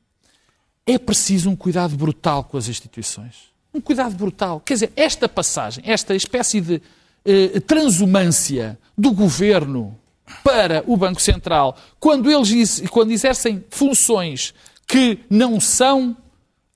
é 0.86 0.98
preciso 0.98 1.50
um 1.50 1.56
cuidado 1.56 1.96
brutal 1.96 2.44
com 2.44 2.56
as 2.56 2.68
instituições. 2.68 3.34
Um 3.72 3.80
cuidado 3.80 4.14
brutal. 4.14 4.60
Quer 4.60 4.74
dizer, 4.74 4.92
esta 4.96 5.28
passagem, 5.28 5.84
esta 5.86 6.14
espécie 6.14 6.60
de 6.60 6.80
eh, 7.24 7.60
transumância 7.60 8.78
do 8.96 9.12
governo 9.12 9.96
para 10.42 10.82
o 10.86 10.96
Banco 10.96 11.20
Central, 11.20 11.76
quando 12.00 12.30
eles 12.30 12.82
quando 12.90 13.10
exercem 13.10 13.64
funções 13.70 14.54
que 14.86 15.18
não 15.28 15.60
são 15.60 16.16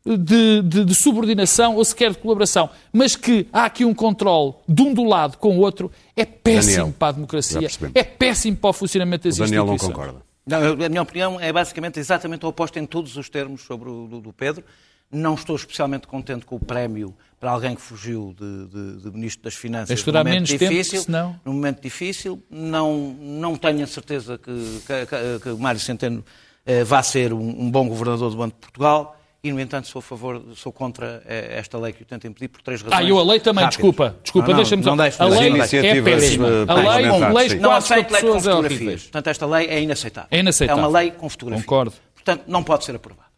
de, 0.05 0.63
de- 0.63 0.85
de 0.85 0.95
subordinação 0.95 1.77
ou 1.77 1.85
sequer 1.85 2.11
de 2.13 2.19
colaboração, 2.19 2.71
mas 2.93 3.15
que 3.17 3.47
há 3.53 3.65
aqui 3.67 3.85
um 3.85 3.93
controle 3.95 4.55
de 4.69 4.83
um 4.83 4.95
do 4.95 5.05
lado 5.05 5.37
com 5.39 5.57
o 5.59 5.61
outro, 5.61 5.91
é 6.17 6.25
péssimo 6.25 6.77
Daniel, 6.77 6.95
para 6.99 7.09
a 7.09 7.13
democracia, 7.13 7.69
é 7.95 8.03
péssimo 8.03 8.57
para 8.57 8.71
o 8.71 8.73
funcionamento 8.73 9.29
das 9.29 9.39
O 9.39 9.43
Daniel 9.45 9.67
não 9.67 9.77
concorda. 9.77 10.23
Não, 10.47 10.59
a 10.85 10.89
minha 10.89 11.03
opinião 11.03 11.39
é 11.41 11.53
basicamente 11.53 12.01
exatamente 12.01 12.45
o 12.45 12.49
oposto 12.49 12.79
em 12.79 12.87
todos 12.87 13.17
os 13.17 13.29
termos 13.29 13.61
sobre 13.63 13.89
o 13.91 14.07
do, 14.09 14.21
do 14.21 14.33
Pedro. 14.33 14.65
Não 15.13 15.35
estou 15.35 15.55
especialmente 15.57 16.07
contente 16.07 16.47
com 16.47 16.55
o 16.57 16.61
prémio 16.61 17.15
para 17.39 17.51
alguém 17.51 17.75
que 17.75 17.81
fugiu 17.83 18.35
de, 18.39 18.67
de- 18.69 19.03
de 19.03 19.11
Ministro 19.11 19.43
das 19.45 19.55
Finanças 19.55 19.99
num 19.99 20.05
durar 20.05 20.25
momento 20.25 20.35
menos 20.35 20.51
tempo, 20.51 20.65
difícil. 20.73 21.03
senão- 21.03 21.41
Num 21.45 21.53
momento 21.53 21.83
difícil. 21.83 22.43
Não, 22.49 22.97
não 23.21 23.57
tenho 23.57 23.83
a 23.83 23.87
certeza 23.87 24.39
que, 24.39 24.53
que, 24.87 25.07
que- 25.07 25.41
que 25.43 25.49
o 25.51 25.59
Mário 25.59 25.81
Centeno 25.81 26.25
eh, 26.65 26.85
vá 26.85 27.03
ser 27.03 27.33
um, 27.33 27.63
um 27.65 27.71
bom 27.71 27.89
governador 27.89 28.31
do 28.31 28.37
Banco 28.37 28.55
de 28.55 28.61
Portugal. 28.61 29.20
E, 29.43 29.51
no 29.51 29.59
entanto, 29.59 29.89
sou, 29.89 30.01
a 30.01 30.03
favor, 30.03 30.43
sou 30.55 30.71
contra 30.71 31.23
eh, 31.25 31.57
esta 31.59 31.79
lei 31.79 31.95
que 31.95 32.03
o 32.03 32.05
tenta 32.05 32.27
impedir 32.27 32.49
por 32.49 32.61
três 32.61 32.83
razões. 32.83 33.01
Ah, 33.01 33.09
eu 33.09 33.19
a 33.19 33.25
lei 33.25 33.41
também, 33.41 33.65
rápidas. 33.65 33.77
desculpa, 33.77 34.17
desculpa, 34.23 34.49
Não, 34.49 34.53
não, 34.55 34.63
deixa-me 34.63 34.85
não 34.85 34.97
só. 34.97 35.03
deixo, 35.03 35.23
A 35.23 35.29
não 35.29 35.39
lei 35.39 35.49
é 35.49 36.03
péssima. 36.03 36.49
A 36.69 36.75
lei 36.75 37.09
com 37.09 37.33
leis 37.33 37.55
Não 37.55 37.73
aceito 37.73 38.13
lei 38.13 38.21
com 38.21 38.37
é 38.37 38.41
fotografias. 38.41 39.03
Portanto, 39.05 39.27
esta 39.29 39.47
lei 39.47 39.67
é 39.69 39.81
inaceitável. 39.81 40.29
É 40.31 40.41
inaceitável. 40.41 40.85
É 40.85 40.87
uma 40.87 40.99
lei 40.99 41.11
com 41.13 41.29
fotografias. 41.29 41.65
Concordo. 41.65 41.95
Portanto, 42.15 42.45
não 42.47 42.63
pode 42.63 42.85
ser 42.85 42.95
aprovada. 42.95 43.30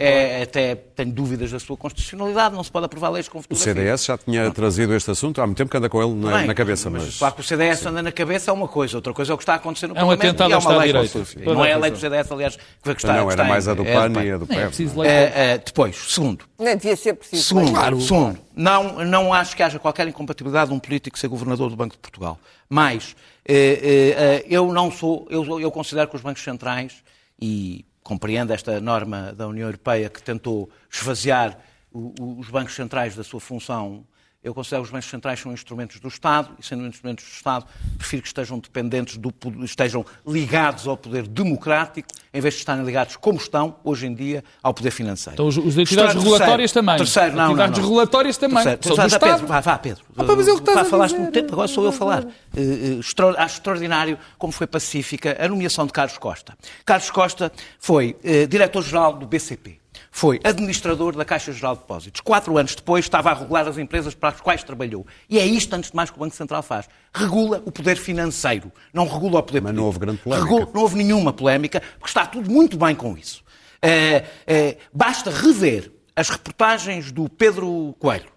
É, 0.00 0.42
até 0.42 0.74
tenho 0.74 1.12
dúvidas 1.12 1.52
da 1.52 1.60
sua 1.60 1.76
constitucionalidade, 1.76 2.56
não 2.56 2.64
se 2.64 2.72
pode 2.72 2.86
aprovar 2.86 3.08
leis 3.10 3.28
com 3.28 3.38
O 3.38 3.42
fotografia. 3.42 3.72
CDS 3.72 4.04
já 4.04 4.18
tinha 4.18 4.50
trazido 4.50 4.92
este 4.92 5.12
assunto 5.12 5.40
há 5.40 5.46
muito 5.46 5.56
tempo 5.58 5.70
que 5.70 5.76
anda 5.76 5.88
com 5.88 6.02
ele 6.02 6.12
na, 6.12 6.38
Bem, 6.38 6.46
na 6.48 6.54
cabeça, 6.54 6.90
mas... 6.90 7.18
Claro 7.18 7.34
que 7.36 7.40
o 7.40 7.44
CDS 7.44 7.86
anda 7.86 8.02
na 8.02 8.10
cabeça 8.10 8.50
é 8.50 8.54
uma 8.54 8.66
coisa, 8.66 8.96
outra 8.96 9.12
coisa 9.12 9.32
é 9.32 9.34
o 9.34 9.36
que 9.36 9.44
está 9.44 9.52
a 9.52 9.56
acontecer 9.56 9.86
no 9.86 9.96
É 9.96 10.02
um 10.02 10.08
Parlamento 10.08 10.42
atentado 10.42 10.50
e 10.50 10.52
é 10.52 10.54
ao 10.54 10.60
uma 10.60 10.70
Estado 10.70 10.78
lei 10.80 10.86
de 10.88 11.12
com 11.12 11.22
Direito. 11.22 11.54
Não 11.54 11.64
é 11.64 11.72
a 11.72 11.78
lei 11.78 11.90
do 11.92 11.98
CDS, 11.98 12.32
aliás, 12.32 12.56
que 12.56 12.62
que 12.82 12.90
está 12.90 13.12
não, 13.12 13.30
era 13.30 13.44
mais 13.44 13.68
a 13.68 13.74
do 13.74 13.86
é 13.86 13.94
PAN 13.94 14.24
e 14.24 14.30
a 14.32 14.38
do 14.38 14.46
Nem 14.48 14.58
é 14.58 14.64
não 14.64 15.04
eh, 15.04 15.58
depois, 15.64 15.96
segundo, 16.08 16.44
Nem 16.58 16.76
devia 16.76 16.96
ser 16.96 17.14
preciso. 17.14 17.44
Segundo, 17.44 17.70
Claro. 17.70 18.00
segundo 18.00 18.38
não, 18.56 19.04
não 19.04 19.32
acho 19.32 19.54
que 19.54 19.62
haja 19.62 19.78
qualquer 19.78 20.08
incompatibilidade 20.08 20.70
de 20.70 20.74
um 20.74 20.80
político 20.80 21.16
ser 21.16 21.28
governador 21.28 21.70
do 21.70 21.76
Banco 21.76 21.94
de 21.94 22.00
Portugal. 22.00 22.40
Mas 22.68 23.14
eh, 23.46 23.54
eh, 23.54 24.14
eh, 24.18 24.44
eu 24.50 24.72
não 24.72 24.90
sou, 24.90 25.28
eu, 25.30 25.60
eu 25.60 25.70
considero 25.70 26.08
que 26.08 26.16
os 26.16 26.22
bancos 26.22 26.42
centrais, 26.42 27.04
e 27.40 27.84
compreendo 28.06 28.52
esta 28.52 28.80
norma 28.80 29.32
da 29.32 29.48
União 29.48 29.66
Europeia 29.66 30.08
que 30.08 30.22
tentou 30.22 30.70
esvaziar 30.88 31.58
o- 31.92 32.12
o- 32.20 32.38
os 32.38 32.48
bancos 32.48 32.74
centrais 32.76 33.16
da 33.16 33.24
sua 33.24 33.40
função, 33.40 34.06
eu 34.46 34.54
considero 34.54 34.82
que 34.82 34.86
os 34.86 34.92
bancos 34.92 35.10
centrais 35.10 35.40
são 35.40 35.52
instrumentos 35.52 35.98
do 35.98 36.06
Estado, 36.06 36.50
e 36.56 36.64
sendo 36.64 36.86
instrumentos 36.86 37.24
do 37.24 37.32
Estado, 37.32 37.66
prefiro 37.98 38.22
que 38.22 38.28
estejam 38.28 38.60
dependentes 38.60 39.16
do 39.16 39.34
estejam 39.64 40.06
ligados 40.24 40.86
ao 40.86 40.96
poder 40.96 41.26
democrático, 41.26 42.08
em 42.32 42.40
vez 42.40 42.54
de 42.54 42.60
estarem 42.60 42.84
ligados, 42.84 43.16
como 43.16 43.38
estão 43.38 43.74
hoje 43.82 44.06
em 44.06 44.14
dia, 44.14 44.44
ao 44.62 44.72
poder 44.72 44.92
financeiro. 44.92 45.34
Então, 45.34 45.48
os, 45.48 45.56
os 45.56 45.76
entidades 45.76 46.14
regulatórias 46.14 46.70
também. 46.70 46.96
Terceiro, 46.96 47.34
não, 47.34 47.56
não, 47.56 47.66
não. 47.66 47.74
regulatórias 47.74 48.36
também. 48.38 48.62
Terceiro, 48.62 48.82
São 48.84 48.94
do 48.94 49.06
Estado. 49.08 49.32
Pedro, 49.32 49.46
vá, 49.48 49.60
vá, 49.60 49.78
Pedro. 49.78 50.04
Ah, 50.16 50.22
mas 50.24 50.46
estás 50.46 50.74
Vá, 50.76 50.82
a 50.82 50.84
falaste 50.84 51.16
muito 51.16 51.32
tempo, 51.32 51.52
agora 51.52 51.66
sou 51.66 51.82
eu 51.82 51.90
a 51.90 51.92
falar. 51.92 52.24
Extra- 53.00 53.42
acho 53.42 53.56
extraordinário 53.56 54.16
como 54.38 54.52
foi 54.52 54.68
pacífica 54.68 55.36
a 55.40 55.48
nomeação 55.48 55.86
de 55.86 55.92
Carlos 55.92 56.18
Costa. 56.18 56.56
Carlos 56.84 57.10
Costa 57.10 57.50
foi 57.80 58.16
eh, 58.22 58.46
diretor-geral 58.46 59.14
do 59.14 59.26
BCP. 59.26 59.80
Foi 60.16 60.40
administrador 60.42 61.14
da 61.14 61.26
Caixa 61.26 61.52
Geral 61.52 61.74
de 61.74 61.82
Depósitos. 61.82 62.22
Quatro 62.22 62.56
anos 62.56 62.74
depois 62.74 63.04
estava 63.04 63.30
a 63.30 63.34
regular 63.34 63.68
as 63.68 63.76
empresas 63.76 64.14
para 64.14 64.30
as 64.30 64.40
quais 64.40 64.62
trabalhou. 64.62 65.06
E 65.28 65.38
é 65.38 65.44
isto, 65.44 65.74
antes 65.76 65.90
de 65.90 65.94
mais, 65.96 66.08
que 66.08 66.16
o 66.16 66.20
Banco 66.20 66.34
Central 66.34 66.62
faz. 66.62 66.88
Regula 67.12 67.62
o 67.66 67.70
poder 67.70 67.98
financeiro. 67.98 68.72
Não 68.94 69.06
regula 69.06 69.40
o 69.40 69.42
poder 69.42 69.60
Mas 69.60 69.74
não 69.74 69.82
político. 69.82 69.84
houve 69.84 69.98
grande 69.98 70.18
polémica. 70.22 70.48
Regula- 70.48 70.70
não 70.72 70.80
houve 70.80 70.96
nenhuma 70.96 71.34
polémica, 71.34 71.82
porque 71.98 72.06
está 72.08 72.24
tudo 72.24 72.50
muito 72.50 72.78
bem 72.78 72.94
com 72.94 73.14
isso. 73.14 73.44
Eh, 73.82 74.24
eh, 74.46 74.78
basta 74.90 75.30
rever 75.30 75.92
as 76.16 76.30
reportagens 76.30 77.12
do 77.12 77.28
Pedro 77.28 77.94
Coelho, 77.98 78.30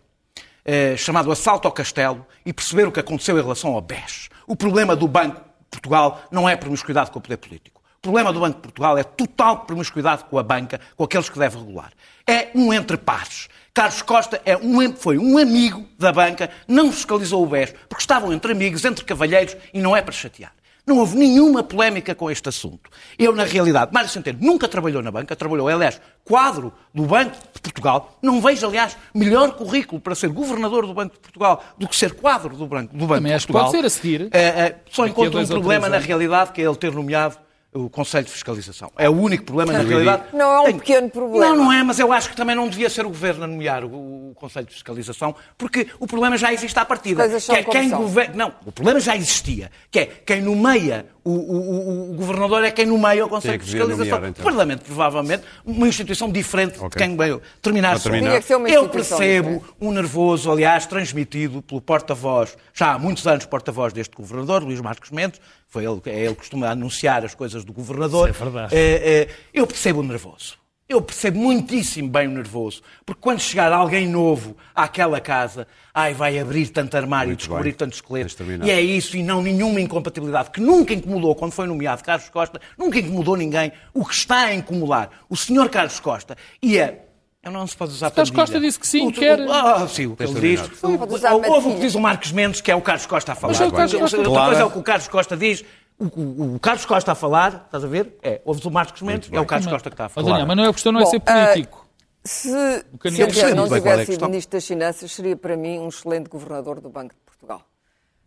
eh, 0.65 0.97
chamado 0.97 1.31
Assalto 1.31 1.65
ao 1.65 1.71
Castelo, 1.73 2.25
e 2.45 2.51
perceber 2.51 2.89
o 2.89 2.91
que 2.91 2.99
aconteceu 2.99 3.39
em 3.39 3.41
relação 3.41 3.73
ao 3.73 3.79
BES. 3.79 4.27
O 4.45 4.53
problema 4.53 4.97
do 4.97 5.07
Banco 5.07 5.37
de 5.37 5.67
Portugal 5.71 6.23
não 6.29 6.49
é 6.49 6.57
promiscuidade 6.57 7.09
com 7.09 7.19
o 7.19 7.21
poder 7.21 7.37
político. 7.37 7.78
O 7.99 8.01
problema 8.01 8.31
do 8.31 8.39
Banco 8.39 8.55
de 8.55 8.61
Portugal 8.61 8.97
é 8.97 9.03
total 9.03 9.65
promiscuidade 9.65 10.23
com 10.23 10.39
a 10.39 10.43
banca, 10.43 10.79
com 10.95 11.03
aqueles 11.03 11.27
que 11.27 11.37
deve 11.37 11.57
regular. 11.57 11.91
É 12.25 12.47
um 12.55 12.73
entre 12.73 12.95
pares. 12.95 13.49
Carlos 13.73 14.01
Costa 14.01 14.41
é 14.45 14.55
um, 14.55 14.95
foi 14.95 15.17
um 15.17 15.37
amigo 15.37 15.85
da 15.97 16.09
banca, 16.09 16.49
não 16.65 16.93
fiscalizou 16.93 17.43
o 17.43 17.45
BES, 17.45 17.73
porque 17.89 18.01
estavam 18.01 18.31
entre 18.31 18.53
amigos, 18.53 18.85
entre 18.85 19.03
cavalheiros, 19.03 19.57
e 19.73 19.81
não 19.81 19.97
é 19.97 20.01
para 20.01 20.13
chatear. 20.13 20.53
Não 20.87 20.97
houve 20.97 21.17
nenhuma 21.17 21.61
polémica 21.61 22.15
com 22.15 22.31
este 22.31 22.47
assunto. 22.47 22.89
Eu, 23.17 23.35
na 23.35 23.43
realidade, 23.43 23.91
Mário 23.93 24.09
Centeno 24.09 24.39
nunca 24.41 24.69
trabalhou 24.69 25.01
na 25.03 25.11
banca, 25.11 25.35
trabalhou, 25.35 25.67
aliás, 25.67 25.99
quadro 26.23 26.71
do 26.93 27.03
Banco 27.03 27.35
de 27.53 27.59
Portugal. 27.59 28.17
Não 28.21 28.39
vejo, 28.39 28.65
aliás, 28.65 28.95
melhor 29.13 29.51
currículo 29.51 29.99
para 29.99 30.15
ser 30.15 30.29
governador 30.29 30.87
do 30.87 30.93
Banco 30.93 31.15
de 31.15 31.19
Portugal 31.19 31.61
do 31.77 31.85
que 31.85 31.97
ser 31.97 32.13
quadro 32.13 32.55
do 32.55 32.65
Banco, 32.65 32.95
do 32.95 33.05
banco 33.05 33.15
Também 33.21 33.37
de 33.37 33.45
Portugal. 33.45 33.65
pode 33.65 33.77
ser 33.77 33.85
a 33.85 33.89
seguir. 33.89 34.29
Eh, 34.31 34.39
eh, 34.39 34.75
só 34.89 35.05
encontro 35.05 35.37
um 35.37 35.47
problema 35.47 35.89
na 35.89 35.97
realidade, 35.97 36.53
que 36.53 36.61
é 36.61 36.65
ele 36.65 36.77
ter 36.77 36.93
nomeado 36.93 37.37
o 37.71 37.87
Conselho 37.87 38.25
de 38.25 38.31
Fiscalização. 38.31 38.91
É 38.97 39.07
o 39.07 39.13
único 39.13 39.43
problema 39.43 39.71
na 39.73 39.79
realidade. 39.83 40.23
Não 40.33 40.51
é 40.51 40.59
um 40.61 40.63
Tem- 40.65 40.79
pequeno 40.79 41.09
problema. 41.09 41.49
Não, 41.55 41.65
não 41.65 41.71
é, 41.71 41.83
mas 41.83 41.99
eu 41.99 42.11
acho 42.11 42.29
que 42.29 42.35
também 42.35 42.55
não 42.55 42.67
devia 42.67 42.89
ser 42.89 43.05
o 43.05 43.09
Governo 43.09 43.43
a 43.43 43.47
nomear 43.47 43.83
o, 43.85 44.31
o 44.31 44.33
Conselho 44.35 44.65
de 44.65 44.73
Fiscalização, 44.73 45.35
porque 45.55 45.87
o 45.99 46.07
problema 46.07 46.35
já 46.35 46.51
existe 46.51 46.77
à 46.79 46.83
partida. 46.83 47.21
Coisas 47.23 47.45
que 47.45 47.51
é 47.51 47.63
quem 47.63 47.89
governa... 47.91 48.33
Não, 48.35 48.53
o 48.65 48.71
problema 48.71 48.99
já 48.99 49.15
existia, 49.15 49.69
que 49.91 49.99
é 49.99 50.05
quem 50.07 50.41
nomeia 50.41 51.05
o, 51.23 51.29
o- 51.31 51.35
o- 51.35 52.11
o 52.11 52.13
Governador 52.15 52.63
é 52.63 52.71
quem 52.71 52.87
nomeia 52.87 53.23
o 53.23 53.29
Conselho 53.29 53.59
que 53.59 53.65
de 53.65 53.71
Fiscalização. 53.71 54.05
nomear, 54.15 54.29
então? 54.31 54.41
O 54.41 54.45
Parlamento, 54.49 54.81
provavelmente, 54.85 55.43
uma 55.63 55.87
instituição 55.87 56.31
diferente 56.31 56.79
de 56.79 56.83
Ok. 56.85 56.99
quem 56.99 57.15
veio 57.15 57.39
terminar 57.61 57.99
só. 57.99 58.09
terminar. 58.09 58.41
Eu 58.67 58.89
percebo 58.89 59.49
diferente. 59.49 59.65
um 59.79 59.91
nervoso, 59.91 60.51
aliás, 60.51 60.87
transmitido 60.87 61.61
pelo 61.61 61.81
porta-voz, 61.81 62.57
já 62.73 62.93
há 62.93 62.97
muitos 62.99 63.27
anos 63.27 63.45
porta-voz 63.45 63.93
deste 63.93 64.15
governador, 64.15 64.63
Luís 64.63 64.81
Marcos 64.81 65.11
Mendes, 65.11 65.39
foi 65.69 65.85
ele, 65.85 66.01
é 66.07 66.19
ele 66.21 66.29
que 66.33 66.39
costuma 66.39 66.67
anunciar 66.69 67.23
as 67.23 67.35
coisas 67.35 67.63
do 67.63 67.71
governador. 67.71 68.29
Isso 68.29 68.41
é 68.41 68.43
verdade. 68.43 68.75
Eh, 68.75 69.27
eh, 69.29 69.35
eu 69.53 69.65
percebo 69.67 69.99
o 69.99 70.03
nervoso. 70.03 70.57
Eu 70.89 70.99
percebo 71.03 71.37
muitíssimo 71.37 72.09
bem 72.09 72.27
o 72.27 72.31
nervoso. 72.31 72.81
Porque 73.05 73.21
quando 73.21 73.39
chegar 73.39 73.71
alguém 73.71 74.07
novo 74.07 74.57
àquela 74.73 75.21
casa, 75.21 75.67
ai, 75.93 76.15
vai 76.15 76.39
abrir 76.39 76.67
tanto 76.69 76.97
armário, 76.97 77.29
Muito 77.29 77.41
descobrir 77.41 77.69
bem. 77.69 77.73
tantos 77.73 77.99
esqueletos. 77.99 78.33
Tens 78.33 78.47
terminado. 78.47 78.67
E 78.67 78.73
é 78.73 78.81
isso, 78.81 79.15
e 79.15 79.21
não 79.21 79.43
nenhuma 79.43 79.79
incompatibilidade, 79.79 80.49
que 80.49 80.59
nunca 80.59 80.91
incomodou 80.91 81.35
quando 81.35 81.51
foi 81.51 81.67
nomeado 81.67 82.03
Carlos 82.03 82.27
Costa, 82.29 82.59
nunca 82.75 82.97
incomodou 82.97 83.37
ninguém. 83.37 83.71
O 83.93 84.03
que 84.03 84.15
está 84.15 84.45
a 84.45 84.55
incomodar 84.55 85.11
o 85.29 85.37
senhor 85.37 85.69
Carlos 85.69 85.99
Costa 85.99 86.35
ia. 86.59 86.85
Eu 86.87 87.08
não 87.43 87.65
se 87.65 87.75
pode 87.75 87.91
usar 87.91 88.11
Carlos 88.11 88.29
pandilha. 88.29 88.45
Costa 88.45 88.59
disse 88.59 88.79
que 88.79 88.87
sim, 88.87 89.07
O- 89.07 89.11
quer- 89.13 89.39
Ah, 89.49 89.87
sim, 89.87 90.07
o 90.07 90.15
que 90.15 90.23
ele 90.23 90.39
diz. 90.57 90.83
Houve 90.83 91.69
o 91.69 91.73
que 91.75 91.79
diz 91.79 91.95
o 91.95 91.99
Marcos 91.99 92.31
Mendes, 92.31 92.59
que 92.61 92.69
é 92.71 92.75
o 92.75 92.81
Carlos 92.81 93.05
Costa 93.05 93.31
a 93.31 93.35
falar. 93.35 93.53
Mas 93.53 93.61
é 93.61 93.65
o 93.67 93.71
Carlos 93.71 93.93
Costa. 93.93 94.17
Outra 94.17 94.45
coisa 94.45 94.61
é 94.61 94.65
o 94.65 94.71
que 94.71 94.77
o 94.79 94.83
Carlos 94.83 95.07
Costa 95.07 95.37
diz. 95.37 95.63
O, 95.97 96.05
o- 96.05 96.55
o 96.55 96.59
Carlos 96.59 96.85
Costa 96.85 97.11
a 97.11 97.15
falar, 97.15 97.63
estás 97.65 97.83
a 97.83 97.87
ver? 97.87 98.17
É, 98.21 98.41
ouves 98.45 98.63
o 98.65 98.71
Marcos 98.71 99.01
Mendes, 99.01 99.29
é 99.31 99.39
o 99.39 99.45
Carlos 99.45 99.67
Costa 99.67 99.89
que 99.89 99.93
está 99.93 100.05
a 100.05 100.09
falar. 100.09 100.27
Daniel, 100.31 100.47
mas 100.47 100.57
não 100.57 100.63
é 100.63 100.67
a 100.69 100.73
questão 100.73 100.91
não 100.91 100.99
é 101.01 101.03
Bom, 101.03 101.09
ser 101.11 101.19
político. 101.21 101.87
Se 102.23 102.49
se 102.49 102.51
eu 102.51 103.55
não 103.55 103.65
é 103.65 103.79
tivesse 103.79 104.11
sido. 104.13 104.25
Ministro 104.27 104.51
das 104.57 104.65
Finanças, 104.67 105.11
seria 105.11 105.35
para 105.37 105.55
mim 105.55 105.79
um 105.79 105.87
excelente 105.87 106.29
governador 106.29 106.79
do 106.81 106.89
Banco 106.89 107.13
de 107.15 107.21
Portugal. 107.25 107.61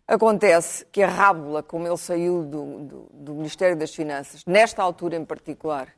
Acontece 0.09 0.85
que 0.91 1.03
a 1.03 1.09
rábula, 1.09 1.63
como 1.63 1.87
ele 1.87 1.97
saiu 1.97 2.43
do, 2.43 2.81
do- 2.81 3.09
do 3.13 3.35
Ministério 3.35 3.77
das 3.77 3.95
Finanças, 3.95 4.43
nesta 4.47 4.83
altura 4.83 5.17
em 5.17 5.25
particular, 5.25 5.89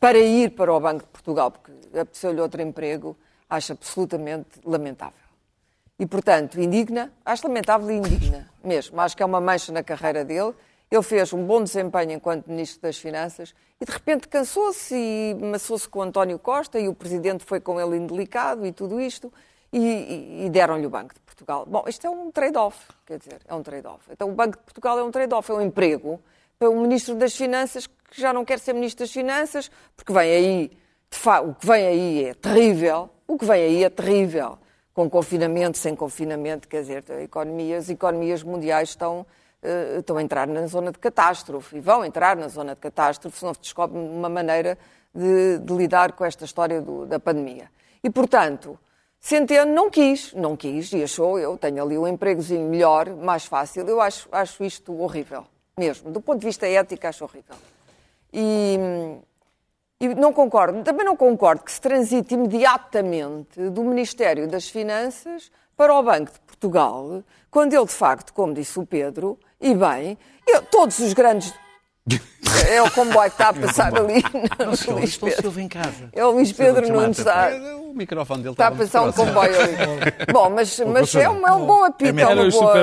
para 0.00 0.18
ir 0.18 0.50
para 0.52 0.72
o 0.72 0.78
Banco 0.80 1.00
de 1.04 1.08
Portugal, 1.08 1.50
porque 1.50 1.72
apeteceu-lhe 1.98 2.40
outro 2.40 2.62
emprego, 2.62 3.16
acho 3.48 3.72
absolutamente 3.72 4.60
lamentável. 4.64 5.18
E, 5.98 6.06
portanto, 6.06 6.60
indigna, 6.60 7.12
acho 7.24 7.46
lamentável 7.48 7.90
e 7.90 7.94
indigna 7.96 8.48
mesmo. 8.62 9.00
Acho 9.00 9.16
que 9.16 9.22
é 9.22 9.26
uma 9.26 9.40
mancha 9.40 9.72
na 9.72 9.82
carreira 9.82 10.24
dele. 10.24 10.54
Ele 10.90 11.02
fez 11.02 11.32
um 11.32 11.44
bom 11.44 11.62
desempenho 11.62 12.12
enquanto 12.12 12.46
Ministro 12.46 12.80
das 12.82 12.96
Finanças 12.96 13.54
e, 13.80 13.84
de 13.84 13.90
repente, 13.92 14.28
cansou-se 14.28 14.94
e 14.94 15.34
maçou-se 15.34 15.88
com 15.88 16.00
António 16.00 16.38
Costa 16.38 16.78
e 16.78 16.88
o 16.88 16.94
Presidente 16.94 17.44
foi 17.44 17.60
com 17.60 17.80
ele 17.80 17.96
indelicado 17.96 18.64
e 18.64 18.72
tudo 18.72 19.00
isto 19.00 19.32
e, 19.72 19.78
e- 19.78 20.46
e 20.46 20.50
deram-lhe 20.50 20.86
o 20.86 20.90
Banco 20.90 21.12
de 21.14 21.20
Portugal. 21.20 21.66
Bom, 21.66 21.84
isto 21.88 22.06
é 22.06 22.10
um 22.10 22.30
trade-off, 22.30 22.78
quer 23.04 23.18
dizer, 23.18 23.40
é 23.46 23.54
um 23.54 23.62
trade-off. 23.62 24.04
Então, 24.10 24.30
o 24.30 24.32
Banco 24.32 24.56
de 24.56 24.62
Portugal 24.62 24.98
é 24.98 25.02
um 25.02 25.10
trade-off, 25.10 25.50
é 25.50 25.54
um 25.54 25.60
emprego 25.60 26.18
para 26.58 26.68
um 26.70 26.80
Ministro 26.82 27.14
das 27.14 27.34
Finanças 27.36 27.86
que 27.86 28.20
já 28.20 28.32
não 28.32 28.44
quer 28.44 28.58
ser 28.58 28.72
Ministro 28.72 29.04
das 29.04 29.12
Finanças 29.12 29.70
porque 29.96 30.12
vem 30.12 30.30
aí, 30.30 30.70
fa- 31.10 31.40
o 31.40 31.54
que 31.54 31.66
vem 31.66 31.86
aí 31.86 32.24
é 32.24 32.34
terrível, 32.34 33.08
o 33.26 33.38
que 33.38 33.44
vem 33.44 33.62
aí 33.62 33.84
é 33.84 33.90
terrível 33.90 34.58
com 34.92 35.08
confinamento, 35.08 35.78
sem 35.78 35.94
confinamento, 35.94 36.66
quer 36.66 36.80
dizer, 36.80 37.04
a 37.10 37.22
economia, 37.22 37.78
as 37.78 37.88
economias 37.88 38.42
mundiais 38.42 38.88
estão, 38.88 39.24
eh, 39.62 39.98
estão 40.00 40.16
a 40.16 40.22
entrar 40.22 40.48
na 40.48 40.66
zona 40.66 40.90
de 40.90 40.98
catástrofe 40.98 41.76
e 41.76 41.80
vão 41.80 42.04
entrar 42.04 42.36
na 42.36 42.48
zona 42.48 42.74
de 42.74 42.80
catástrofe 42.80 43.38
se 43.38 43.44
não 43.44 43.54
se 43.54 43.60
descobre 43.60 43.96
uma 43.96 44.28
maneira 44.28 44.76
de, 45.14 45.58
de 45.58 45.72
lidar 45.72 46.12
com 46.12 46.24
esta 46.24 46.44
história 46.44 46.80
do- 46.82 47.06
da 47.06 47.20
pandemia. 47.20 47.70
E, 48.02 48.10
portanto, 48.10 48.76
Centeno 49.20 49.72
não 49.72 49.88
quis, 49.88 50.32
não 50.32 50.56
quis 50.56 50.92
e 50.92 51.02
achou, 51.04 51.38
eu 51.38 51.56
tenho 51.56 51.80
ali 51.80 51.96
um 51.96 52.08
empregozinho 52.08 52.68
melhor, 52.68 53.08
mais 53.14 53.44
fácil, 53.44 53.86
eu 53.86 54.00
acho, 54.00 54.28
acho 54.32 54.64
isto 54.64 55.00
horrível, 55.00 55.44
mesmo, 55.78 56.10
do 56.10 56.20
ponto 56.20 56.40
de 56.40 56.46
vista 56.46 56.66
ético 56.66 57.06
acho 57.06 57.24
horrível. 57.24 57.56
E, 58.32 58.78
e 60.00 60.08
não 60.14 60.32
concordo, 60.32 60.82
também 60.82 61.04
não 61.06 61.16
concordo 61.16 61.62
que 61.62 61.72
se 61.72 61.80
transite 61.80 62.34
imediatamente 62.34 63.70
do 63.70 63.82
Ministério 63.84 64.46
das 64.48 64.68
Finanças 64.68 65.50
para 65.76 65.94
o 65.94 66.02
Banco 66.02 66.32
de 66.32 66.40
Portugal, 66.40 67.22
quando 67.50 67.72
ele, 67.72 67.86
de 67.86 67.92
facto, 67.92 68.32
como 68.34 68.52
disse 68.52 68.78
o 68.78 68.84
Pedro, 68.86 69.38
e 69.60 69.74
bem, 69.74 70.18
eu- 70.46 70.62
todos 70.62 70.98
os 70.98 71.12
grandes. 71.12 71.54
É 72.70 72.82
o 72.82 72.90
comboio 72.90 73.22
que 73.30 73.34
está 73.34 73.48
a 73.48 73.52
passar 73.52 73.94
ali. 73.96 74.22
Não, 74.58 74.74
senhor, 74.76 74.98
Luís 74.98 75.16
é 75.16 75.20
Pedro. 75.26 75.42
Silvio 75.42 75.62
em 75.62 75.68
casa. 75.68 76.08
É 76.12 76.24
o 76.24 76.30
Luís 76.30 76.48
Silvio 76.48 76.74
Pedro 76.74 76.92
Nunes. 76.92 77.26
a 77.26 77.50
Está, 77.50 77.76
O 77.78 77.94
microfone 77.94 78.42
dele 78.42 78.52
está 78.54 78.68
a 78.68 78.70
estava 78.82 78.84
passar 78.84 79.02
um 79.02 79.12
comboio 79.26 79.60
ali. 79.60 80.32
Bom, 80.32 80.50
mas, 80.50 80.78
mas 80.80 81.14
é, 81.14 81.28
um, 81.28 81.46
é 81.46 81.52
um 81.52 81.66
bom 81.66 81.84
apito. 81.84 82.18
É, 82.18 82.22
Era 82.22 82.34
uma 82.34 82.44
os 82.44 82.54
boa- 82.54 82.78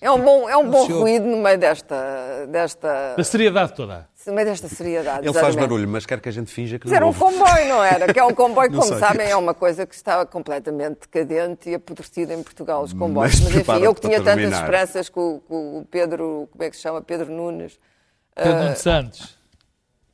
é 0.00 0.10
um 0.10 0.20
bom, 0.22 0.48
é 0.48 0.56
um 0.56 0.70
bom 0.70 0.86
ruído 0.86 1.26
no 1.26 1.36
meio 1.38 1.58
desta, 1.58 2.46
desta, 2.48 3.14
Da 3.16 3.24
seriedade 3.24 3.72
toda. 3.74 4.08
no 4.26 4.32
meio 4.34 4.46
desta 4.46 4.68
seriedade. 4.68 5.18
Ele 5.26 5.26
faz 5.32 5.36
exatamente. 5.48 5.60
barulho, 5.68 5.88
mas 5.88 6.04
quer 6.06 6.20
que 6.20 6.28
a 6.28 6.32
gente 6.32 6.50
finja 6.50 6.78
que 6.78 6.86
Mas 6.86 6.92
era 6.96 7.00
não 7.00 7.08
um 7.12 7.14
ouve. 7.14 7.20
comboio, 7.20 7.68
não 7.68 7.84
era? 7.84 8.12
Que 8.12 8.18
é 8.18 8.24
um 8.24 8.34
comboio 8.34 8.68
que, 8.70 8.76
Não 8.76 8.82
como 8.82 8.98
sei. 8.98 9.06
sabem, 9.08 9.28
é 9.28 9.36
uma 9.36 9.54
coisa 9.54 9.86
que 9.86 9.94
está 9.94 10.24
completamente 10.26 11.00
decadente 11.10 11.70
e 11.70 11.74
apodrecida 11.74 12.34
em 12.34 12.42
Portugal, 12.42 12.82
os 12.82 12.92
comboios. 12.92 13.40
Mas 13.40 13.52
Mas, 13.54 13.60
enfim, 13.68 13.84
eu 13.84 13.94
que 13.94 14.00
tinha 14.02 14.22
tantas 14.22 14.52
esperanças 14.52 15.08
com 15.08 15.40
o 15.48 15.86
Pedro, 15.90 16.48
como 16.52 16.64
é 16.64 16.70
que 16.70 16.76
se 16.76 16.82
chama? 16.82 17.00
Pedro 17.02 17.30
Nunes. 17.32 17.78
Pedro 18.38 18.52
Ah, 18.58 18.62
Nuno 18.64 18.76
Santos. 18.76 19.38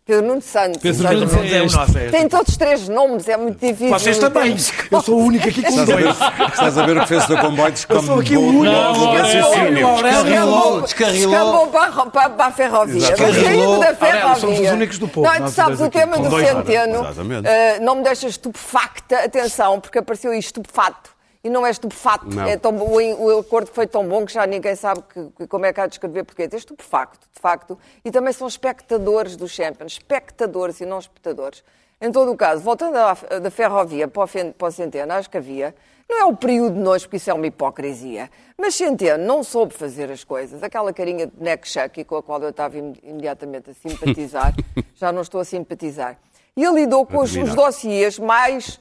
Pedro 0.06 0.26
Nuno 0.26 0.42
Santos. 0.42 0.82
Pedro 0.82 1.12
Nuno 1.14 1.28
Santos 1.30 1.52
é 1.52 1.62
o 1.62 1.70
nosso. 1.70 1.98
É. 1.98 2.08
Tem 2.10 2.28
todos 2.28 2.48
os 2.48 2.56
três 2.58 2.88
nomes, 2.90 3.26
é 3.26 3.38
muito 3.38 3.58
difícil. 3.58 3.88
Vocês 3.88 4.18
também. 4.18 4.54
Eu 4.90 5.00
sou 5.00 5.18
o 5.18 5.24
único 5.24 5.48
aqui 5.48 5.64
a 5.66 5.70
ver, 5.70 5.86
dois. 5.86 6.16
estás 6.52 6.76
a 6.78 6.84
ver 6.86 6.96
o 6.98 7.00
que 7.00 7.06
fez 7.06 7.30
o 7.30 7.38
comboio 7.38 7.74
Eu 7.88 8.02
sou 8.02 8.20
aqui 8.20 8.36
o 8.36 8.40
descambou 8.40 8.60
único. 8.60 8.64
Não. 8.64 10.02
Descarrilou, 10.02 10.80
descarrilou. 10.82 11.66
Para, 11.68 11.90
para, 12.10 12.30
para 12.30 12.46
a 12.46 12.52
ferrovia. 12.52 13.14
Mas 13.18 13.34
saindo 13.36 13.78
da 13.80 13.94
ferrovia. 13.94 14.34
Somos 14.36 14.60
os 14.60 14.70
únicos 14.70 14.98
do 14.98 15.08
povo, 15.08 15.26
Não, 15.26 15.46
tu 15.46 15.50
sabes, 15.50 15.80
o 15.80 15.88
tema 15.88 16.18
do 16.18 16.38
centeno 16.38 17.00
Exatamente. 17.00 17.46
eh, 17.48 17.78
não 17.80 17.94
me 17.96 18.02
deixa 18.04 18.26
estupefacta, 18.26 19.20
atenção, 19.24 19.80
porque 19.80 19.98
apareceu 19.98 20.32
aí 20.32 20.38
estupefato. 20.38 21.13
E 21.44 21.50
não 21.50 21.66
é 21.66 21.70
estupefato. 21.70 22.26
Não. 22.26 22.44
É 22.48 22.56
tão, 22.56 22.74
o, 22.74 23.24
o 23.26 23.38
acordo 23.38 23.70
foi 23.70 23.86
tão 23.86 24.08
bom 24.08 24.24
que 24.24 24.32
já 24.32 24.46
ninguém 24.46 24.74
sabe 24.74 25.02
que- 25.36 25.46
como 25.46 25.66
é 25.66 25.72
que 25.74 25.80
há 25.80 25.86
de 25.86 25.94
escrever 25.96 26.24
porquê. 26.24 26.48
É 26.50 26.56
estupefacto, 26.56 27.28
de 27.34 27.38
facto. 27.40 27.78
E 28.02 28.10
também 28.10 28.32
são 28.32 28.48
espectadores 28.48 29.36
do 29.36 29.46
Champions. 29.46 29.92
Espectadores 29.92 30.80
e 30.80 30.86
não 30.86 30.98
espectadores. 30.98 31.62
Em 32.00 32.10
todo 32.10 32.32
o 32.32 32.36
caso, 32.36 32.62
voltando 32.62 32.94
da 33.40 33.50
ferrovia 33.50 34.08
para 34.08 34.22
o, 34.22 34.26
o 34.66 34.70
Centeno, 34.70 35.12
acho 35.12 35.28
que 35.30 35.36
havia. 35.36 35.74
Não 36.08 36.20
é 36.20 36.24
o 36.24 36.36
período 36.36 36.74
de 36.74 36.80
nós, 36.80 37.02
porque 37.04 37.16
isso 37.16 37.30
é 37.30 37.34
uma 37.34 37.46
hipocrisia. 37.46 38.30
Mas 38.58 38.74
Centeno 38.74 39.24
não 39.24 39.42
soube 39.42 39.72
fazer 39.74 40.10
as 40.10 40.22
coisas. 40.24 40.62
Aquela 40.62 40.92
carinha 40.92 41.26
de 41.26 41.32
neck 41.38 41.66
chucky 41.68 42.04
com 42.04 42.16
a 42.16 42.22
qual 42.22 42.42
eu 42.42 42.50
estava 42.50 42.76
im- 42.78 42.94
imediatamente 43.02 43.70
a 43.70 43.74
simpatizar, 43.74 44.54
já 44.96 45.10
não 45.12 45.22
estou 45.22 45.40
a 45.40 45.44
simpatizar. 45.44 46.18
E 46.56 46.62
ele 46.64 46.80
lidou 46.82 47.04
com 47.06 47.18
os, 47.18 47.34
os 47.34 47.54
dossiês 47.54 48.18
mais 48.18 48.78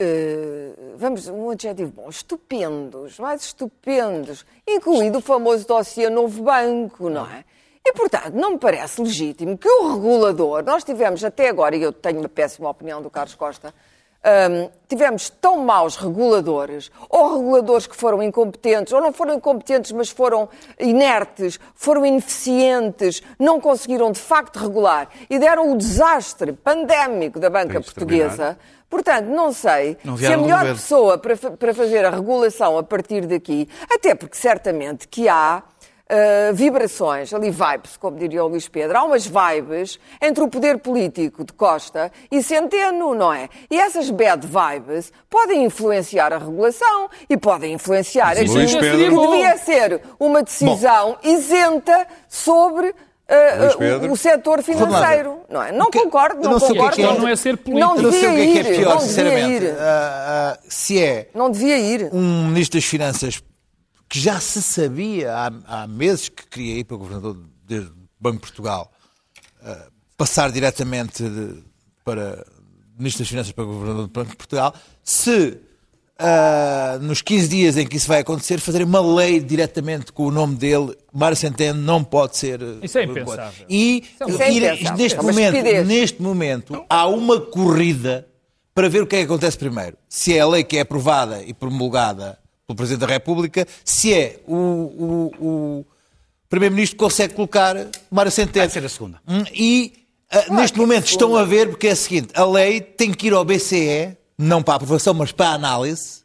eh, 0.00 0.70
vamos, 0.96 1.26
um 1.26 1.50
adjetivo 1.50 1.90
bom, 1.90 2.08
estupendos, 2.08 3.18
mais 3.18 3.42
estupendos, 3.42 4.46
incluído 4.64 5.18
o 5.18 5.20
famoso 5.20 5.66
dossiê 5.66 6.08
Novo 6.08 6.40
Banco, 6.44 7.10
não 7.10 7.26
é? 7.26 7.44
E, 7.84 7.92
portanto, 7.92 8.32
não 8.34 8.52
me 8.52 8.58
parece 8.58 9.02
legítimo 9.02 9.58
que 9.58 9.68
o 9.68 9.94
regulador, 9.94 10.62
nós 10.62 10.84
tivemos 10.84 11.24
até 11.24 11.48
agora, 11.48 11.74
e 11.74 11.82
eu 11.82 11.92
tenho 11.92 12.20
uma 12.20 12.28
péssima 12.28 12.70
opinião 12.70 13.02
do 13.02 13.10
Carlos 13.10 13.34
Costa, 13.34 13.74
hum, 14.24 14.70
tivemos 14.86 15.30
tão 15.30 15.64
maus 15.64 15.96
reguladores, 15.96 16.92
ou 17.08 17.38
reguladores 17.38 17.88
que 17.88 17.96
foram 17.96 18.22
incompetentes, 18.22 18.92
ou 18.92 19.00
não 19.00 19.12
foram 19.12 19.34
incompetentes, 19.34 19.90
mas 19.90 20.10
foram 20.10 20.48
inertes, 20.78 21.58
foram 21.74 22.06
ineficientes, 22.06 23.20
não 23.36 23.60
conseguiram 23.60 24.12
de 24.12 24.20
facto 24.20 24.58
regular 24.58 25.08
e 25.28 25.40
deram 25.40 25.72
o 25.72 25.76
desastre 25.76 26.52
pandémico 26.52 27.40
da 27.40 27.50
banca 27.50 27.80
de 27.80 27.92
terminar. 27.92 28.56
Portanto, 28.88 29.26
não 29.26 29.52
sei 29.52 29.96
Não 30.02 30.16
se 30.16 30.26
a 30.26 30.36
melhor 30.36 30.60
governo. 30.60 30.74
pessoa 30.76 31.18
para, 31.18 31.36
para 31.36 31.74
fazer 31.74 32.04
a 32.04 32.10
regulação 32.10 32.78
a 32.78 32.82
partir 32.82 33.26
daqui, 33.26 33.68
até 33.90 34.14
porque 34.14 34.36
certamente 34.36 35.06
que 35.06 35.28
há 35.28 35.62
ah, 36.10 36.52
vibrações, 36.54 37.34
ali 37.34 37.50
vibes, 37.50 37.98
como 37.98 38.16
diria 38.16 38.42
o 38.42 38.48
Luís 38.48 38.66
Pedro, 38.66 38.96
há 38.96 39.04
umas 39.04 39.26
vibes 39.26 40.00
entre 40.22 40.42
o 40.42 40.48
poder 40.48 40.78
político 40.78 41.44
de 41.44 41.52
Costa 41.52 42.10
e 42.30 42.42
Centeno, 42.42 43.14
não 43.14 43.30
é? 43.30 43.50
E 43.70 43.78
essas 43.78 44.08
bad 44.08 44.46
vibes 44.46 45.12
podem 45.28 45.64
influenciar 45.64 46.32
a 46.32 46.38
regulação 46.38 47.10
e 47.28 47.36
podem 47.36 47.74
influenciar 47.74 48.30
aquilo 48.38 48.66
que 48.66 49.10
devia 49.10 49.58
ser 49.58 50.00
uma 50.18 50.42
decisão 50.42 51.18
isenta 51.22 52.06
sobre 52.26 52.94
Pedro? 53.28 54.08
o, 54.08 54.12
o 54.12 54.16
setor 54.16 54.62
financeiro, 54.62 55.40
não 55.50 55.62
é? 55.62 55.70
Não 55.70 55.90
que- 55.90 55.98
concordo, 56.02 56.42
não, 56.42 56.52
não 56.52 56.58
sei 56.60 56.70
o 56.70 56.72
que 56.72 56.78
é 56.78 56.80
concordo. 56.80 56.96
que 56.96 57.02
é- 57.02 57.04
Então 57.04 57.18
não 57.18 57.28
é 57.28 57.36
ser 57.36 57.56
político. 57.58 57.78
Não 57.78 57.96
Eu 57.96 58.02
não 58.02 58.10
sei 58.12 58.20
devia 58.22 58.30
o 58.30 58.34
que 58.52 58.58
é 58.58 58.62
que 58.62 58.68
é 58.68 58.72
ir, 58.72 58.76
pior, 58.78 58.88
não 58.88 58.96
devia 58.98 59.08
sinceramente. 59.08 59.64
ir. 59.66 59.76
Ah, 59.78 60.54
ah, 60.56 60.58
se 60.68 61.02
é 61.02 61.30
Não 61.34 61.50
devia 61.50 61.78
ir. 61.78 62.08
um 62.12 62.46
ministro 62.48 62.78
das 62.78 62.84
Finanças 62.88 63.42
que 64.08 64.18
já 64.18 64.40
se 64.40 64.62
sabia 64.62 65.34
há, 65.34 65.52
há 65.82 65.86
meses 65.86 66.28
que 66.30 66.46
queria 66.46 66.78
ir 66.78 66.84
para 66.84 66.94
o 66.94 66.98
governador 66.98 67.34
do 67.34 67.92
Banco 68.18 68.36
de 68.36 68.40
Portugal, 68.40 68.90
passar 70.16 70.50
diretamente 70.50 71.22
de- 71.22 71.62
para 72.04 72.44
ministro 72.98 73.22
das 73.22 73.28
Finanças 73.28 73.52
para 73.52 73.64
o 73.64 73.66
governador 73.66 74.06
do 74.06 74.10
Banco 74.12 74.30
de 74.30 74.36
Portugal, 74.36 74.74
se 75.04 75.58
ah, 76.18 76.98
nos 77.00 77.22
15 77.22 77.48
dias 77.48 77.76
em 77.76 77.86
que 77.86 77.96
isso 77.96 78.08
vai 78.08 78.20
acontecer, 78.20 78.58
fazer 78.60 78.82
uma 78.82 79.00
lei 79.00 79.40
diretamente 79.40 80.12
com 80.12 80.24
o 80.24 80.30
nome 80.30 80.56
dele, 80.56 80.96
Mário 81.12 81.36
Centeno 81.36 81.80
não 81.80 82.02
pode 82.02 82.36
ser. 82.36 82.60
ah, 82.62 82.78
Isso 82.82 82.98
é 82.98 83.04
impensável. 83.04 83.66
E 83.68 84.04
é 84.40 84.52
ir- 84.52 84.64
impensável. 84.64 84.96
neste 84.96 85.18
É 85.18 85.22
momento, 85.22 85.84
neste 85.86 86.22
momento, 86.22 86.84
há 86.88 87.06
uma 87.06 87.40
corrida 87.40 88.26
para 88.74 88.88
ver 88.88 89.02
o 89.02 89.06
que 89.06 89.16
é 89.16 89.18
que 89.20 89.24
acontece 89.24 89.56
primeiro. 89.58 89.96
Se 90.08 90.36
é 90.36 90.40
a 90.40 90.46
lei 90.46 90.62
que 90.64 90.76
é 90.76 90.80
aprovada 90.80 91.42
e 91.44 91.52
promulgada 91.54 92.38
pelo 92.66 92.76
Presidente 92.76 93.00
da 93.00 93.12
República, 93.12 93.66
se 93.84 94.12
é 94.12 94.40
o, 94.46 94.54
o- 94.54 95.32
o 95.40 95.86
Primeiro-Ministro 96.48 96.96
que 96.96 97.04
consegue 97.04 97.34
colocar 97.34 97.76
Mário 98.10 98.30
Centeno. 98.32 98.66
Vai 98.66 98.70
ser 98.70 98.84
a 98.84 98.88
segunda. 98.88 99.20
Hum, 99.28 99.44
E 99.54 99.92
ah, 100.30 100.44
neste 100.54 100.78
momento 100.78 101.06
estão 101.06 101.36
a 101.36 101.44
ver, 101.44 101.68
porque 101.70 101.88
é 101.88 101.92
o 101.92 101.96
seguinte, 101.96 102.28
a 102.34 102.44
lei 102.44 102.80
tem 102.80 103.12
que 103.12 103.26
ir 103.28 103.32
ao 103.34 103.44
BCE, 103.44 104.16
não 104.38 104.62
para 104.62 104.74
a 104.74 104.76
aprovação, 104.76 105.12
mas 105.14 105.32
para 105.32 105.48
a 105.50 105.54
análise, 105.54 106.18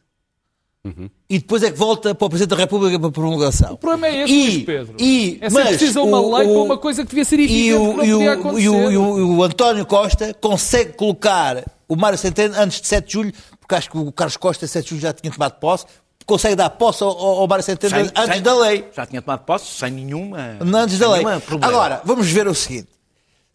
e 1.30 1.38
depois 1.38 1.62
é 1.62 1.70
que 1.70 1.78
volta 1.78 2.14
para 2.14 2.26
o 2.26 2.28
Presidente 2.28 2.50
da 2.50 2.56
República 2.56 2.98
para 2.98 3.08
a 3.08 3.12
promulgação. 3.12 3.72
O 3.72 3.78
problema 3.78 4.06
é 4.08 4.24
esse, 4.24 4.32
E- 4.34 4.46
Luís 4.50 4.64
Pedro. 4.64 4.96
E, 5.00 5.38
é 5.40 5.48
mas 5.50 5.68
precisa 5.68 6.02
uma 6.02 6.20
o- 6.20 6.36
lei 6.36 6.46
o- 6.46 6.52
para 6.52 6.62
uma 6.62 6.78
coisa 6.78 7.02
que 7.02 7.08
devia 7.08 7.24
ser 7.24 7.40
e 7.40 7.44
evidente 7.44 7.74
o, 7.74 7.90
que 7.90 7.96
não 7.96 8.04
e 8.04 8.12
o- 8.14 8.18
podia 8.18 8.26
e 8.26 8.28
acontecer. 8.34 8.68
o- 8.68 8.90
e 8.92 8.96
o- 8.98 9.18
e 9.18 9.22
o 9.22 9.42
António 9.42 9.86
Costa 9.86 10.34
consegue 10.34 10.92
colocar 10.92 11.64
o 11.88 11.96
Mário 11.96 12.18
Centeno 12.18 12.54
antes 12.58 12.82
de 12.82 12.86
7 12.86 13.06
de 13.06 13.12
julho, 13.14 13.32
porque 13.58 13.74
acho 13.74 13.90
que 13.90 13.96
o 13.96 14.12
Carlos 14.12 14.36
Costa, 14.36 14.66
7 14.66 14.84
de 14.84 14.90
julho, 14.90 15.00
já 15.00 15.12
tinha 15.14 15.32
tomado 15.32 15.58
posse, 15.58 15.86
consegue 16.26 16.54
dar 16.54 16.68
posse 16.68 17.02
ao, 17.02 17.10
ao 17.18 17.48
Mário 17.48 17.64
Centeno 17.64 17.90
Sem- 17.96 18.10
antes 18.14 18.34
sem- 18.34 18.42
da 18.42 18.54
lei. 18.54 18.84
Já 18.94 19.06
tinha 19.06 19.22
tomado 19.22 19.40
posse, 19.40 19.78
sem 19.78 19.90
nenhuma. 19.90 20.58
Antes 20.60 20.98
da 20.98 21.06
sem 21.06 21.14
lei. 21.14 21.24
nenhuma 21.24 21.40
problema. 21.40 21.72
Agora, 21.72 22.02
vamos 22.04 22.30
ver 22.30 22.46
o 22.46 22.54
seguinte. 22.54 22.88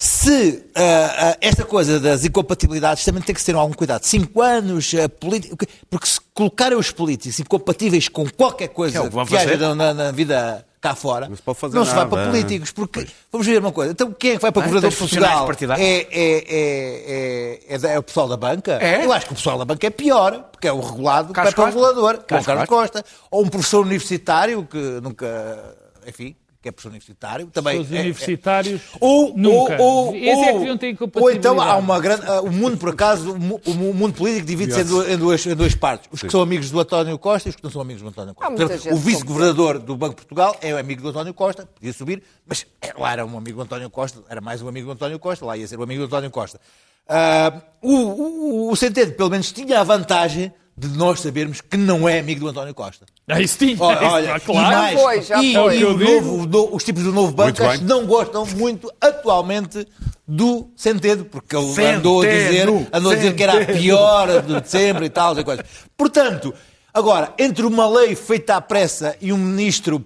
Se 0.02 0.64
ah, 0.76 1.32
ah, 1.34 1.38
esta 1.42 1.66
coisa 1.66 2.00
das 2.00 2.24
incompatibilidades 2.24 3.04
também 3.04 3.22
tem 3.22 3.36
que 3.36 3.44
ter 3.44 3.54
algum 3.54 3.74
cuidado. 3.74 4.04
Cinco 4.06 4.42
anos, 4.42 4.94
ah, 4.96 5.10
político, 5.10 5.58
porque 5.90 6.08
se 6.08 6.22
colocarem 6.34 6.78
os 6.78 6.90
políticos 6.90 7.38
incompatíveis 7.38 8.08
com 8.08 8.26
qualquer 8.30 8.64
É 8.64 8.68
coisa 8.70 9.02
o 9.04 9.10
que, 9.10 9.36
haja 9.36 9.50
fazer. 9.50 9.76
na, 9.76 9.94
na- 9.94 10.12
vida 10.12 10.66
cá 10.80 10.96
fora, 10.96 11.28
Não 11.28 11.36
se 11.36 11.42
pode 11.42 11.60
fazer 11.60 11.76
não 11.76 11.84
se 11.84 11.90
vai 11.92 12.06
nada, 12.06 12.10
para 12.12 12.22
é. 12.22 12.26
políticos. 12.28 12.72
Porque, 12.72 13.06
vamos 13.30 13.46
ver 13.46 13.60
uma 13.60 13.74
coisa, 13.74 13.92
então 13.92 14.14
quem 14.14 14.32
é 14.32 14.36
que 14.36 14.42
vai 14.42 14.50
para 14.54 14.60
o 14.62 14.64
Ah, 14.64 14.66
governador 14.68 14.90
de 14.90 14.96
Portugal? 14.96 15.50
É, 15.78 15.84
é, 15.84 16.08
é, 16.10 17.60
é, 17.68 17.76
é 17.76 17.94
é 17.96 18.00
o 18.00 18.04
pessoal 18.04 18.30
da 18.30 18.38
banca? 18.38 18.80
É? 18.82 19.04
Eu 19.04 19.12
acho 19.12 19.26
que 19.26 19.34
o 19.34 19.36
pessoal 19.36 19.58
da 19.58 19.66
banca 19.66 19.86
é 19.86 19.90
pior, 19.90 20.44
porque 20.50 20.70
é 20.70 20.72
o 20.72 20.80
regulado 20.80 21.34
que 21.34 21.42
vai 21.42 21.52
para 21.52 21.62
o 21.62 21.66
regulador, 21.68 22.14
com 22.20 22.24
o 22.24 22.26
Carlos 22.26 22.46
Carlos 22.46 22.66
Costa. 22.70 23.04
Ou 23.30 23.44
um 23.44 23.50
professor 23.50 23.82
universitário 23.86 24.64
que 24.66 24.78
nunca, 25.04 25.76
enfim, 26.08 26.34
que 26.62 26.68
é 26.68 26.72
professor 26.72 26.90
universitário. 26.90 27.48
Também 27.48 27.80
Os 27.80 27.92
é- 27.92 27.98
é- 27.98 28.00
universitários 28.02 28.82
ou, 29.00 29.34
nunca. 29.36 29.82
Ou, 29.82 30.08
ou, 30.08 30.16
é 30.16 30.20
que 30.52 30.60
deviam 30.60 30.78
ter 30.78 30.98
ou 31.16 31.32
então 31.32 31.62
há 31.62 31.78
uma 31.78 32.00
grande. 32.00 32.24
ah, 32.28 32.42
O 32.42 32.52
mundo, 32.52 32.78
por 32.78 32.90
acaso, 32.90 33.32
o 33.34 33.40
mu- 33.40 33.62
o 33.66 33.74
mundo 33.74 34.14
político 34.14 34.46
divide-se 34.46 34.82
em, 34.82 34.86
duas, 34.86 35.10
em, 35.10 35.18
duas, 35.18 35.46
em 35.46 35.56
duas 35.56 35.74
partes. 35.76 36.10
Os 36.12 36.22
que 36.22 36.30
são 36.30 36.42
amigos 36.42 36.70
do 36.70 36.80
António 36.80 37.18
Costa 37.18 37.48
e 37.48 37.52
os 37.52 37.56
que 37.56 37.64
não 37.64 37.72
são 37.72 37.82
amigos 37.82 38.02
do 38.02 38.10
António 38.10 38.36
Costa. 38.36 38.52
Portanto, 38.56 38.94
o 38.94 38.98
vice-governador 38.98 39.80
do 39.80 39.96
Banco 39.96 40.16
de 40.16 40.18
Portugal 40.18 40.56
é 40.62 40.72
amigo 40.72 41.02
do 41.02 41.10
António 41.10 41.34
Costa, 41.34 41.66
podia 41.66 41.94
subir, 41.94 42.22
mas 42.46 42.66
é, 42.82 42.94
lá 42.98 43.12
era 43.14 43.26
um 43.26 43.38
amigo 43.38 43.58
do 43.58 43.64
António 43.64 43.90
Costa, 43.90 44.20
era 44.30 44.42
mais 44.42 44.62
um 44.62 44.68
amigo 44.68 44.88
do 44.88 44.92
António 44.94 45.18
Costa, 45.20 45.46
lá 45.46 45.56
ia 45.56 45.68
ser 45.68 45.80
um 45.80 45.84
amigo 45.84 46.02
do 46.02 46.06
António 46.08 46.30
Costa. 46.30 46.60
Ah, 47.08 47.62
o, 47.82 47.94
o, 47.94 48.72
o 48.72 48.76
Centeno, 48.76 49.14
pelo 49.14 49.30
menos, 49.30 49.52
tinha 49.52 49.80
a 49.80 49.84
vantagem 49.84 50.52
de 50.80 50.88
nós 50.98 51.20
sabermos 51.20 51.60
que 51.62 51.76
não 51.76 52.08
é 52.08 52.20
amigo 52.20 52.40
do 52.42 52.48
António 52.48 52.74
Costa. 52.74 53.06
Ah, 53.28 53.42
isso 53.42 53.58
tinha. 53.58 53.76
Olha, 53.80 54.08
olha, 54.08 54.34
ah, 54.34 54.38
e 54.38 54.40
claro. 54.40 54.78
mais, 54.78 54.94
Já 54.98 55.00
foi, 55.04 55.22
já 55.22 55.44
e, 55.44 55.54
foi. 55.54 55.78
e 55.78 55.84
É 55.84 55.86
o 55.88 55.98
novo- 55.98 56.46
do- 56.48 56.76
os 56.76 56.84
tipos 56.84 57.04
do 57.04 57.12
novo 57.12 57.32
banco 57.34 57.62
não 57.82 58.06
gostam 58.06 58.46
muito 58.46 58.92
atualmente 59.02 59.86
do 60.28 60.70
Centeno, 60.76 61.26
porque 61.26 61.56
ele 61.56 61.68
Centeno, 61.74 61.98
andou 61.98 62.22
a 62.22 62.26
dizer, 62.26 62.68
andou 62.94 63.12
a 63.12 63.16
dizer 63.16 63.36
que 63.36 63.44
era 63.44 63.62
a 63.62 63.66
pior 63.66 64.28
de 64.42 64.70
sempre 64.70 65.06
e 65.06 65.10
tal, 65.10 65.38
e 65.38 65.44
coisas. 65.44 65.66
Portanto, 65.98 66.54
agora, 66.94 67.34
entre 67.38 67.66
uma 67.66 67.88
lei 67.90 68.16
feita 68.16 68.56
à 68.56 68.62
pressa 68.62 69.16
e 69.20 69.34
um 69.34 69.38
ministro 69.38 70.06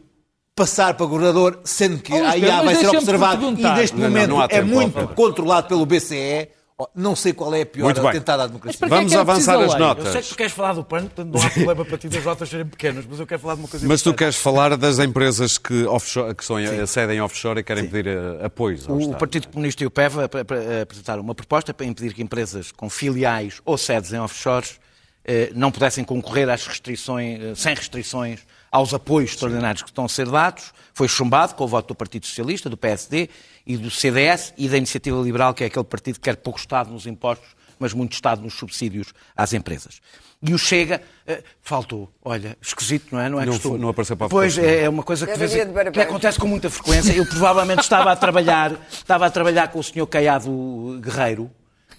passar 0.56 0.94
para 0.96 1.06
governador, 1.06 1.60
sendo 1.64 1.98
que 2.00 2.14
Oh, 2.14 2.26
aí 2.26 2.42
mas 2.42 2.64
vai 2.66 2.76
ser 2.76 2.88
observado 2.90 3.46
e 3.50 3.64
neste 3.74 3.96
Não, 3.96 4.04
não, 4.04 4.10
momento 4.10 4.30
não 4.30 4.42
é 4.44 4.62
muito 4.62 5.08
controlado 5.10 5.68
pelo 5.68 5.86
BCE, 5.86 6.48
não 6.96 7.16
sei 7.16 7.34
qual 7.34 7.54
é 7.54 7.62
a 7.62 7.66
pior 7.66 7.92
atentado 8.08 8.42
à 8.42 8.48
democracia. 8.48 8.80
Mas 8.82 8.90
para 8.90 8.98
Vamos 8.98 9.14
é 9.14 9.16
é 9.16 9.20
avançar 9.20 9.60
as 9.60 9.76
notas. 9.78 10.06
Eu 10.06 10.12
sei 10.14 10.22
que 10.22 10.30
tu 10.30 10.36
queres 10.36 10.52
falar 10.54 10.74
do 10.74 10.84
pano, 10.84 11.10
portanto 11.10 11.34
não 11.34 11.42
há 11.46 11.50
problema 11.52 11.86
para 11.86 11.98
ti 11.98 12.10
das 12.10 12.24
notas 12.24 12.50
serem 12.50 12.66
pequenas, 12.66 13.06
mas 13.10 13.20
eu 13.20 13.28
quero 13.28 13.42
falar 13.42 13.56
de 13.56 13.62
uma 13.62 13.68
coisa 13.68 13.88
Mas 13.88 14.02
tu 14.02 14.14
queres 14.14 14.36
falar 14.36 14.76
das 14.78 15.00
empresas 15.00 15.58
que, 15.58 15.86
offshore, 15.86 16.34
que 16.36 16.44
são, 16.44 16.58
sede 16.88 17.14
em 17.14 17.22
offshore 17.22 17.60
e 17.60 17.64
querem 17.64 17.88
pedir 17.88 18.08
eh, 18.08 18.46
apoios 18.46 18.88
ao 18.90 18.96
O 18.96 19.00
Estado. 19.00 19.18
Partido 19.20 19.48
Comunista 19.50 19.84
e 19.84 19.88
o 19.88 19.92
PEV 19.92 20.20
ap- 20.22 20.36
ap- 20.36 20.52
apresentaram 20.82 21.22
uma 21.22 21.36
proposta 21.36 21.74
para 21.74 21.86
impedir 21.86 22.14
que 22.14 22.22
empresas 22.22 22.72
com 22.72 22.90
filiais 22.90 23.62
ou 23.66 23.78
sedes 23.78 24.12
em 24.14 24.20
offshores 24.20 24.80
eh, 25.26 25.52
não 25.56 25.72
pudessem 25.72 26.04
concorrer 26.04 26.50
às 26.50 26.66
restrições, 26.68 27.40
eh, 27.42 27.54
sem 27.56 27.74
restrições 27.76 28.40
aos 28.72 28.94
apoios 28.94 29.32
extraordinários 29.32 29.84
que 29.84 29.90
estão 29.90 30.06
a 30.06 30.10
ser 30.10 30.28
dados. 30.28 30.74
Foi 30.94 31.08
chumbado 31.08 31.54
com 31.56 31.64
o 31.64 31.68
voto 31.68 31.90
do 31.90 31.96
Partido 31.96 32.26
Socialista, 32.26 32.70
do 32.70 32.76
PSD 32.76 33.30
e 33.66 33.78
do 33.78 33.90
CDS 33.90 34.54
e 34.58 34.68
da 34.68 34.78
Iniciativa 34.78 35.20
Liberal, 35.22 35.54
que 35.54 35.64
é 35.64 35.68
aquele 35.68 35.86
partido 35.86 36.16
que 36.16 36.22
quer 36.22 36.36
pouco 36.38 36.60
Estado 36.60 36.92
nos 36.92 37.06
impostos, 37.08 37.50
mas 37.80 37.94
muito 37.94 38.14
Estado 38.14 38.42
nos 38.42 38.54
subsídios 38.54 39.14
às 39.36 39.54
empresas. 39.54 40.00
E 40.46 40.54
o 40.54 40.58
Chega 40.58 41.02
uh, 41.26 41.44
faltou. 41.62 42.12
Olha, 42.22 42.58
esquisito, 42.62 43.08
não 43.14 43.20
é? 43.20 43.30
Não, 43.30 43.40
é 43.40 43.46
não, 43.46 43.78
não 43.78 43.90
apareceu 43.90 44.18
para 44.18 44.28
a 44.28 44.30
Pois, 44.30 44.58
é, 44.58 44.84
é 44.84 44.90
uma 44.90 45.04
coisa 45.04 45.26
que, 45.26 45.38
vez, 45.38 45.54
que 45.94 46.02
acontece 46.02 46.38
com 46.38 46.48
muita 46.48 46.70
frequência. 46.70 47.14
Eu 47.14 47.26
provavelmente 47.26 47.80
estava 47.80 48.12
a 48.12 48.16
trabalhar, 48.16 48.78
estava 48.92 49.26
a 49.26 49.30
trabalhar 49.30 49.70
com 49.70 49.80
o 49.80 49.84
senhor 49.84 50.06
Caiado 50.06 51.00
Guerreiro, 51.02 51.50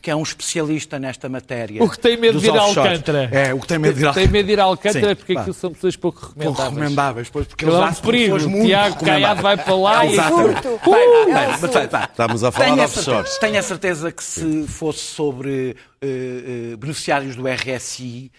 que 0.04 0.10
é 0.10 0.14
um 0.14 0.22
especialista 0.22 0.98
nesta 0.98 1.30
matéria. 1.30 1.82
O 1.82 1.88
que 1.88 1.98
tem 1.98 2.14
medo 2.18 2.38
de 2.38 2.46
ir 2.46 2.54
a 2.54 2.60
Alcântara. 2.60 3.26
É, 3.32 3.54
o 3.54 3.58
que 3.58 3.66
tem 3.66 3.78
medo 3.78 3.94
de 3.94 4.02
ir 4.02 4.04
a 4.04 4.08
Alcântara. 4.08 4.26
Tem 4.28 4.32
medo 4.32 4.46
de 4.46 4.52
ir 4.52 4.60
a 4.60 4.64
Alcântara 4.64 5.08
Sim, 5.08 5.14
porque 5.14 5.32
aquilo 5.32 5.54
são 5.54 5.72
pessoas 5.72 5.96
pouco 5.96 6.20
recomendáveis. 6.26 6.56
Pouco 6.56 6.74
recomendáveis, 6.74 7.30
pois, 7.30 7.46
porque 7.46 7.64
eles 7.64 7.74
é 7.74 7.78
um 7.78 7.94
perigo. 7.94 8.36
O 8.36 8.64
Tiago 8.66 9.02
Caiado 9.02 9.40
vai 9.40 9.56
para 9.56 9.74
lá 9.74 10.04
e... 10.04 10.10
Estamos 12.10 12.44
a 12.44 12.52
falar 12.52 12.64
tenho 12.66 12.76
de 12.76 12.82
offshores. 12.82 13.38
Tenho 13.38 13.58
a 13.58 13.62
certeza 13.62 14.12
que 14.12 14.22
se 14.22 14.66
fosse 14.68 15.00
sobre 15.00 15.74
uh, 16.02 16.74
uh, 16.74 16.76
beneficiários 16.76 17.34
do 17.34 17.44
RSI 17.48 18.30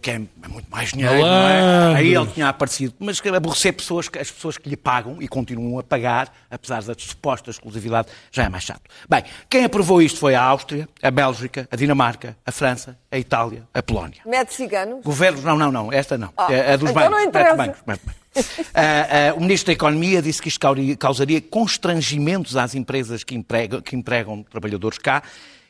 que 0.00 0.10
é 0.10 0.18
muito 0.18 0.70
mais 0.70 0.90
dinheiro, 0.90 1.18
não 1.18 1.48
é? 1.48 1.96
Aí 1.96 2.14
ele 2.14 2.26
tinha 2.28 2.48
aparecido. 2.48 2.94
Mas 2.98 3.20
aborrecer 3.20 3.74
pessoas, 3.74 4.08
as 4.18 4.30
pessoas 4.30 4.56
que 4.56 4.68
lhe 4.68 4.76
pagam 4.76 5.20
e 5.20 5.28
continuam 5.28 5.78
a 5.78 5.82
pagar, 5.82 6.32
apesar 6.50 6.82
da 6.82 6.94
suposta 6.96 7.50
exclusividade, 7.50 8.08
já 8.32 8.44
é 8.44 8.48
mais 8.48 8.64
chato. 8.64 8.82
Bem, 9.08 9.24
quem 9.48 9.64
aprovou 9.64 10.00
isto 10.00 10.18
foi 10.18 10.34
a 10.34 10.42
Áustria, 10.42 10.88
a 11.02 11.10
Bélgica, 11.10 11.68
a 11.70 11.76
Dinamarca, 11.76 12.34
a 12.46 12.50
França, 12.50 12.98
a 13.10 13.18
Itália, 13.18 13.64
a 13.74 13.82
Polónia. 13.82 14.22
Mete 14.24 14.54
ciganos? 14.54 15.04
Governos, 15.04 15.44
não, 15.44 15.58
não, 15.58 15.70
não, 15.70 15.92
esta 15.92 16.16
não. 16.16 16.32
Ah, 16.34 16.50
é 16.50 16.72
a 16.72 16.76
dos 16.76 16.90
então 16.90 17.02
bancos. 17.02 17.18
Não 17.18 17.20
interessa. 17.20 17.56
Bancos, 17.56 17.82
bancos. 17.86 18.24
Uh, 18.34 19.34
uh, 19.36 19.38
o 19.38 19.40
Ministro 19.40 19.66
da 19.66 19.72
Economia 19.74 20.22
disse 20.22 20.40
que 20.40 20.48
isto 20.48 20.60
causaria 20.98 21.40
constrangimentos 21.40 22.56
às 22.56 22.74
empresas 22.74 23.22
que 23.22 23.34
empregam, 23.34 23.80
que 23.80 23.94
empregam 23.94 24.42
trabalhadores 24.42 24.98
cá 24.98 25.22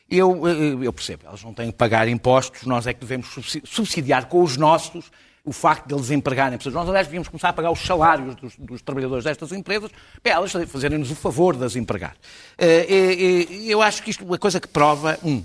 eu, 0.09 0.47
eh, 0.47 0.85
eu 0.85 0.93
percebo, 0.93 1.25
elas 1.25 1.43
não 1.43 1.53
têm 1.53 1.71
que 1.71 1.77
pagar 1.77 2.07
impostos, 2.07 2.63
nós 2.63 2.85
é 2.85 2.93
que 2.93 2.99
devemos 2.99 3.27
subsidiar 3.63 4.27
com 4.27 4.43
os 4.43 4.57
nossos 4.57 5.11
o 5.43 5.51
facto 5.51 5.87
de 5.87 5.93
eles 5.93 6.09
empregarem 6.09 6.57
pessoas. 6.57 6.73
Nós, 6.73 6.89
aliás, 6.89 7.05
devíamos 7.05 7.27
começar 7.27 7.49
a 7.49 7.53
pagar 7.53 7.71
os 7.71 7.79
salários 7.79 8.35
dos, 8.35 8.55
dos 8.57 8.81
trabalhadores 8.81 9.23
destas 9.23 9.51
empresas 9.51 9.91
para 10.21 10.33
elas 10.33 10.51
fazerem-nos 10.67 11.11
o 11.11 11.15
favor 11.15 11.55
de 11.55 11.63
as 11.63 11.75
empregar. 11.75 12.15
Eh, 12.57 13.45
eu 13.67 13.81
acho 13.81 14.01
que 14.01 14.09
isto 14.09 14.23
é 14.23 14.27
uma 14.27 14.39
coisa 14.39 14.59
que 14.59 14.67
prova, 14.67 15.19
um, 15.23 15.43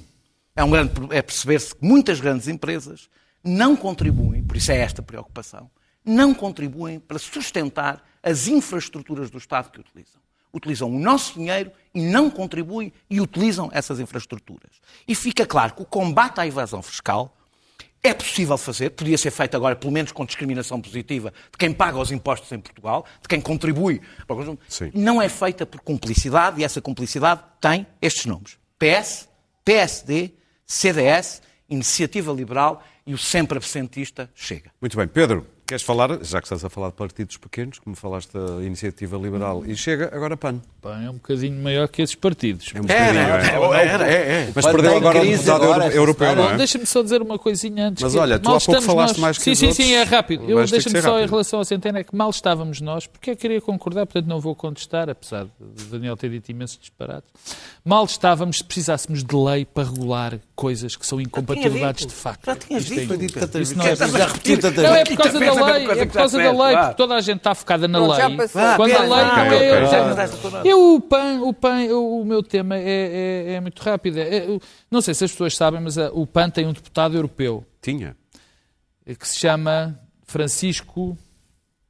é, 0.57 0.65
um 0.65 0.75
é 1.11 1.23
perceber-se 1.23 1.75
que 1.75 1.85
muitas 1.85 2.19
grandes 2.19 2.49
empresas 2.49 3.09
não 3.45 3.77
contribuem, 3.77 4.43
por 4.43 4.57
isso 4.57 4.73
é 4.73 4.79
esta 4.79 5.03
preocupação, 5.03 5.71
não 6.05 6.33
contribuem 6.33 6.99
para 6.99 7.19
sustentar 7.19 8.03
as 8.23 8.49
infraestruturas 8.49 9.31
do 9.31 9.39
Estado 9.39 9.71
que 9.71 9.81
utilizam 9.81 10.21
utilizam 10.53 10.89
o 10.89 10.99
nosso 10.99 11.35
dinheiro 11.35 11.71
e 11.95 12.01
não 12.01 12.31
contribuem 12.31 12.93
e 13.09 13.21
utilizam 13.21 13.71
essas 13.73 14.01
infraestruturas. 14.01 14.81
E 15.07 15.15
fica 15.15 15.47
claro 15.47 15.75
que 15.75 15.83
o 15.83 15.87
combate 15.87 16.41
à 16.41 16.47
evasão 16.47 16.83
fiscal 16.83 17.37
é 18.03 18.15
possível 18.15 18.57
fazer, 18.57 18.91
podia 18.91 19.19
ser 19.19 19.31
feito 19.31 19.55
agora, 19.57 19.77
pelo 19.77 19.93
menos 19.93 20.11
com 20.11 20.25
discriminação 20.25 20.81
positiva 20.81 21.33
de 21.53 21.59
quem 21.59 21.73
paga 21.73 21.99
os 21.99 22.11
impostos 22.11 22.51
em 22.53 22.59
Portugal, 22.59 23.05
de 23.21 23.29
quem 23.29 23.41
contribui 23.41 24.01
para 24.27 24.35
o 24.35 24.37
conjunto. 24.39 24.63
Sim. 24.69 24.91
Não 24.95 25.21
é 25.21 25.29
feita 25.29 25.67
por 25.67 25.81
cumplicidade 25.81 26.61
e 26.61 26.65
essa 26.65 26.81
cumplicidade 26.81 27.43
tem 27.61 27.87
estes 28.01 28.25
nomes: 28.25 28.59
PS, 28.79 29.29
PSD, 29.65 30.33
CDS, 30.67 31.43
Iniciativa 31.69 32.33
Liberal 32.33 32.83
e 33.07 33.13
o 33.13 33.19
sempre 33.19 33.59
absentista 33.59 34.31
Chega. 34.35 34.71
Muito 34.81 34.97
bem. 34.97 35.07
Pedro, 35.07 35.47
Queres 35.71 35.85
falar, 35.85 36.19
já 36.25 36.41
que 36.41 36.47
estás 36.47 36.65
a 36.65 36.69
falar 36.69 36.89
de 36.89 36.95
partidos 36.95 37.37
pequenos, 37.37 37.79
como 37.79 37.95
falaste 37.95 38.33
da 38.33 38.61
Iniciativa 38.61 39.17
Liberal 39.17 39.63
e 39.65 39.77
chega, 39.77 40.11
agora 40.13 40.37
PAN. 40.37 40.61
PAN 40.83 41.01
é 41.01 41.09
um 41.09 41.13
bocadinho 41.13 41.63
maior 41.63 41.87
que 41.87 42.03
esses 42.03 42.17
partidos. 42.17 42.73
É 42.75 42.81
um 42.81 42.83
bocadinho, 42.83 43.21
é. 43.21 43.87
Era, 43.87 44.13
é, 44.13 44.15
é. 44.17 44.53
Mas 44.53 44.67
perdeu 44.67 44.97
agora 44.97 45.21
o 45.21 45.25
deputado 45.25 45.63
agora, 45.63 45.87
europeu, 45.95 46.35
não 46.35 46.51
é? 46.51 46.57
Deixa-me 46.57 46.85
só 46.85 47.05
dizer 47.05 47.23
uma 47.23 47.39
coisinha 47.39 47.87
antes. 47.87 48.03
Mas 48.03 48.17
olha, 48.17 48.41
tu 48.41 48.51
há 48.53 48.59
pouco 48.59 48.83
falaste 48.83 49.13
nós... 49.13 49.21
mais 49.21 49.39
que 49.39 49.45
Sim, 49.45 49.55
sim, 49.55 49.67
outros, 49.67 49.87
sim, 49.87 49.93
é 49.93 50.03
rápido. 50.03 50.51
Eu 50.51 50.57
Deixa-me 50.67 51.01
só, 51.01 51.13
rápido. 51.13 51.25
em 51.25 51.31
relação 51.31 51.61
à 51.61 51.65
Centena, 51.65 52.01
é 52.01 52.03
que 52.03 52.17
mal 52.17 52.31
estávamos 52.31 52.81
nós, 52.81 53.07
porque 53.07 53.31
eu 53.31 53.37
queria 53.37 53.61
concordar, 53.61 54.07
portanto 54.07 54.27
não 54.27 54.41
vou 54.41 54.57
contestar, 54.57 55.09
apesar 55.09 55.47
de 55.77 55.85
Daniel 55.85 56.17
ter 56.17 56.31
dito 56.31 56.51
imenso 56.51 56.81
disparate. 56.81 57.29
Mal 57.85 58.05
estávamos 58.07 58.57
se 58.57 58.65
precisássemos 58.65 59.23
de 59.23 59.37
lei 59.37 59.65
para 59.65 59.85
regular 59.89 60.41
coisas 60.61 60.95
que 60.95 61.07
são 61.07 61.19
incompatibilidades 61.19 62.05
de 62.05 62.13
facto. 62.13 62.45
Já 62.45 62.55
tinhas 62.55 62.85
dito, 62.85 63.07
foi 63.07 63.17
dito 63.17 63.41
tantas 63.41 63.73
vezes. 63.73 63.99
Já 64.13 64.27
repetir 64.27 64.61
tantas 64.61 64.85
vezes. 64.85 64.91
Não, 64.91 64.95
é 64.95 65.05
por 65.07 65.17
causa 65.17 65.41
da 65.41 65.65
lei, 65.65 65.87
é 65.87 66.05
por 66.05 66.13
causa 66.13 66.39
da 66.39 66.53
lei, 66.53 66.77
porque 66.77 66.95
toda 66.97 67.15
a 67.15 67.21
gente 67.23 67.39
está 67.39 67.55
focada 67.55 67.89
na 67.89 67.99
lei. 67.99 68.49
Quando 68.77 68.93
a 68.93 69.01
lei 69.01 69.09
não 69.09 70.21
é. 70.21 70.69
Eu, 70.69 70.97
o 70.97 71.01
PAN, 71.01 71.41
o 71.41 71.55
PAN, 71.55 71.85
o 71.95 72.25
meu 72.27 72.43
tema 72.43 72.77
é, 72.77 72.83
é, 72.83 73.53
é 73.55 73.61
muito 73.61 73.81
rápido. 73.81 74.19
É, 74.19 74.47
não 74.91 75.01
sei 75.01 75.15
se 75.15 75.25
as 75.25 75.31
pessoas 75.31 75.57
sabem, 75.57 75.81
mas 75.81 75.97
o 75.97 76.27
PAN 76.27 76.51
tem 76.51 76.67
um 76.67 76.75
deputado 76.75 77.17
europeu. 77.17 77.65
Tinha. 77.81 78.15
Que 79.07 79.27
se 79.27 79.39
chama 79.39 79.99
Francisco 80.25 81.17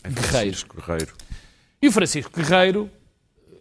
Guerreiro. 0.04 0.28
Francisco 0.28 0.76
Guerreiro. 0.76 1.12
E 1.82 1.88
o 1.88 1.92
Francisco 1.92 2.30
Guerreiro 2.40 2.88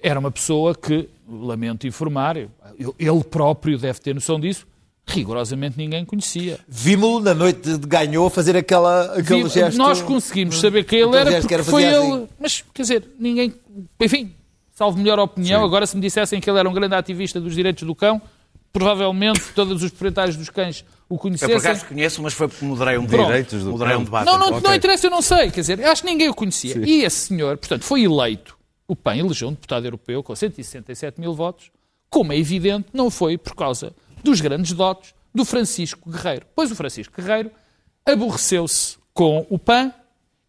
era 0.03 0.19
uma 0.19 0.29
pessoa 0.29 0.75
que, 0.75 1.09
lamento 1.27 1.87
informar, 1.87 2.37
ele 2.37 3.23
próprio 3.27 3.75
deve 3.79 3.99
ter 3.99 4.13
noção 4.13 4.39
disso, 4.39 4.67
rigorosamente 5.09 5.77
ninguém 5.77 6.05
conhecia. 6.05 6.59
Vimos-lo 6.67 7.19
na 7.19 7.33
noite 7.33 7.77
de 7.77 7.87
ganhou 7.87 8.29
fazer 8.29 8.55
aquela, 8.55 9.05
aquele 9.13 9.39
Vimos, 9.39 9.53
gesto. 9.53 9.77
Nós 9.77 10.01
conseguimos 10.01 10.59
saber 10.59 10.83
quem 10.83 10.99
ele 10.99 11.15
era 11.15 11.39
porque 11.41 11.63
foi 11.63 11.85
assim. 11.85 12.13
ele. 12.13 12.27
Mas, 12.39 12.63
quer 12.73 12.81
dizer, 12.83 13.07
ninguém. 13.19 13.53
Enfim, 13.99 14.33
salvo 14.73 14.97
melhor 14.97 15.19
opinião, 15.19 15.61
Sim. 15.61 15.65
agora 15.65 15.85
se 15.85 15.95
me 15.95 16.01
dissessem 16.01 16.39
que 16.39 16.49
ele 16.49 16.59
era 16.59 16.69
um 16.69 16.73
grande 16.73 16.95
ativista 16.95 17.39
dos 17.39 17.53
direitos 17.53 17.83
do 17.83 17.95
cão, 17.95 18.21
provavelmente 18.71 19.41
todos 19.53 19.83
os 19.83 19.89
proprietários 19.89 20.35
dos 20.35 20.49
cães 20.49 20.85
o 21.09 21.17
conhecessem. 21.17 21.55
Eu 21.55 21.59
por 21.59 21.67
acaso 21.67 21.85
conheço, 21.85 22.21
mas 22.21 22.33
foi 22.33 22.47
porque 22.47 22.63
moderei 22.63 22.97
um, 22.97 23.05
direitos 23.05 23.63
do 23.63 23.71
moderei 23.71 23.97
um 23.97 24.03
debate. 24.03 24.25
Não, 24.25 24.37
não, 24.37 24.49
okay. 24.49 24.61
não 24.61 24.75
interessa, 24.75 25.07
eu 25.07 25.11
não 25.11 25.21
sei. 25.21 25.49
Quer 25.49 25.61
dizer, 25.61 25.83
acho 25.83 26.03
que 26.03 26.07
ninguém 26.07 26.29
o 26.29 26.33
conhecia. 26.33 26.73
Sim. 26.73 26.83
E 26.83 27.03
esse 27.03 27.27
senhor, 27.27 27.57
portanto, 27.57 27.83
foi 27.83 28.03
eleito. 28.03 28.57
O 28.87 28.95
PAN 28.95 29.17
elegeu 29.17 29.49
um 29.49 29.51
deputado 29.51 29.85
europeu 29.85 30.23
com 30.23 30.35
167 30.35 31.19
mil 31.19 31.33
votos. 31.33 31.71
Como 32.09 32.33
é 32.33 32.37
evidente, 32.37 32.87
não 32.93 33.11
foi 33.11 33.37
por 33.37 33.55
causa 33.55 33.93
dos 34.23 34.41
grandes 34.41 34.73
dotes 34.73 35.13
do 35.33 35.45
Francisco 35.45 36.09
Guerreiro. 36.09 36.45
Pois 36.55 36.71
o 36.71 36.75
Francisco 36.75 37.13
Guerreiro 37.15 37.51
aborreceu-se 38.05 38.97
com 39.13 39.45
o 39.49 39.59
PAN 39.59 39.93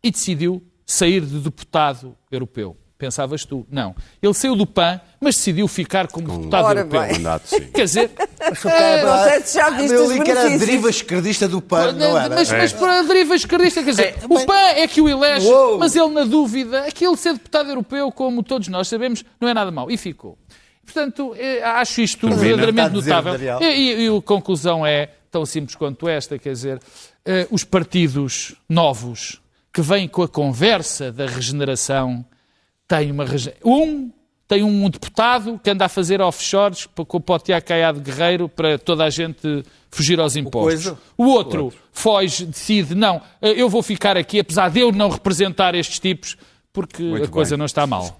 e 0.03 0.11
decidiu 0.11 0.63
sair 0.87 1.25
de 1.25 1.39
deputado 1.39 2.17
europeu. 2.31 2.77
Pensavas 3.01 3.47
tu? 3.47 3.67
Não. 3.71 3.95
Ele 4.23 4.35
saiu 4.35 4.55
do 4.55 4.67
PAN, 4.67 5.01
mas 5.19 5.35
decidiu 5.35 5.67
ficar 5.67 6.07
como 6.09 6.27
com 6.27 6.37
deputado 6.37 6.65
Ora 6.67 6.81
europeu. 6.81 7.01
Bem. 7.01 7.13
Mandato, 7.15 7.49
sim. 7.49 7.61
Quer 7.61 7.85
dizer... 7.85 8.11
É, 8.39 9.03
não 9.05 9.25
sei 9.25 9.41
se 9.41 9.59
já 9.59 9.71
viste 9.71 9.97
os 9.97 10.23
que 10.23 10.31
era 10.31 10.43
a 10.43 10.57
deriva 10.59 10.91
esquerdista 10.91 11.49
do 11.49 11.63
PAN, 11.63 11.93
não 11.93 12.19
era? 12.19 12.35
Mas, 12.35 12.53
mas 12.53 12.73
para 12.75 13.01
a 13.01 13.03
deriva 13.03 13.35
esquerdista, 13.35 13.83
quer 13.83 13.91
dizer, 13.91 14.07
é, 14.07 14.17
o 14.29 14.45
PAN 14.45 14.55
é 14.55 14.87
que 14.87 15.01
o 15.01 15.09
elege, 15.09 15.47
Uou. 15.47 15.79
mas 15.79 15.97
ele, 15.97 16.09
na 16.09 16.25
dúvida, 16.25 16.85
aquele 16.85 17.17
ser 17.17 17.33
deputado 17.33 17.71
europeu, 17.71 18.13
como 18.13 18.43
todos 18.43 18.69
nós 18.69 18.87
sabemos, 18.87 19.25
não 19.41 19.49
é 19.49 19.55
nada 19.55 19.71
mau. 19.71 19.91
E 19.91 19.97
ficou. 19.97 20.37
Portanto, 20.93 21.35
eh, 21.39 21.63
acho 21.63 22.01
isto 22.01 22.29
verdadeiramente 22.29 22.95
notável. 22.95 23.61
E, 23.61 23.65
e, 23.65 24.07
e, 24.07 24.17
a 24.17 24.23
conclusão 24.23 24.85
é 24.85 25.11
tão 25.31 25.47
simples 25.47 25.77
quanto 25.77 26.09
esta, 26.09 26.39
quer 26.39 26.53
dizer, 26.53 26.81
eh, 27.25 27.47
os 27.51 27.65
partidos 27.65 28.55
novos 28.69 29.41
que 29.73 29.81
vêm 29.81 30.09
com 30.09 30.23
a 30.23 30.29
conversa 30.29 31.13
da 31.13 31.27
regeneração 31.27 32.25
têm 32.89 33.11
uma 33.11 33.25
um 33.65 34.11
tem 34.49 34.65
um 34.65 34.91
deputado 34.91 35.61
que 35.63 35.71
anda 35.71 35.85
a 35.85 35.89
fazer 35.89 36.21
offshores 36.21 36.85
com 36.85 37.17
o 37.19 37.21
Potiá 37.21 37.61
Caiado 37.61 38.01
Guerreiro 38.01 38.49
para 38.49 38.77
toda 38.77 39.05
a 39.05 39.11
gente 39.11 39.65
fugir 39.89 40.19
aos 40.19 40.35
impostos. 40.35 40.93
O 41.17 41.27
outro 41.27 41.73
foge, 41.93 42.47
decide, 42.47 42.97
não, 42.97 43.23
eh, 43.41 43.53
eu 43.57 43.69
vou 43.69 43.81
ficar 43.81 44.17
aqui, 44.17 44.41
apesar 44.41 44.69
de 44.69 44.81
eu 44.81 44.91
não 44.91 45.09
representar 45.09 45.77
estes 45.77 46.01
tipos, 46.01 46.37
porque 46.73 47.03
Muito 47.03 47.25
a 47.25 47.29
coisa 47.29 47.57
não 47.57 47.65
está 47.65 47.87
mal. 47.87 48.17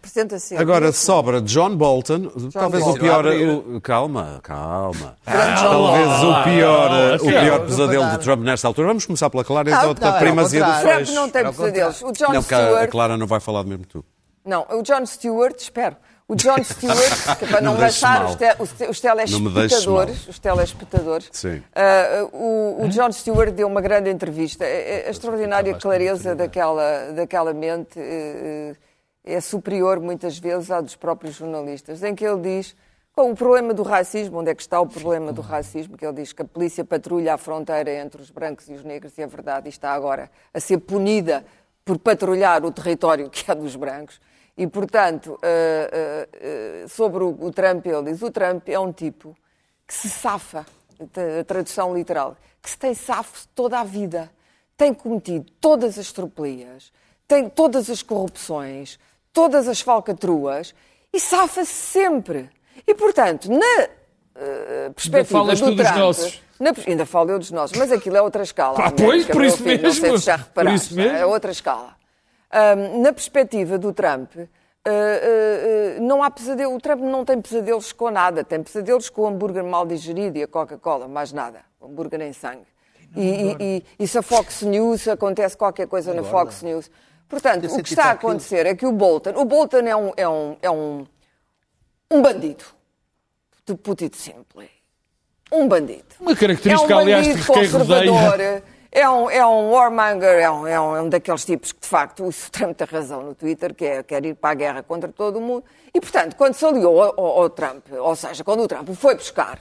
Agora 0.59 0.91
sobra 0.93 1.41
John 1.41 1.77
Bolton, 1.77 2.31
John 2.37 2.51
talvez 2.51 2.83
Bolton. 2.83 2.99
o 2.99 3.03
pior. 3.03 3.27
O, 3.27 3.81
calma, 3.81 4.41
calma. 4.43 5.17
Ah, 5.25 5.55
talvez 5.55 6.09
o 6.25 6.45
pior, 6.45 6.91
ah, 6.91 7.17
o 7.17 7.27
pior 7.27 7.67
pesadelo 7.67 8.11
de 8.11 8.19
Trump 8.19 8.43
nesta 8.43 8.67
altura. 8.67 8.89
Vamos 8.89 9.07
começar 9.07 9.31
pela 9.31 9.45
Clara, 9.45 9.71
então, 9.71 9.95
da 9.95 10.13
primazia 10.15 10.65
do 10.65 10.81
Trump 10.81 11.09
não 11.15 11.31
tem 11.31 11.45
pesadelos. 11.45 12.03
O 12.03 12.13
John 12.13 12.33
não, 12.33 12.43
Stewart... 12.43 12.83
a 12.83 12.89
Clara 12.89 13.17
não 13.17 13.27
vai 13.27 13.39
falar 13.39 13.63
mesmo 13.65 13.85
tu. 13.87 14.05
Não, 14.45 14.67
o 14.71 14.83
John 14.83 15.07
Stewart, 15.07 15.57
espero. 15.57 15.97
O 16.31 16.37
John 16.37 16.63
Stewart, 16.63 17.39
que 17.41 17.47
para 17.49 17.59
não, 17.61 17.73
não 17.73 17.81
maçar 17.81 18.25
os, 18.25 18.37
te, 18.37 18.45
os, 18.89 19.01
telespectadores, 19.01 20.29
os 20.29 20.39
telespectadores. 20.39 21.29
Uh, 21.45 21.59
o, 22.33 22.85
o, 22.85 22.89
John 22.89 23.11
Stewart 23.11 23.51
deu 23.51 23.67
uma 23.67 23.81
grande 23.81 24.11
entrevista. 24.11 24.65
A, 24.65 24.69
é, 24.69 25.01
é, 25.01 25.07
a 25.09 25.11
extraordinária 25.11 25.75
clareza 25.75 26.37
daquela, 26.37 27.11
daquela 27.11 27.53
mente 27.53 27.99
uh, 27.99 28.77
é 29.25 29.41
superior, 29.41 29.99
muitas 29.99 30.39
vezes, 30.39 30.71
à 30.71 30.81
dos 30.81 30.95
próprios 30.95 31.35
jornalistas, 31.35 32.01
em 32.05 32.15
que 32.15 32.25
ele 32.25 32.41
diz 32.43 32.77
com 33.13 33.33
o 33.33 33.35
problema 33.35 33.75
do 33.75 33.83
racismo, 33.83 34.39
onde 34.39 34.53
é 34.53 34.55
que 34.55 34.63
está 34.63 34.81
o 34.81 34.87
problema 34.87 35.33
do 35.33 35.41
racismo, 35.41 35.99
que 35.99 36.07
ele 36.07 36.15
diz 36.15 36.33
que 36.33 36.43
a 36.43 36.45
polícia 36.45 36.85
patrulha 36.85 37.35
a 37.35 37.39
fronteira 37.39 37.93
entre 37.93 38.23
os 38.23 38.31
brancos 38.31 38.69
e 38.69 38.75
os 38.75 38.85
negros, 38.85 39.19
e 39.19 39.23
é 39.23 39.27
verdade, 39.27 39.67
e 39.67 39.71
está 39.71 39.91
agora 39.91 40.31
a 40.55 40.61
ser 40.61 40.79
punida 40.79 41.45
por 41.85 41.99
patrulhar 41.99 42.65
o 42.65 42.71
território 42.71 43.29
que 43.31 43.51
é 43.51 43.55
dos 43.57 43.75
brancos. 43.75 44.21
E, 44.57 44.67
portanto, 44.67 45.39
uh, 45.39 46.85
uh, 46.85 46.89
sobre 46.89 47.23
o, 47.25 47.37
o, 47.41 47.51
Trump, 47.51 47.87
ele 47.87 48.13
diz: 48.13 48.23
o 48.23 48.31
Trump 48.31 48.69
é 48.69 48.79
um 48.79 48.93
tipo 48.93 49.37
que 49.87 49.95
se 49.95 50.09
safa 50.09 50.67
a 51.41 51.45
tradução 51.45 51.95
literal, 51.95 52.37
que 52.63 52.71
se 52.71 52.79
tem 52.79 52.95
safo 52.95 53.49
toda 53.55 53.81
a 53.81 53.85
vida, 53.85 54.31
tem 54.77 54.93
cometido 54.93 55.51
todas 55.61 55.99
as 55.99 56.13
tropelias, 56.13 56.93
tem 57.27 57.49
todas 57.49 57.89
as 57.89 58.03
corrupções, 58.03 58.99
todas 59.33 59.67
as 59.67 59.81
falcatruas 59.81 60.75
e 61.13 61.19
safa-se 61.19 61.73
sempre. 61.73 62.51
E, 62.87 62.95
portanto, 62.95 63.51
na 63.51 63.57
uh, 63.57 64.93
perspectiva 64.95 65.41
ainda 65.41 65.55
do 65.55 65.77
Trump... 65.77 65.77
Dos 65.77 65.99
nossos. 65.99 66.43
Na, 66.59 66.73
ainda 66.87 67.07
falo 67.07 67.31
eu 67.31 67.39
dos 67.39 67.51
nossos, 67.51 67.77
mas 67.79 67.91
aquilo 67.91 68.19
é 68.19 68.23
outra 68.23 68.43
escala. 68.43 68.77
Pá, 68.77 68.91
pois, 68.97 69.25
por 69.27 69.43
isso 69.43 69.57
filho, 69.59 69.83
mesmo. 69.83 69.83
Não 69.87 69.93
sei 69.93 70.19
se 70.19 70.27
já 70.27 70.37
reparaste, 70.37 70.89
por 70.89 70.93
isso 70.93 70.95
mesmo. 70.95 71.17
é 71.17 71.25
outra 71.25 71.51
escala. 71.51 71.97
Um, 72.53 73.03
na 73.03 73.13
perspectiva 73.13 73.79
do 73.79 73.93
Trump, 73.93 74.35
uh, 74.35 74.41
uh, 74.41 76.03
não 76.03 76.23
há 76.23 76.31
pesadelo. 76.31 76.75
O 76.75 76.81
Trump 76.81 77.01
não 77.01 77.25
tem 77.25 77.41
pesadelos 77.41 77.93
com 77.93 78.11
nada. 78.11 78.43
Tem 78.43 78.63
pesadelos 78.63 79.09
com 79.09 79.23
o 79.23 79.27
hambúrguer 79.29 79.65
mal 79.65 79.87
digerido 79.87 80.39
e 80.39 80.43
a 80.43 80.49
Coca-Cola, 80.49 81.07
mais 81.07 81.33
nada. 81.33 81.61
O 81.81 81.87
hambúrguer 81.87 82.21
em 82.23 82.33
sangue. 82.33 82.67
E, 83.17 83.23
e, 83.23 83.57
e, 83.61 83.85
e, 83.99 84.07
se 84.07 84.19
a 84.19 84.23
Fox 84.23 84.63
News 84.63 85.09
acontece 85.09 85.57
qualquer 85.57 85.87
coisa 85.89 86.15
na 86.15 86.23
Fox 86.23 86.63
News. 86.63 86.91
Portanto, 87.29 87.67
o 87.67 87.83
que 87.83 87.91
está 87.91 88.07
a 88.07 88.11
acontecer 88.13 88.67
é 88.67 88.75
que 88.75 88.87
o 88.87 88.93
Bolton, 88.93 89.31
o 89.37 89.45
Bolton 89.45 89.79
é 89.79 89.97
um, 89.97 90.13
é 90.17 90.29
um, 90.29 90.57
é 90.63 90.71
um, 90.71 91.07
um 92.11 92.23
bandido. 92.23 92.65
De 93.65 93.75
putito 93.77 94.17
simples. 94.17 94.69
Um 95.53 95.69
bandido. 95.69 96.05
Uma 96.21 96.35
característica, 96.35 96.93
é 96.93 96.97
um 96.97 96.99
aliás, 96.99 97.27
de 97.27 97.47
quem 97.47 97.67
rodeia. 97.67 98.65
É 98.93 99.09
um, 99.09 99.31
é 99.31 99.47
um 99.47 99.71
warmonger, 99.71 100.41
é 100.41 100.51
um, 100.51 100.67
é, 100.67 100.81
um, 100.81 100.97
é 100.97 101.03
um 101.03 101.09
daqueles 101.09 101.45
tipos 101.45 101.71
que, 101.71 101.81
de 101.81 101.87
facto, 101.87 102.25
o 102.25 102.33
Trump 102.51 102.75
tem 102.77 102.87
razão 102.87 103.23
no 103.23 103.35
Twitter, 103.35 103.73
que 103.73 103.85
é, 103.85 104.03
quer 104.03 104.25
ir 104.25 104.35
para 104.35 104.51
a 104.51 104.55
guerra 104.55 104.83
contra 104.83 105.09
todo 105.09 105.39
o 105.39 105.41
mundo. 105.41 105.65
E, 105.95 106.01
portanto, 106.01 106.35
quando 106.35 106.55
se 106.55 106.65
aliou 106.65 107.01
ao, 107.01 107.21
ao, 107.21 107.43
ao 107.43 107.51
Trump, 107.51 107.87
ou 107.93 108.17
seja, 108.17 108.43
quando 108.43 108.65
o 108.65 108.69
Trump 108.69 108.89
o 108.89 108.95
foi 108.95 109.15
buscar, 109.15 109.61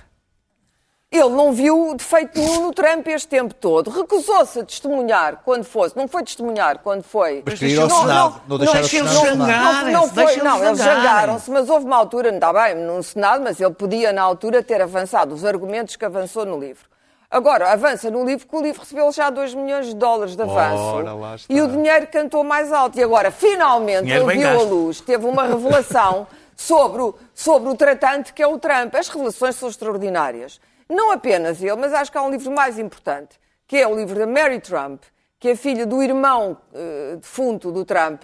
ele 1.11 1.30
não 1.30 1.51
viu 1.51 1.95
defeito 1.95 2.39
nenhum 2.39 2.67
no 2.67 2.73
Trump 2.73 3.07
este 3.07 3.27
tempo 3.27 3.53
todo. 3.53 3.89
Recusou-se 3.89 4.59
a 4.59 4.63
testemunhar 4.63 5.41
quando 5.43 5.63
fosse. 5.63 5.97
Não 5.97 6.07
foi 6.07 6.23
testemunhar 6.23 6.80
quando 6.80 7.01
foi. 7.01 7.41
Mas 7.43 7.57
queria 7.57 7.75
ir 7.75 7.82
ao 7.82 7.89
Senado. 7.89 8.41
Não, 8.47 8.57
não, 8.57 8.57
deixaram 8.57 8.86
o 8.86 8.88
Senado. 8.88 9.47
Não, 9.47 9.91
não, 9.91 10.09
foi, 10.09 10.38
não 10.38 10.65
eles 10.65 10.77
jangaram-se, 10.77 11.49
mas 11.49 11.67
houve 11.67 11.86
uma 11.86 11.97
altura, 11.97 12.30
não 12.30 12.38
está 12.38 12.53
bem, 12.53 12.75
no 12.75 13.01
Senado, 13.01 13.43
mas 13.43 13.59
ele 13.59 13.73
podia, 13.73 14.13
na 14.13 14.21
altura, 14.21 14.61
ter 14.61 14.82
avançado 14.82 15.34
os 15.34 15.43
argumentos 15.43 15.95
que 15.95 16.05
avançou 16.05 16.45
no 16.45 16.59
livro. 16.59 16.88
Agora, 17.32 17.71
avança 17.71 18.09
no 18.09 18.25
livro, 18.25 18.47
que 18.47 18.55
o 18.55 18.61
livro 18.61 18.82
recebeu 18.82 19.11
já 19.11 19.30
2 19.30 19.53
milhões 19.53 19.86
de 19.86 19.95
dólares 19.95 20.36
de 20.36 20.41
avanço. 20.41 20.84
E 21.47 21.61
o 21.61 21.67
dinheiro 21.67 22.07
cantou 22.07 22.43
mais 22.43 22.73
alto. 22.73 22.97
E 22.97 23.03
agora, 23.03 23.30
finalmente, 23.30 24.03
dinheiro 24.03 24.32
ele 24.32 24.39
viu 24.39 24.49
gasto. 24.49 24.65
a 24.65 24.67
luz, 24.67 25.01
teve 25.01 25.25
uma 25.27 25.43
revelação 25.43 26.25
sobre 26.57 27.01
o, 27.03 27.15
sobre 27.36 27.69
o 27.69 27.75
tratante 27.75 28.34
que 28.34 28.41
é 28.41 28.47
o 28.47 28.57
Trump. 28.57 28.95
As 28.95 29.09
revelações 29.09 29.55
são 29.55 29.69
extraordinárias. 29.69 30.59
Não 30.89 31.11
apenas 31.11 31.61
ele, 31.61 31.75
mas 31.75 31.93
acho 31.93 32.11
que 32.11 32.17
há 32.17 32.21
um 32.23 32.32
livro 32.32 32.51
mais 32.51 32.80
importante, 32.80 33.39
que 33.67 33.77
é 33.77 33.88
o 33.88 33.95
livro 33.95 34.17
da 34.17 34.25
Mary 34.25 34.59
Trump, 34.59 35.03
que 35.39 35.49
é 35.49 35.55
filha 35.55 35.86
do 35.86 36.01
irmão 36.01 36.57
uh, 36.73 37.17
defunto 37.17 37.71
do 37.71 37.86
Trump, 37.86 38.23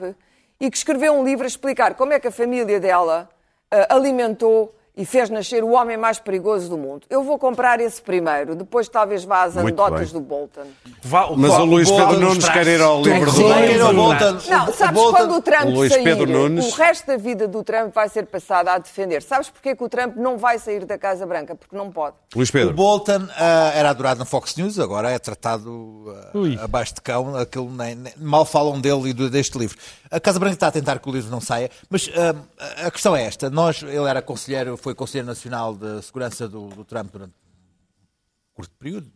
e 0.60 0.72
que 0.72 0.78
escreveu 0.78 1.14
um 1.14 1.24
livro 1.24 1.44
a 1.44 1.48
explicar 1.48 1.94
como 1.94 2.12
é 2.12 2.20
que 2.20 2.28
a 2.28 2.32
família 2.32 2.80
dela 2.80 3.30
uh, 3.72 3.94
alimentou 3.96 4.74
e 4.98 5.06
fez 5.06 5.30
nascer 5.30 5.64
o 5.64 5.72
homem 5.72 5.98
mais 5.98 6.20
perigoso 6.20 6.70
do 6.70 6.78
mundo. 6.78 7.06
Eu 7.10 7.24
vou 7.24 7.38
comprar 7.38 7.80
esse 7.80 8.02
primeiro, 8.02 8.56
depois 8.56 8.88
talvez 8.88 9.24
vá 9.26 9.44
às 9.44 9.58
anedotas 9.58 10.12
do 10.12 10.22
Bolton. 10.22 10.66
Vá, 11.04 11.30
Mas 11.36 11.52
o 11.54 11.66
Luís 11.66 11.92
Pedro 11.92 12.20
Nunes 12.20 12.50
quer 12.50 12.68
ir 12.68 12.82
ao 12.82 13.02
livro 13.02 13.32
do 13.32 13.94
Bolton. 13.94 14.38
Não, 14.50 14.74
sabes 14.74 15.02
quando 15.02 15.36
o 15.36 15.42
Trump 15.42 15.76
o 15.76 15.90
sair, 15.90 16.28
Nunes... 16.28 16.74
o 16.74 16.78
resto 16.78 17.08
da 17.08 17.18
vida 17.18 17.48
do 17.48 17.64
Trump 17.64 17.94
vai 17.94 18.08
ser 18.08 18.26
passada 18.26 18.72
a 18.72 18.78
defender. 18.78 19.22
Sabes 19.22 19.50
porquê 19.50 19.76
que 19.76 19.84
o 19.84 19.90
Trump 19.90 20.16
não 20.16 20.38
vai 20.38 20.58
sair 20.60 20.86
da 20.86 20.98
Casa 20.98 21.26
Branca? 21.26 21.56
Porque 21.56 21.76
não 21.76 21.92
pode. 21.92 22.16
Luís 22.36 22.50
Pedro. 22.50 22.70
O 22.70 22.74
Bolton 22.74 23.24
uh, 23.24 23.72
era 23.74 23.90
adorado 23.90 24.20
na 24.20 24.26
Fox 24.26 24.56
News, 24.56 24.80
agora 24.80 25.12
é 25.12 25.20
tratado 25.20 25.70
uh, 25.72 26.64
abaixo 26.64 26.96
de 26.96 27.02
cão. 27.02 27.36
Aquilo 27.36 27.70
nem, 27.70 27.96
nem, 27.96 28.14
mal 28.18 28.46
falam 28.46 28.80
dele 28.80 29.10
e 29.10 29.14
deste 29.30 29.58
livro. 29.58 29.78
A 30.16 30.20
Casa 30.22 30.40
Branca 30.40 30.54
está 30.54 30.68
a 30.68 30.72
tentar 30.72 31.00
que 31.00 31.10
o 31.10 31.12
livro 31.12 31.30
não 31.30 31.42
saia, 31.42 31.70
mas 31.90 32.08
uh, 32.08 32.48
a 32.86 32.90
questão 32.90 33.14
é 33.14 33.24
esta. 33.24 33.50
Nós, 33.50 33.84
ele 33.84 34.08
era 34.08 34.22
conselheiro, 34.22 34.78
foi 34.78 34.96
Conselheiro 34.96 35.28
Nacional 35.28 35.76
de 35.76 36.02
Segurança 36.02 36.48
do, 36.48 36.70
do 36.70 36.86
Trump 36.86 37.12
durante 37.12 37.34
um 37.34 38.56
curto 38.56 38.74
período, 38.80 39.12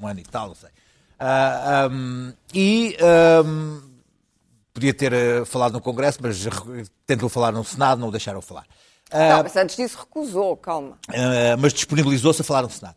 um 0.00 0.06
ano 0.06 0.20
e 0.20 0.22
tal, 0.22 0.46
não 0.46 0.54
sei. 0.54 0.68
Uh, 0.68 0.72
ah, 1.18 1.88
um, 1.90 2.32
e 2.54 2.96
um, 3.44 3.82
podia 4.72 4.94
ter 4.94 5.12
uh, 5.12 5.44
falado 5.44 5.72
no 5.72 5.80
Congresso, 5.80 6.20
mas 6.22 6.46
tentou 7.04 7.28
falar 7.28 7.50
no 7.50 7.64
Senado, 7.64 7.98
não 7.98 8.06
o 8.06 8.12
deixaram 8.12 8.40
falar. 8.40 8.66
Uh, 9.12 9.16
não, 9.30 9.42
mas 9.42 9.56
antes 9.56 9.74
disso 9.74 9.98
recusou, 9.98 10.56
calma. 10.56 10.98
mas 11.58 11.72
disponibilizou-se 11.72 12.42
a 12.42 12.44
falar 12.44 12.62
no 12.62 12.70
Senado. 12.70 12.94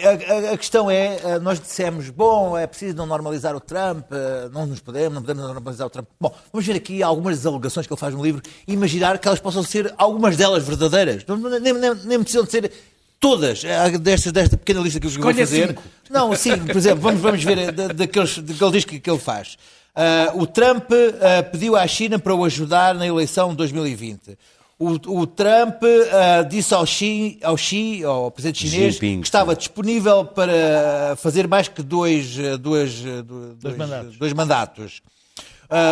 A, 0.00 0.52
a, 0.52 0.58
questão 0.58 0.90
é, 0.90 1.20
eh, 1.22 1.38
nós 1.38 1.60
dissemos, 1.60 2.10
bom, 2.10 2.58
é 2.58 2.66
preciso 2.66 2.96
não 2.96 3.06
normalizar 3.06 3.54
o 3.54 3.60
Trump, 3.60 4.06
eh, 4.10 4.48
não 4.52 4.66
nos 4.66 4.80
podemos, 4.80 5.14
não 5.14 5.22
podemos 5.22 5.44
normalizar 5.44 5.86
o 5.86 5.90
Trump. 5.90 6.08
Bom, 6.20 6.34
vamos 6.52 6.66
ver 6.66 6.74
aqui 6.74 7.00
algumas 7.00 7.36
das 7.36 7.46
alegações 7.46 7.86
que 7.86 7.92
ele 7.92 8.00
faz 8.00 8.12
no 8.12 8.20
livro 8.20 8.42
e 8.66 8.72
imaginar 8.72 9.18
que 9.18 9.28
elas 9.28 9.38
possam 9.38 9.62
ser, 9.62 9.94
algumas 9.96 10.36
delas 10.36 10.64
verdadeiras. 10.64 11.24
Nem, 11.60 11.72
nem, 11.72 11.94
nem 11.94 12.22
precisam 12.22 12.44
de 12.44 12.50
ser 12.50 12.72
todas, 13.20 13.62
eh, 13.62 13.96
destas, 13.98 14.32
desta 14.32 14.56
pequena 14.56 14.80
lista 14.80 14.98
que 14.98 15.06
eu 15.06 15.10
vou 15.10 15.32
fazer. 15.32 15.68
Cinco. 15.68 15.82
Não, 16.10 16.34
sim, 16.34 16.58
por 16.58 16.76
exemplo, 16.76 17.00
vamos, 17.00 17.20
vamos 17.20 17.44
ver 17.44 17.70
daqueles, 17.70 18.38
daquele 18.38 18.70
disco 18.72 18.98
que 18.98 19.10
ele 19.10 19.18
faz. 19.20 19.56
Uh, 19.94 20.42
o 20.42 20.46
Trump 20.46 20.90
uh, 20.90 21.50
pediu 21.52 21.76
à 21.76 21.86
China 21.86 22.18
para 22.18 22.34
o 22.34 22.44
ajudar 22.44 22.96
na 22.96 23.06
eleição 23.06 23.50
de 23.50 23.56
2020. 23.58 24.36
O, 24.78 25.20
o 25.20 25.26
Trump 25.26 25.82
uh, 25.82 26.48
disse 26.48 26.74
ao 26.74 26.84
Xi, 26.84 27.38
ao 27.42 27.56
Xi, 27.56 28.02
ao 28.04 28.30
presidente 28.30 28.68
chinês, 28.68 28.94
Jinping, 28.94 29.20
que 29.20 29.26
estava 29.26 29.54
disponível 29.54 30.24
para 30.24 31.14
fazer 31.16 31.46
mais 31.46 31.68
que 31.68 31.82
dois, 31.82 32.36
uh, 32.38 32.58
dois, 32.58 33.00
uh, 33.04 33.22
dois, 33.22 33.56
dois 33.56 33.76
mandatos. 33.76 34.18
Dois 34.18 34.32
mandatos. 34.32 35.02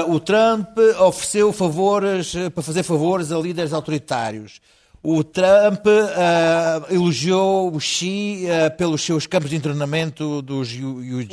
o 0.09 0.19
Trump 0.19 0.77
ofereceu 1.01 1.53
favores 1.53 2.35
para 2.53 2.63
fazer 2.63 2.83
favores 2.83 3.31
a 3.31 3.39
líderes 3.39 3.73
autoritários. 3.73 4.61
O 5.05 5.25
Trump 5.25 5.85
uh, 5.85 6.95
elogiou 6.95 7.75
o 7.75 7.81
Xi 7.81 8.45
uh, 8.47 8.77
pelos 8.77 9.03
seus 9.03 9.27
campos 9.27 9.51
de 9.51 9.57
internamento 9.57 10.41
dos 10.43 10.71
Uyghurs, 10.71 11.27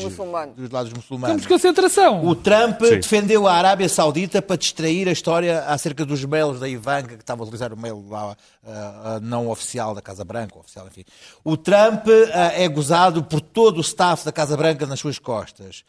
dos 0.55 0.71
lados 0.71 0.91
muçulmanos. 0.91 1.35
Campos 1.35 1.43
de 1.43 1.47
concentração. 1.47 2.25
O 2.25 2.33
Trump 2.33 2.81
Sim. 2.81 2.95
defendeu 2.95 3.47
a 3.47 3.53
Arábia 3.53 3.87
Saudita 3.87 4.41
para 4.41 4.55
distrair 4.55 5.07
a 5.07 5.11
história 5.11 5.65
acerca 5.65 6.03
dos 6.03 6.25
mails 6.25 6.59
da 6.59 6.67
Ivanka, 6.67 7.15
que 7.15 7.21
estava 7.21 7.43
a 7.43 7.43
utilizar 7.43 7.71
o 7.71 7.77
mail 7.77 8.03
lá, 8.09 8.31
uh, 8.31 9.19
não 9.21 9.47
oficial 9.47 9.93
da 9.93 10.01
Casa 10.01 10.25
Branca, 10.25 10.57
oficial, 10.57 10.87
enfim. 10.87 11.05
O 11.43 11.55
Trump 11.55 12.07
é 12.55 12.67
gozado 12.67 13.23
por 13.23 13.39
todo 13.39 13.77
o 13.77 13.81
staff 13.81 14.25
da 14.25 14.31
Casa 14.31 14.57
Branca 14.57 14.87
nas 14.87 14.99
suas 14.99 15.19
costas. 15.19 15.83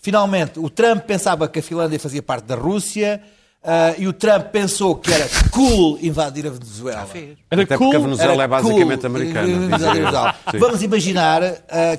Finalmente, 0.00 0.58
o 0.58 0.68
Trump 0.68 1.04
pensava 1.04 1.46
que 1.46 1.60
a 1.60 1.62
Finlândia 1.62 2.00
fazia 2.00 2.22
parte 2.22 2.44
da 2.46 2.56
Rússia 2.56 3.22
Uh, 3.62 3.92
e 3.98 4.08
o 4.08 4.12
Trump 4.14 4.46
pensou 4.46 4.96
que 4.96 5.12
era 5.12 5.28
cool 5.50 5.98
invadir 6.00 6.46
a 6.46 6.50
Venezuela. 6.50 7.06
Era 7.50 7.62
Até 7.62 7.76
cool, 7.76 7.88
porque 7.88 7.96
a 7.96 8.00
Venezuela 8.00 8.42
é 8.42 8.48
basicamente 8.48 9.00
cool 9.00 9.06
americana. 9.06 9.78
Vamos 10.58 10.82
imaginar 10.82 11.42
uh, 11.42 11.56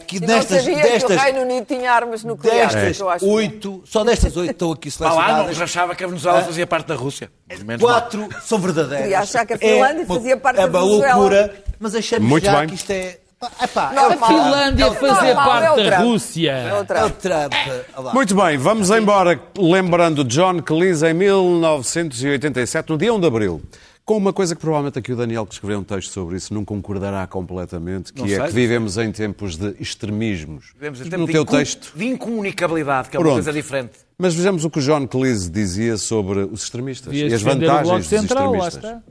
que 0.07 0.17
e 0.17 0.19
nestas. 0.21 0.65
destas, 0.65 1.03
que 1.03 1.13
o 1.13 1.17
Reino 1.17 1.41
Unido 1.41 1.65
tinha 1.67 1.91
armas 1.91 2.23
nucleares. 2.23 2.73
Destas 2.73 3.21
oito, 3.21 3.83
só 3.85 4.03
destas 4.03 4.35
oito 4.37 4.51
estão 4.53 4.71
aqui 4.71 4.89
selecionadas. 4.89 5.35
Ah 5.35 5.41
lá, 5.43 5.53
não 5.53 5.63
achava 5.63 5.93
que 5.93 6.03
a 6.03 6.07
Venezuela 6.07 6.39
uh, 6.39 6.45
fazia 6.45 6.65
parte 6.65 6.87
da 6.87 6.95
Rússia. 6.95 7.31
Quatro 7.79 8.27
são 8.43 8.57
verdadeiras. 8.57 9.03
Queria 9.03 9.19
achar 9.19 9.45
que 9.45 9.53
a 9.53 9.57
Finlândia 9.59 10.01
é 10.01 10.05
fazia 10.05 10.37
parte 10.37 10.57
da 10.57 10.65
Venezuela. 10.65 11.05
É 11.05 11.13
uma 11.13 11.15
loucura, 11.15 11.63
mas 11.79 11.93
achamos 11.93 12.27
Muito 12.27 12.43
já 12.43 12.59
bem. 12.59 12.69
que 12.69 12.73
isto 12.73 12.89
é 12.89 13.19
Epá, 13.59 13.91
não, 13.91 14.05
a 14.05 14.27
Finlândia 14.27 14.85
é 14.85 14.91
fazer 14.91 15.33
parte 15.33 15.79
é 15.79 15.89
da 15.89 15.97
Rússia. 15.97 16.51
É 16.51 16.79
o 16.79 16.85
Trump. 16.85 17.25
É. 17.25 18.13
Muito 18.13 18.35
bem, 18.35 18.55
vamos 18.55 18.91
embora 18.91 19.41
lembrando 19.57 20.23
John 20.23 20.61
Cleese 20.61 21.07
em 21.07 21.13
1987, 21.15 22.91
no 22.91 22.99
dia 22.99 23.11
1 23.11 23.19
de 23.19 23.25
Abril, 23.25 23.59
com 24.05 24.15
uma 24.15 24.31
coisa 24.31 24.53
que 24.53 24.61
provavelmente 24.61 24.99
aqui 24.99 25.11
o 25.11 25.15
Daniel 25.15 25.47
que 25.47 25.55
escreveu 25.55 25.79
um 25.79 25.83
texto 25.83 26.11
sobre 26.11 26.37
isso 26.37 26.53
não 26.53 26.63
concordará 26.63 27.25
completamente, 27.25 28.13
que 28.13 28.19
não 28.19 28.27
é 28.27 28.29
sei. 28.29 28.45
que 28.45 28.51
vivemos 28.51 28.99
em 28.99 29.11
tempos 29.11 29.57
de 29.57 29.75
extremismos. 29.79 30.73
Vivemos 30.75 31.01
em 31.01 31.05
tempos 31.05 31.19
no 31.19 31.27
teu 31.27 31.43
de 31.43 31.49
texto... 31.49 31.93
de 31.97 32.05
incomunicabilidade, 32.05 33.09
que 33.09 33.17
é 33.17 33.19
Pronto. 33.19 33.33
uma 33.33 33.43
coisa 33.43 33.53
diferente. 33.53 33.93
Mas 34.19 34.35
vejamos 34.35 34.65
o 34.65 34.69
que 34.69 34.77
o 34.77 34.81
John 34.83 35.07
Cleese 35.07 35.49
dizia 35.49 35.97
sobre 35.97 36.41
os 36.41 36.61
extremistas 36.61 37.11
e 37.11 37.33
as 37.33 37.41
vantagens 37.41 37.97
dos 37.97 38.07
central, 38.07 38.55
extremistas. 38.55 39.01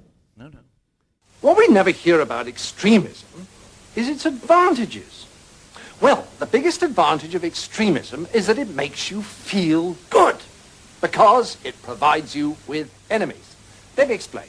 What 1.42 1.58
we 1.58 1.66
never 1.66 1.92
hear 1.92 2.20
about 2.20 2.48
extremism 2.48 3.24
is 4.00 4.08
its 4.08 4.26
advantages. 4.26 5.26
Well, 6.00 6.26
the 6.38 6.46
biggest 6.46 6.82
advantage 6.82 7.34
of 7.34 7.44
extremism 7.44 8.26
is 8.32 8.46
that 8.46 8.58
it 8.58 8.70
makes 8.70 9.10
you 9.10 9.22
feel 9.22 9.96
good 10.08 10.36
because 11.00 11.58
it 11.62 11.80
provides 11.82 12.34
you 12.34 12.56
with 12.66 12.92
enemies. 13.10 13.56
Let 13.96 14.08
me 14.08 14.14
explain. 14.14 14.46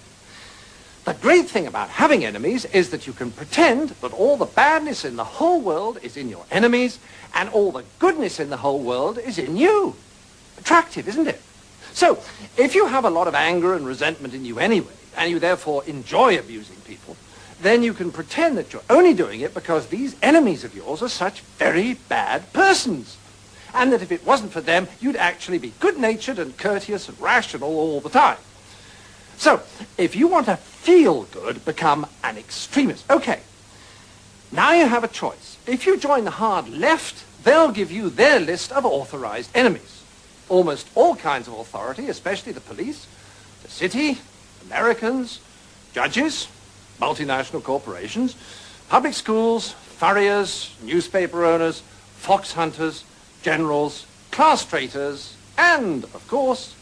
The 1.04 1.14
great 1.16 1.50
thing 1.50 1.68
about 1.68 1.90
having 1.90 2.24
enemies 2.24 2.66
is 2.66 2.92
that 2.92 3.08
you 3.08 3.14
can 3.14 3.32
pretend 3.32 3.90
that 3.90 4.14
all 4.14 4.38
the 4.38 4.46
badness 4.46 5.04
in 5.04 5.16
the 5.16 5.24
whole 5.24 5.60
world 5.60 5.98
is 6.04 6.16
in 6.16 6.30
your 6.30 6.46
enemies 6.52 7.00
and 7.34 7.50
all 7.50 7.72
the 7.72 7.84
goodness 8.00 8.40
in 8.40 8.50
the 8.50 8.58
whole 8.58 8.80
world 8.80 9.18
is 9.18 9.38
in 9.38 9.58
you. 9.58 9.96
Attractive, 10.60 11.08
isn't 11.08 11.28
it? 11.28 11.42
So, 11.94 12.20
if 12.56 12.76
you 12.76 12.86
have 12.86 13.04
a 13.04 13.10
lot 13.10 13.28
of 13.28 13.36
anger 13.36 13.74
and 13.74 13.86
resentment 13.86 14.34
in 14.34 14.46
you 14.46 14.60
anyway, 14.60 14.94
and 15.18 15.30
you 15.30 15.40
therefore 15.40 15.84
enjoy 15.86 16.38
abusing 16.38 16.78
people, 16.86 17.18
then 17.62 17.84
you 17.84 17.94
can 17.94 18.12
pretend 18.12 18.58
that 18.58 18.74
you're 18.74 18.82
only 18.90 19.14
doing 19.14 19.42
it 19.42 19.54
because 19.54 19.88
these 19.88 20.16
enemies 20.22 20.64
of 20.64 20.76
yours 20.76 21.02
are 21.02 21.10
such 21.10 21.42
very 21.42 21.94
bad 22.10 22.52
persons. 22.54 23.18
And 23.74 23.94
that 23.94 24.02
if 24.02 24.12
it 24.12 24.26
wasn't 24.26 24.52
for 24.52 24.62
them, 24.62 24.88
you'd 25.00 25.16
actually 25.16 25.60
be 25.60 25.74
good-natured 25.80 26.40
and 26.40 26.58
courteous 26.58 27.08
and 27.08 27.20
rational 27.22 27.70
all 27.70 28.02
the 28.02 28.10
time. 28.10 28.38
So, 29.38 29.62
if 29.98 30.16
you 30.16 30.28
want 30.28 30.48
to 30.48 30.58
feel 30.58 31.24
good, 31.24 31.64
become 31.64 32.06
an 32.24 32.38
extremist. 32.38 33.10
Okay, 33.10 33.40
now 34.52 34.74
you 34.74 34.86
have 34.88 35.04
a 35.04 35.08
choice. 35.08 35.58
If 35.66 35.86
you 35.86 35.98
join 35.98 36.26
the 36.26 36.32
hard 36.32 36.68
left, 36.70 37.24
they'll 37.44 37.72
give 37.72 37.92
you 37.92 38.10
their 38.10 38.40
list 38.40 38.72
of 38.72 38.86
authorized 38.86 39.50
enemies. 39.56 40.04
Almost 40.50 40.90
all 40.96 41.16
kinds 41.16 41.48
of 41.48 41.54
authority, 41.54 42.10
especially 42.10 42.52
the 42.52 42.60
police, 42.60 43.08
the 43.64 43.70
city, 43.70 44.20
Americans, 44.66 45.40
judges, 45.94 46.48
multinational 47.02 47.64
corporations, 47.64 48.36
public 48.88 49.14
schools, 49.14 49.72
furriers, 49.72 50.74
newspaper 50.84 51.44
owners, 51.44 51.82
fox 52.16 52.54
hunters, 52.54 53.04
generals, 53.42 54.06
class 54.30 54.64
traitors, 54.64 55.36
and, 55.58 56.04
of 56.06 56.26
course, 56.28 56.76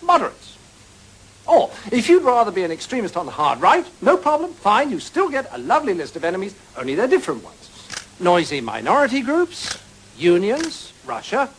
moderates. 0.00 0.56
Or, 1.46 1.70
if 1.92 2.08
you'd 2.08 2.22
rather 2.22 2.50
be 2.50 2.64
an 2.64 2.72
extremist 2.72 3.16
on 3.16 3.26
the 3.26 3.32
hard 3.32 3.60
right, 3.60 3.86
no 4.00 4.16
problem, 4.16 4.52
fine, 4.52 4.90
you 4.90 4.98
still 4.98 5.28
get 5.28 5.48
a 5.52 5.58
lovely 5.58 5.94
list 5.94 6.16
of 6.16 6.24
enemies, 6.24 6.54
only 6.76 6.94
they're 6.94 7.08
different 7.08 7.44
ones. 7.44 7.70
Noisy 8.18 8.60
minority 8.60 9.20
groups, 9.20 9.78
unions, 10.16 10.92
Russia, 11.04 11.50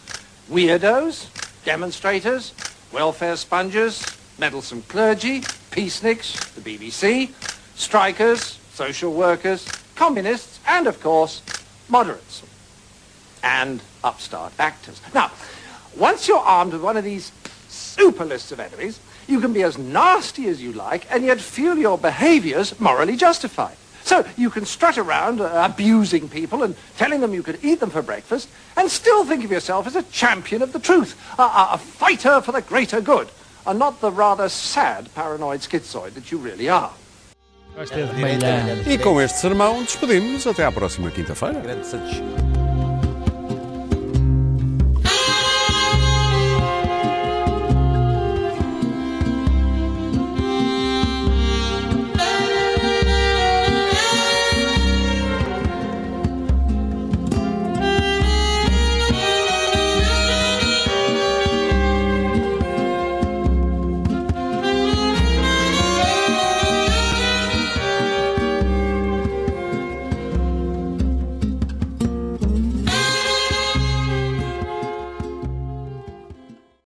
weirdos, 0.49 1.28
demonstrators, 1.64 2.53
welfare 2.91 3.36
sponges, 3.36 4.03
meddlesome 4.39 4.82
clergy, 4.84 5.41
peaceniks, 5.72 6.53
the 6.55 6.62
BBC, 6.62 7.32
strikers, 7.78 8.60
social 8.74 9.14
workers, 9.14 9.68
communists, 9.96 10.60
and, 10.68 10.88
of 10.88 11.00
course, 11.02 11.42
moderates. 11.88 12.44
And 13.44 13.82
upstart 14.04 14.52
actors. 14.60 15.00
Now, 15.14 15.32
once 15.96 16.28
you're 16.28 16.38
armed 16.38 16.74
with 16.74 16.82
one 16.82 16.98
of 16.98 17.04
these 17.04 17.32
super 17.70 18.26
lists 18.26 18.52
of 18.52 18.60
enemies, 18.60 19.00
you 19.28 19.40
can 19.40 19.54
be 19.54 19.64
as 19.64 19.78
nasty 19.78 20.48
as 20.48 20.62
you 20.62 20.74
like 20.74 21.08
and 21.12 21.24
yet 21.24 21.40
feel 21.40 21.78
your 21.78 21.98
behaviors 21.98 22.80
morally 22.80 23.16
justified. 23.16 23.76
So 24.04 24.26
you 24.38 24.50
can 24.50 24.66
strut 24.66 24.98
around 24.98 25.42
uh, 25.42 25.68
abusing 25.70 26.30
people 26.30 26.64
and 26.64 26.76
telling 26.98 27.20
them 27.20 27.34
you 27.34 27.44
could 27.44 27.60
eat 27.64 27.82
them 27.82 27.90
for 27.90 28.02
breakfast 28.02 28.48
and 28.78 28.90
still 28.90 29.26
think 29.26 29.44
of 29.44 29.52
yourself 29.52 29.86
as 29.86 29.98
a 29.98 30.04
champion 30.04 30.62
of 30.62 30.72
the 30.72 30.80
truth, 30.80 31.20
a, 31.38 31.42
a, 31.42 31.70
a 31.74 31.78
fighter 31.78 32.40
for 32.42 32.54
the 32.54 32.62
greater 32.62 33.02
good, 33.02 33.28
and 33.66 33.78
not 33.78 34.00
the 34.00 34.12
rather 34.12 34.48
sad 34.48 35.14
paranoid 35.14 35.60
schizoid 35.60 36.14
that 36.14 36.32
you 36.32 36.38
really 36.38 36.70
are. 36.70 36.94
E 38.88 38.98
com 38.98 39.22
este 39.22 39.38
sermão 39.38 39.84
despedimos 39.84 40.48
até 40.48 40.66
à 40.66 40.72
próxima 40.72 41.12
quinta-feira. 41.12 41.60
Grande 41.60 41.86
Santos. 41.86 42.22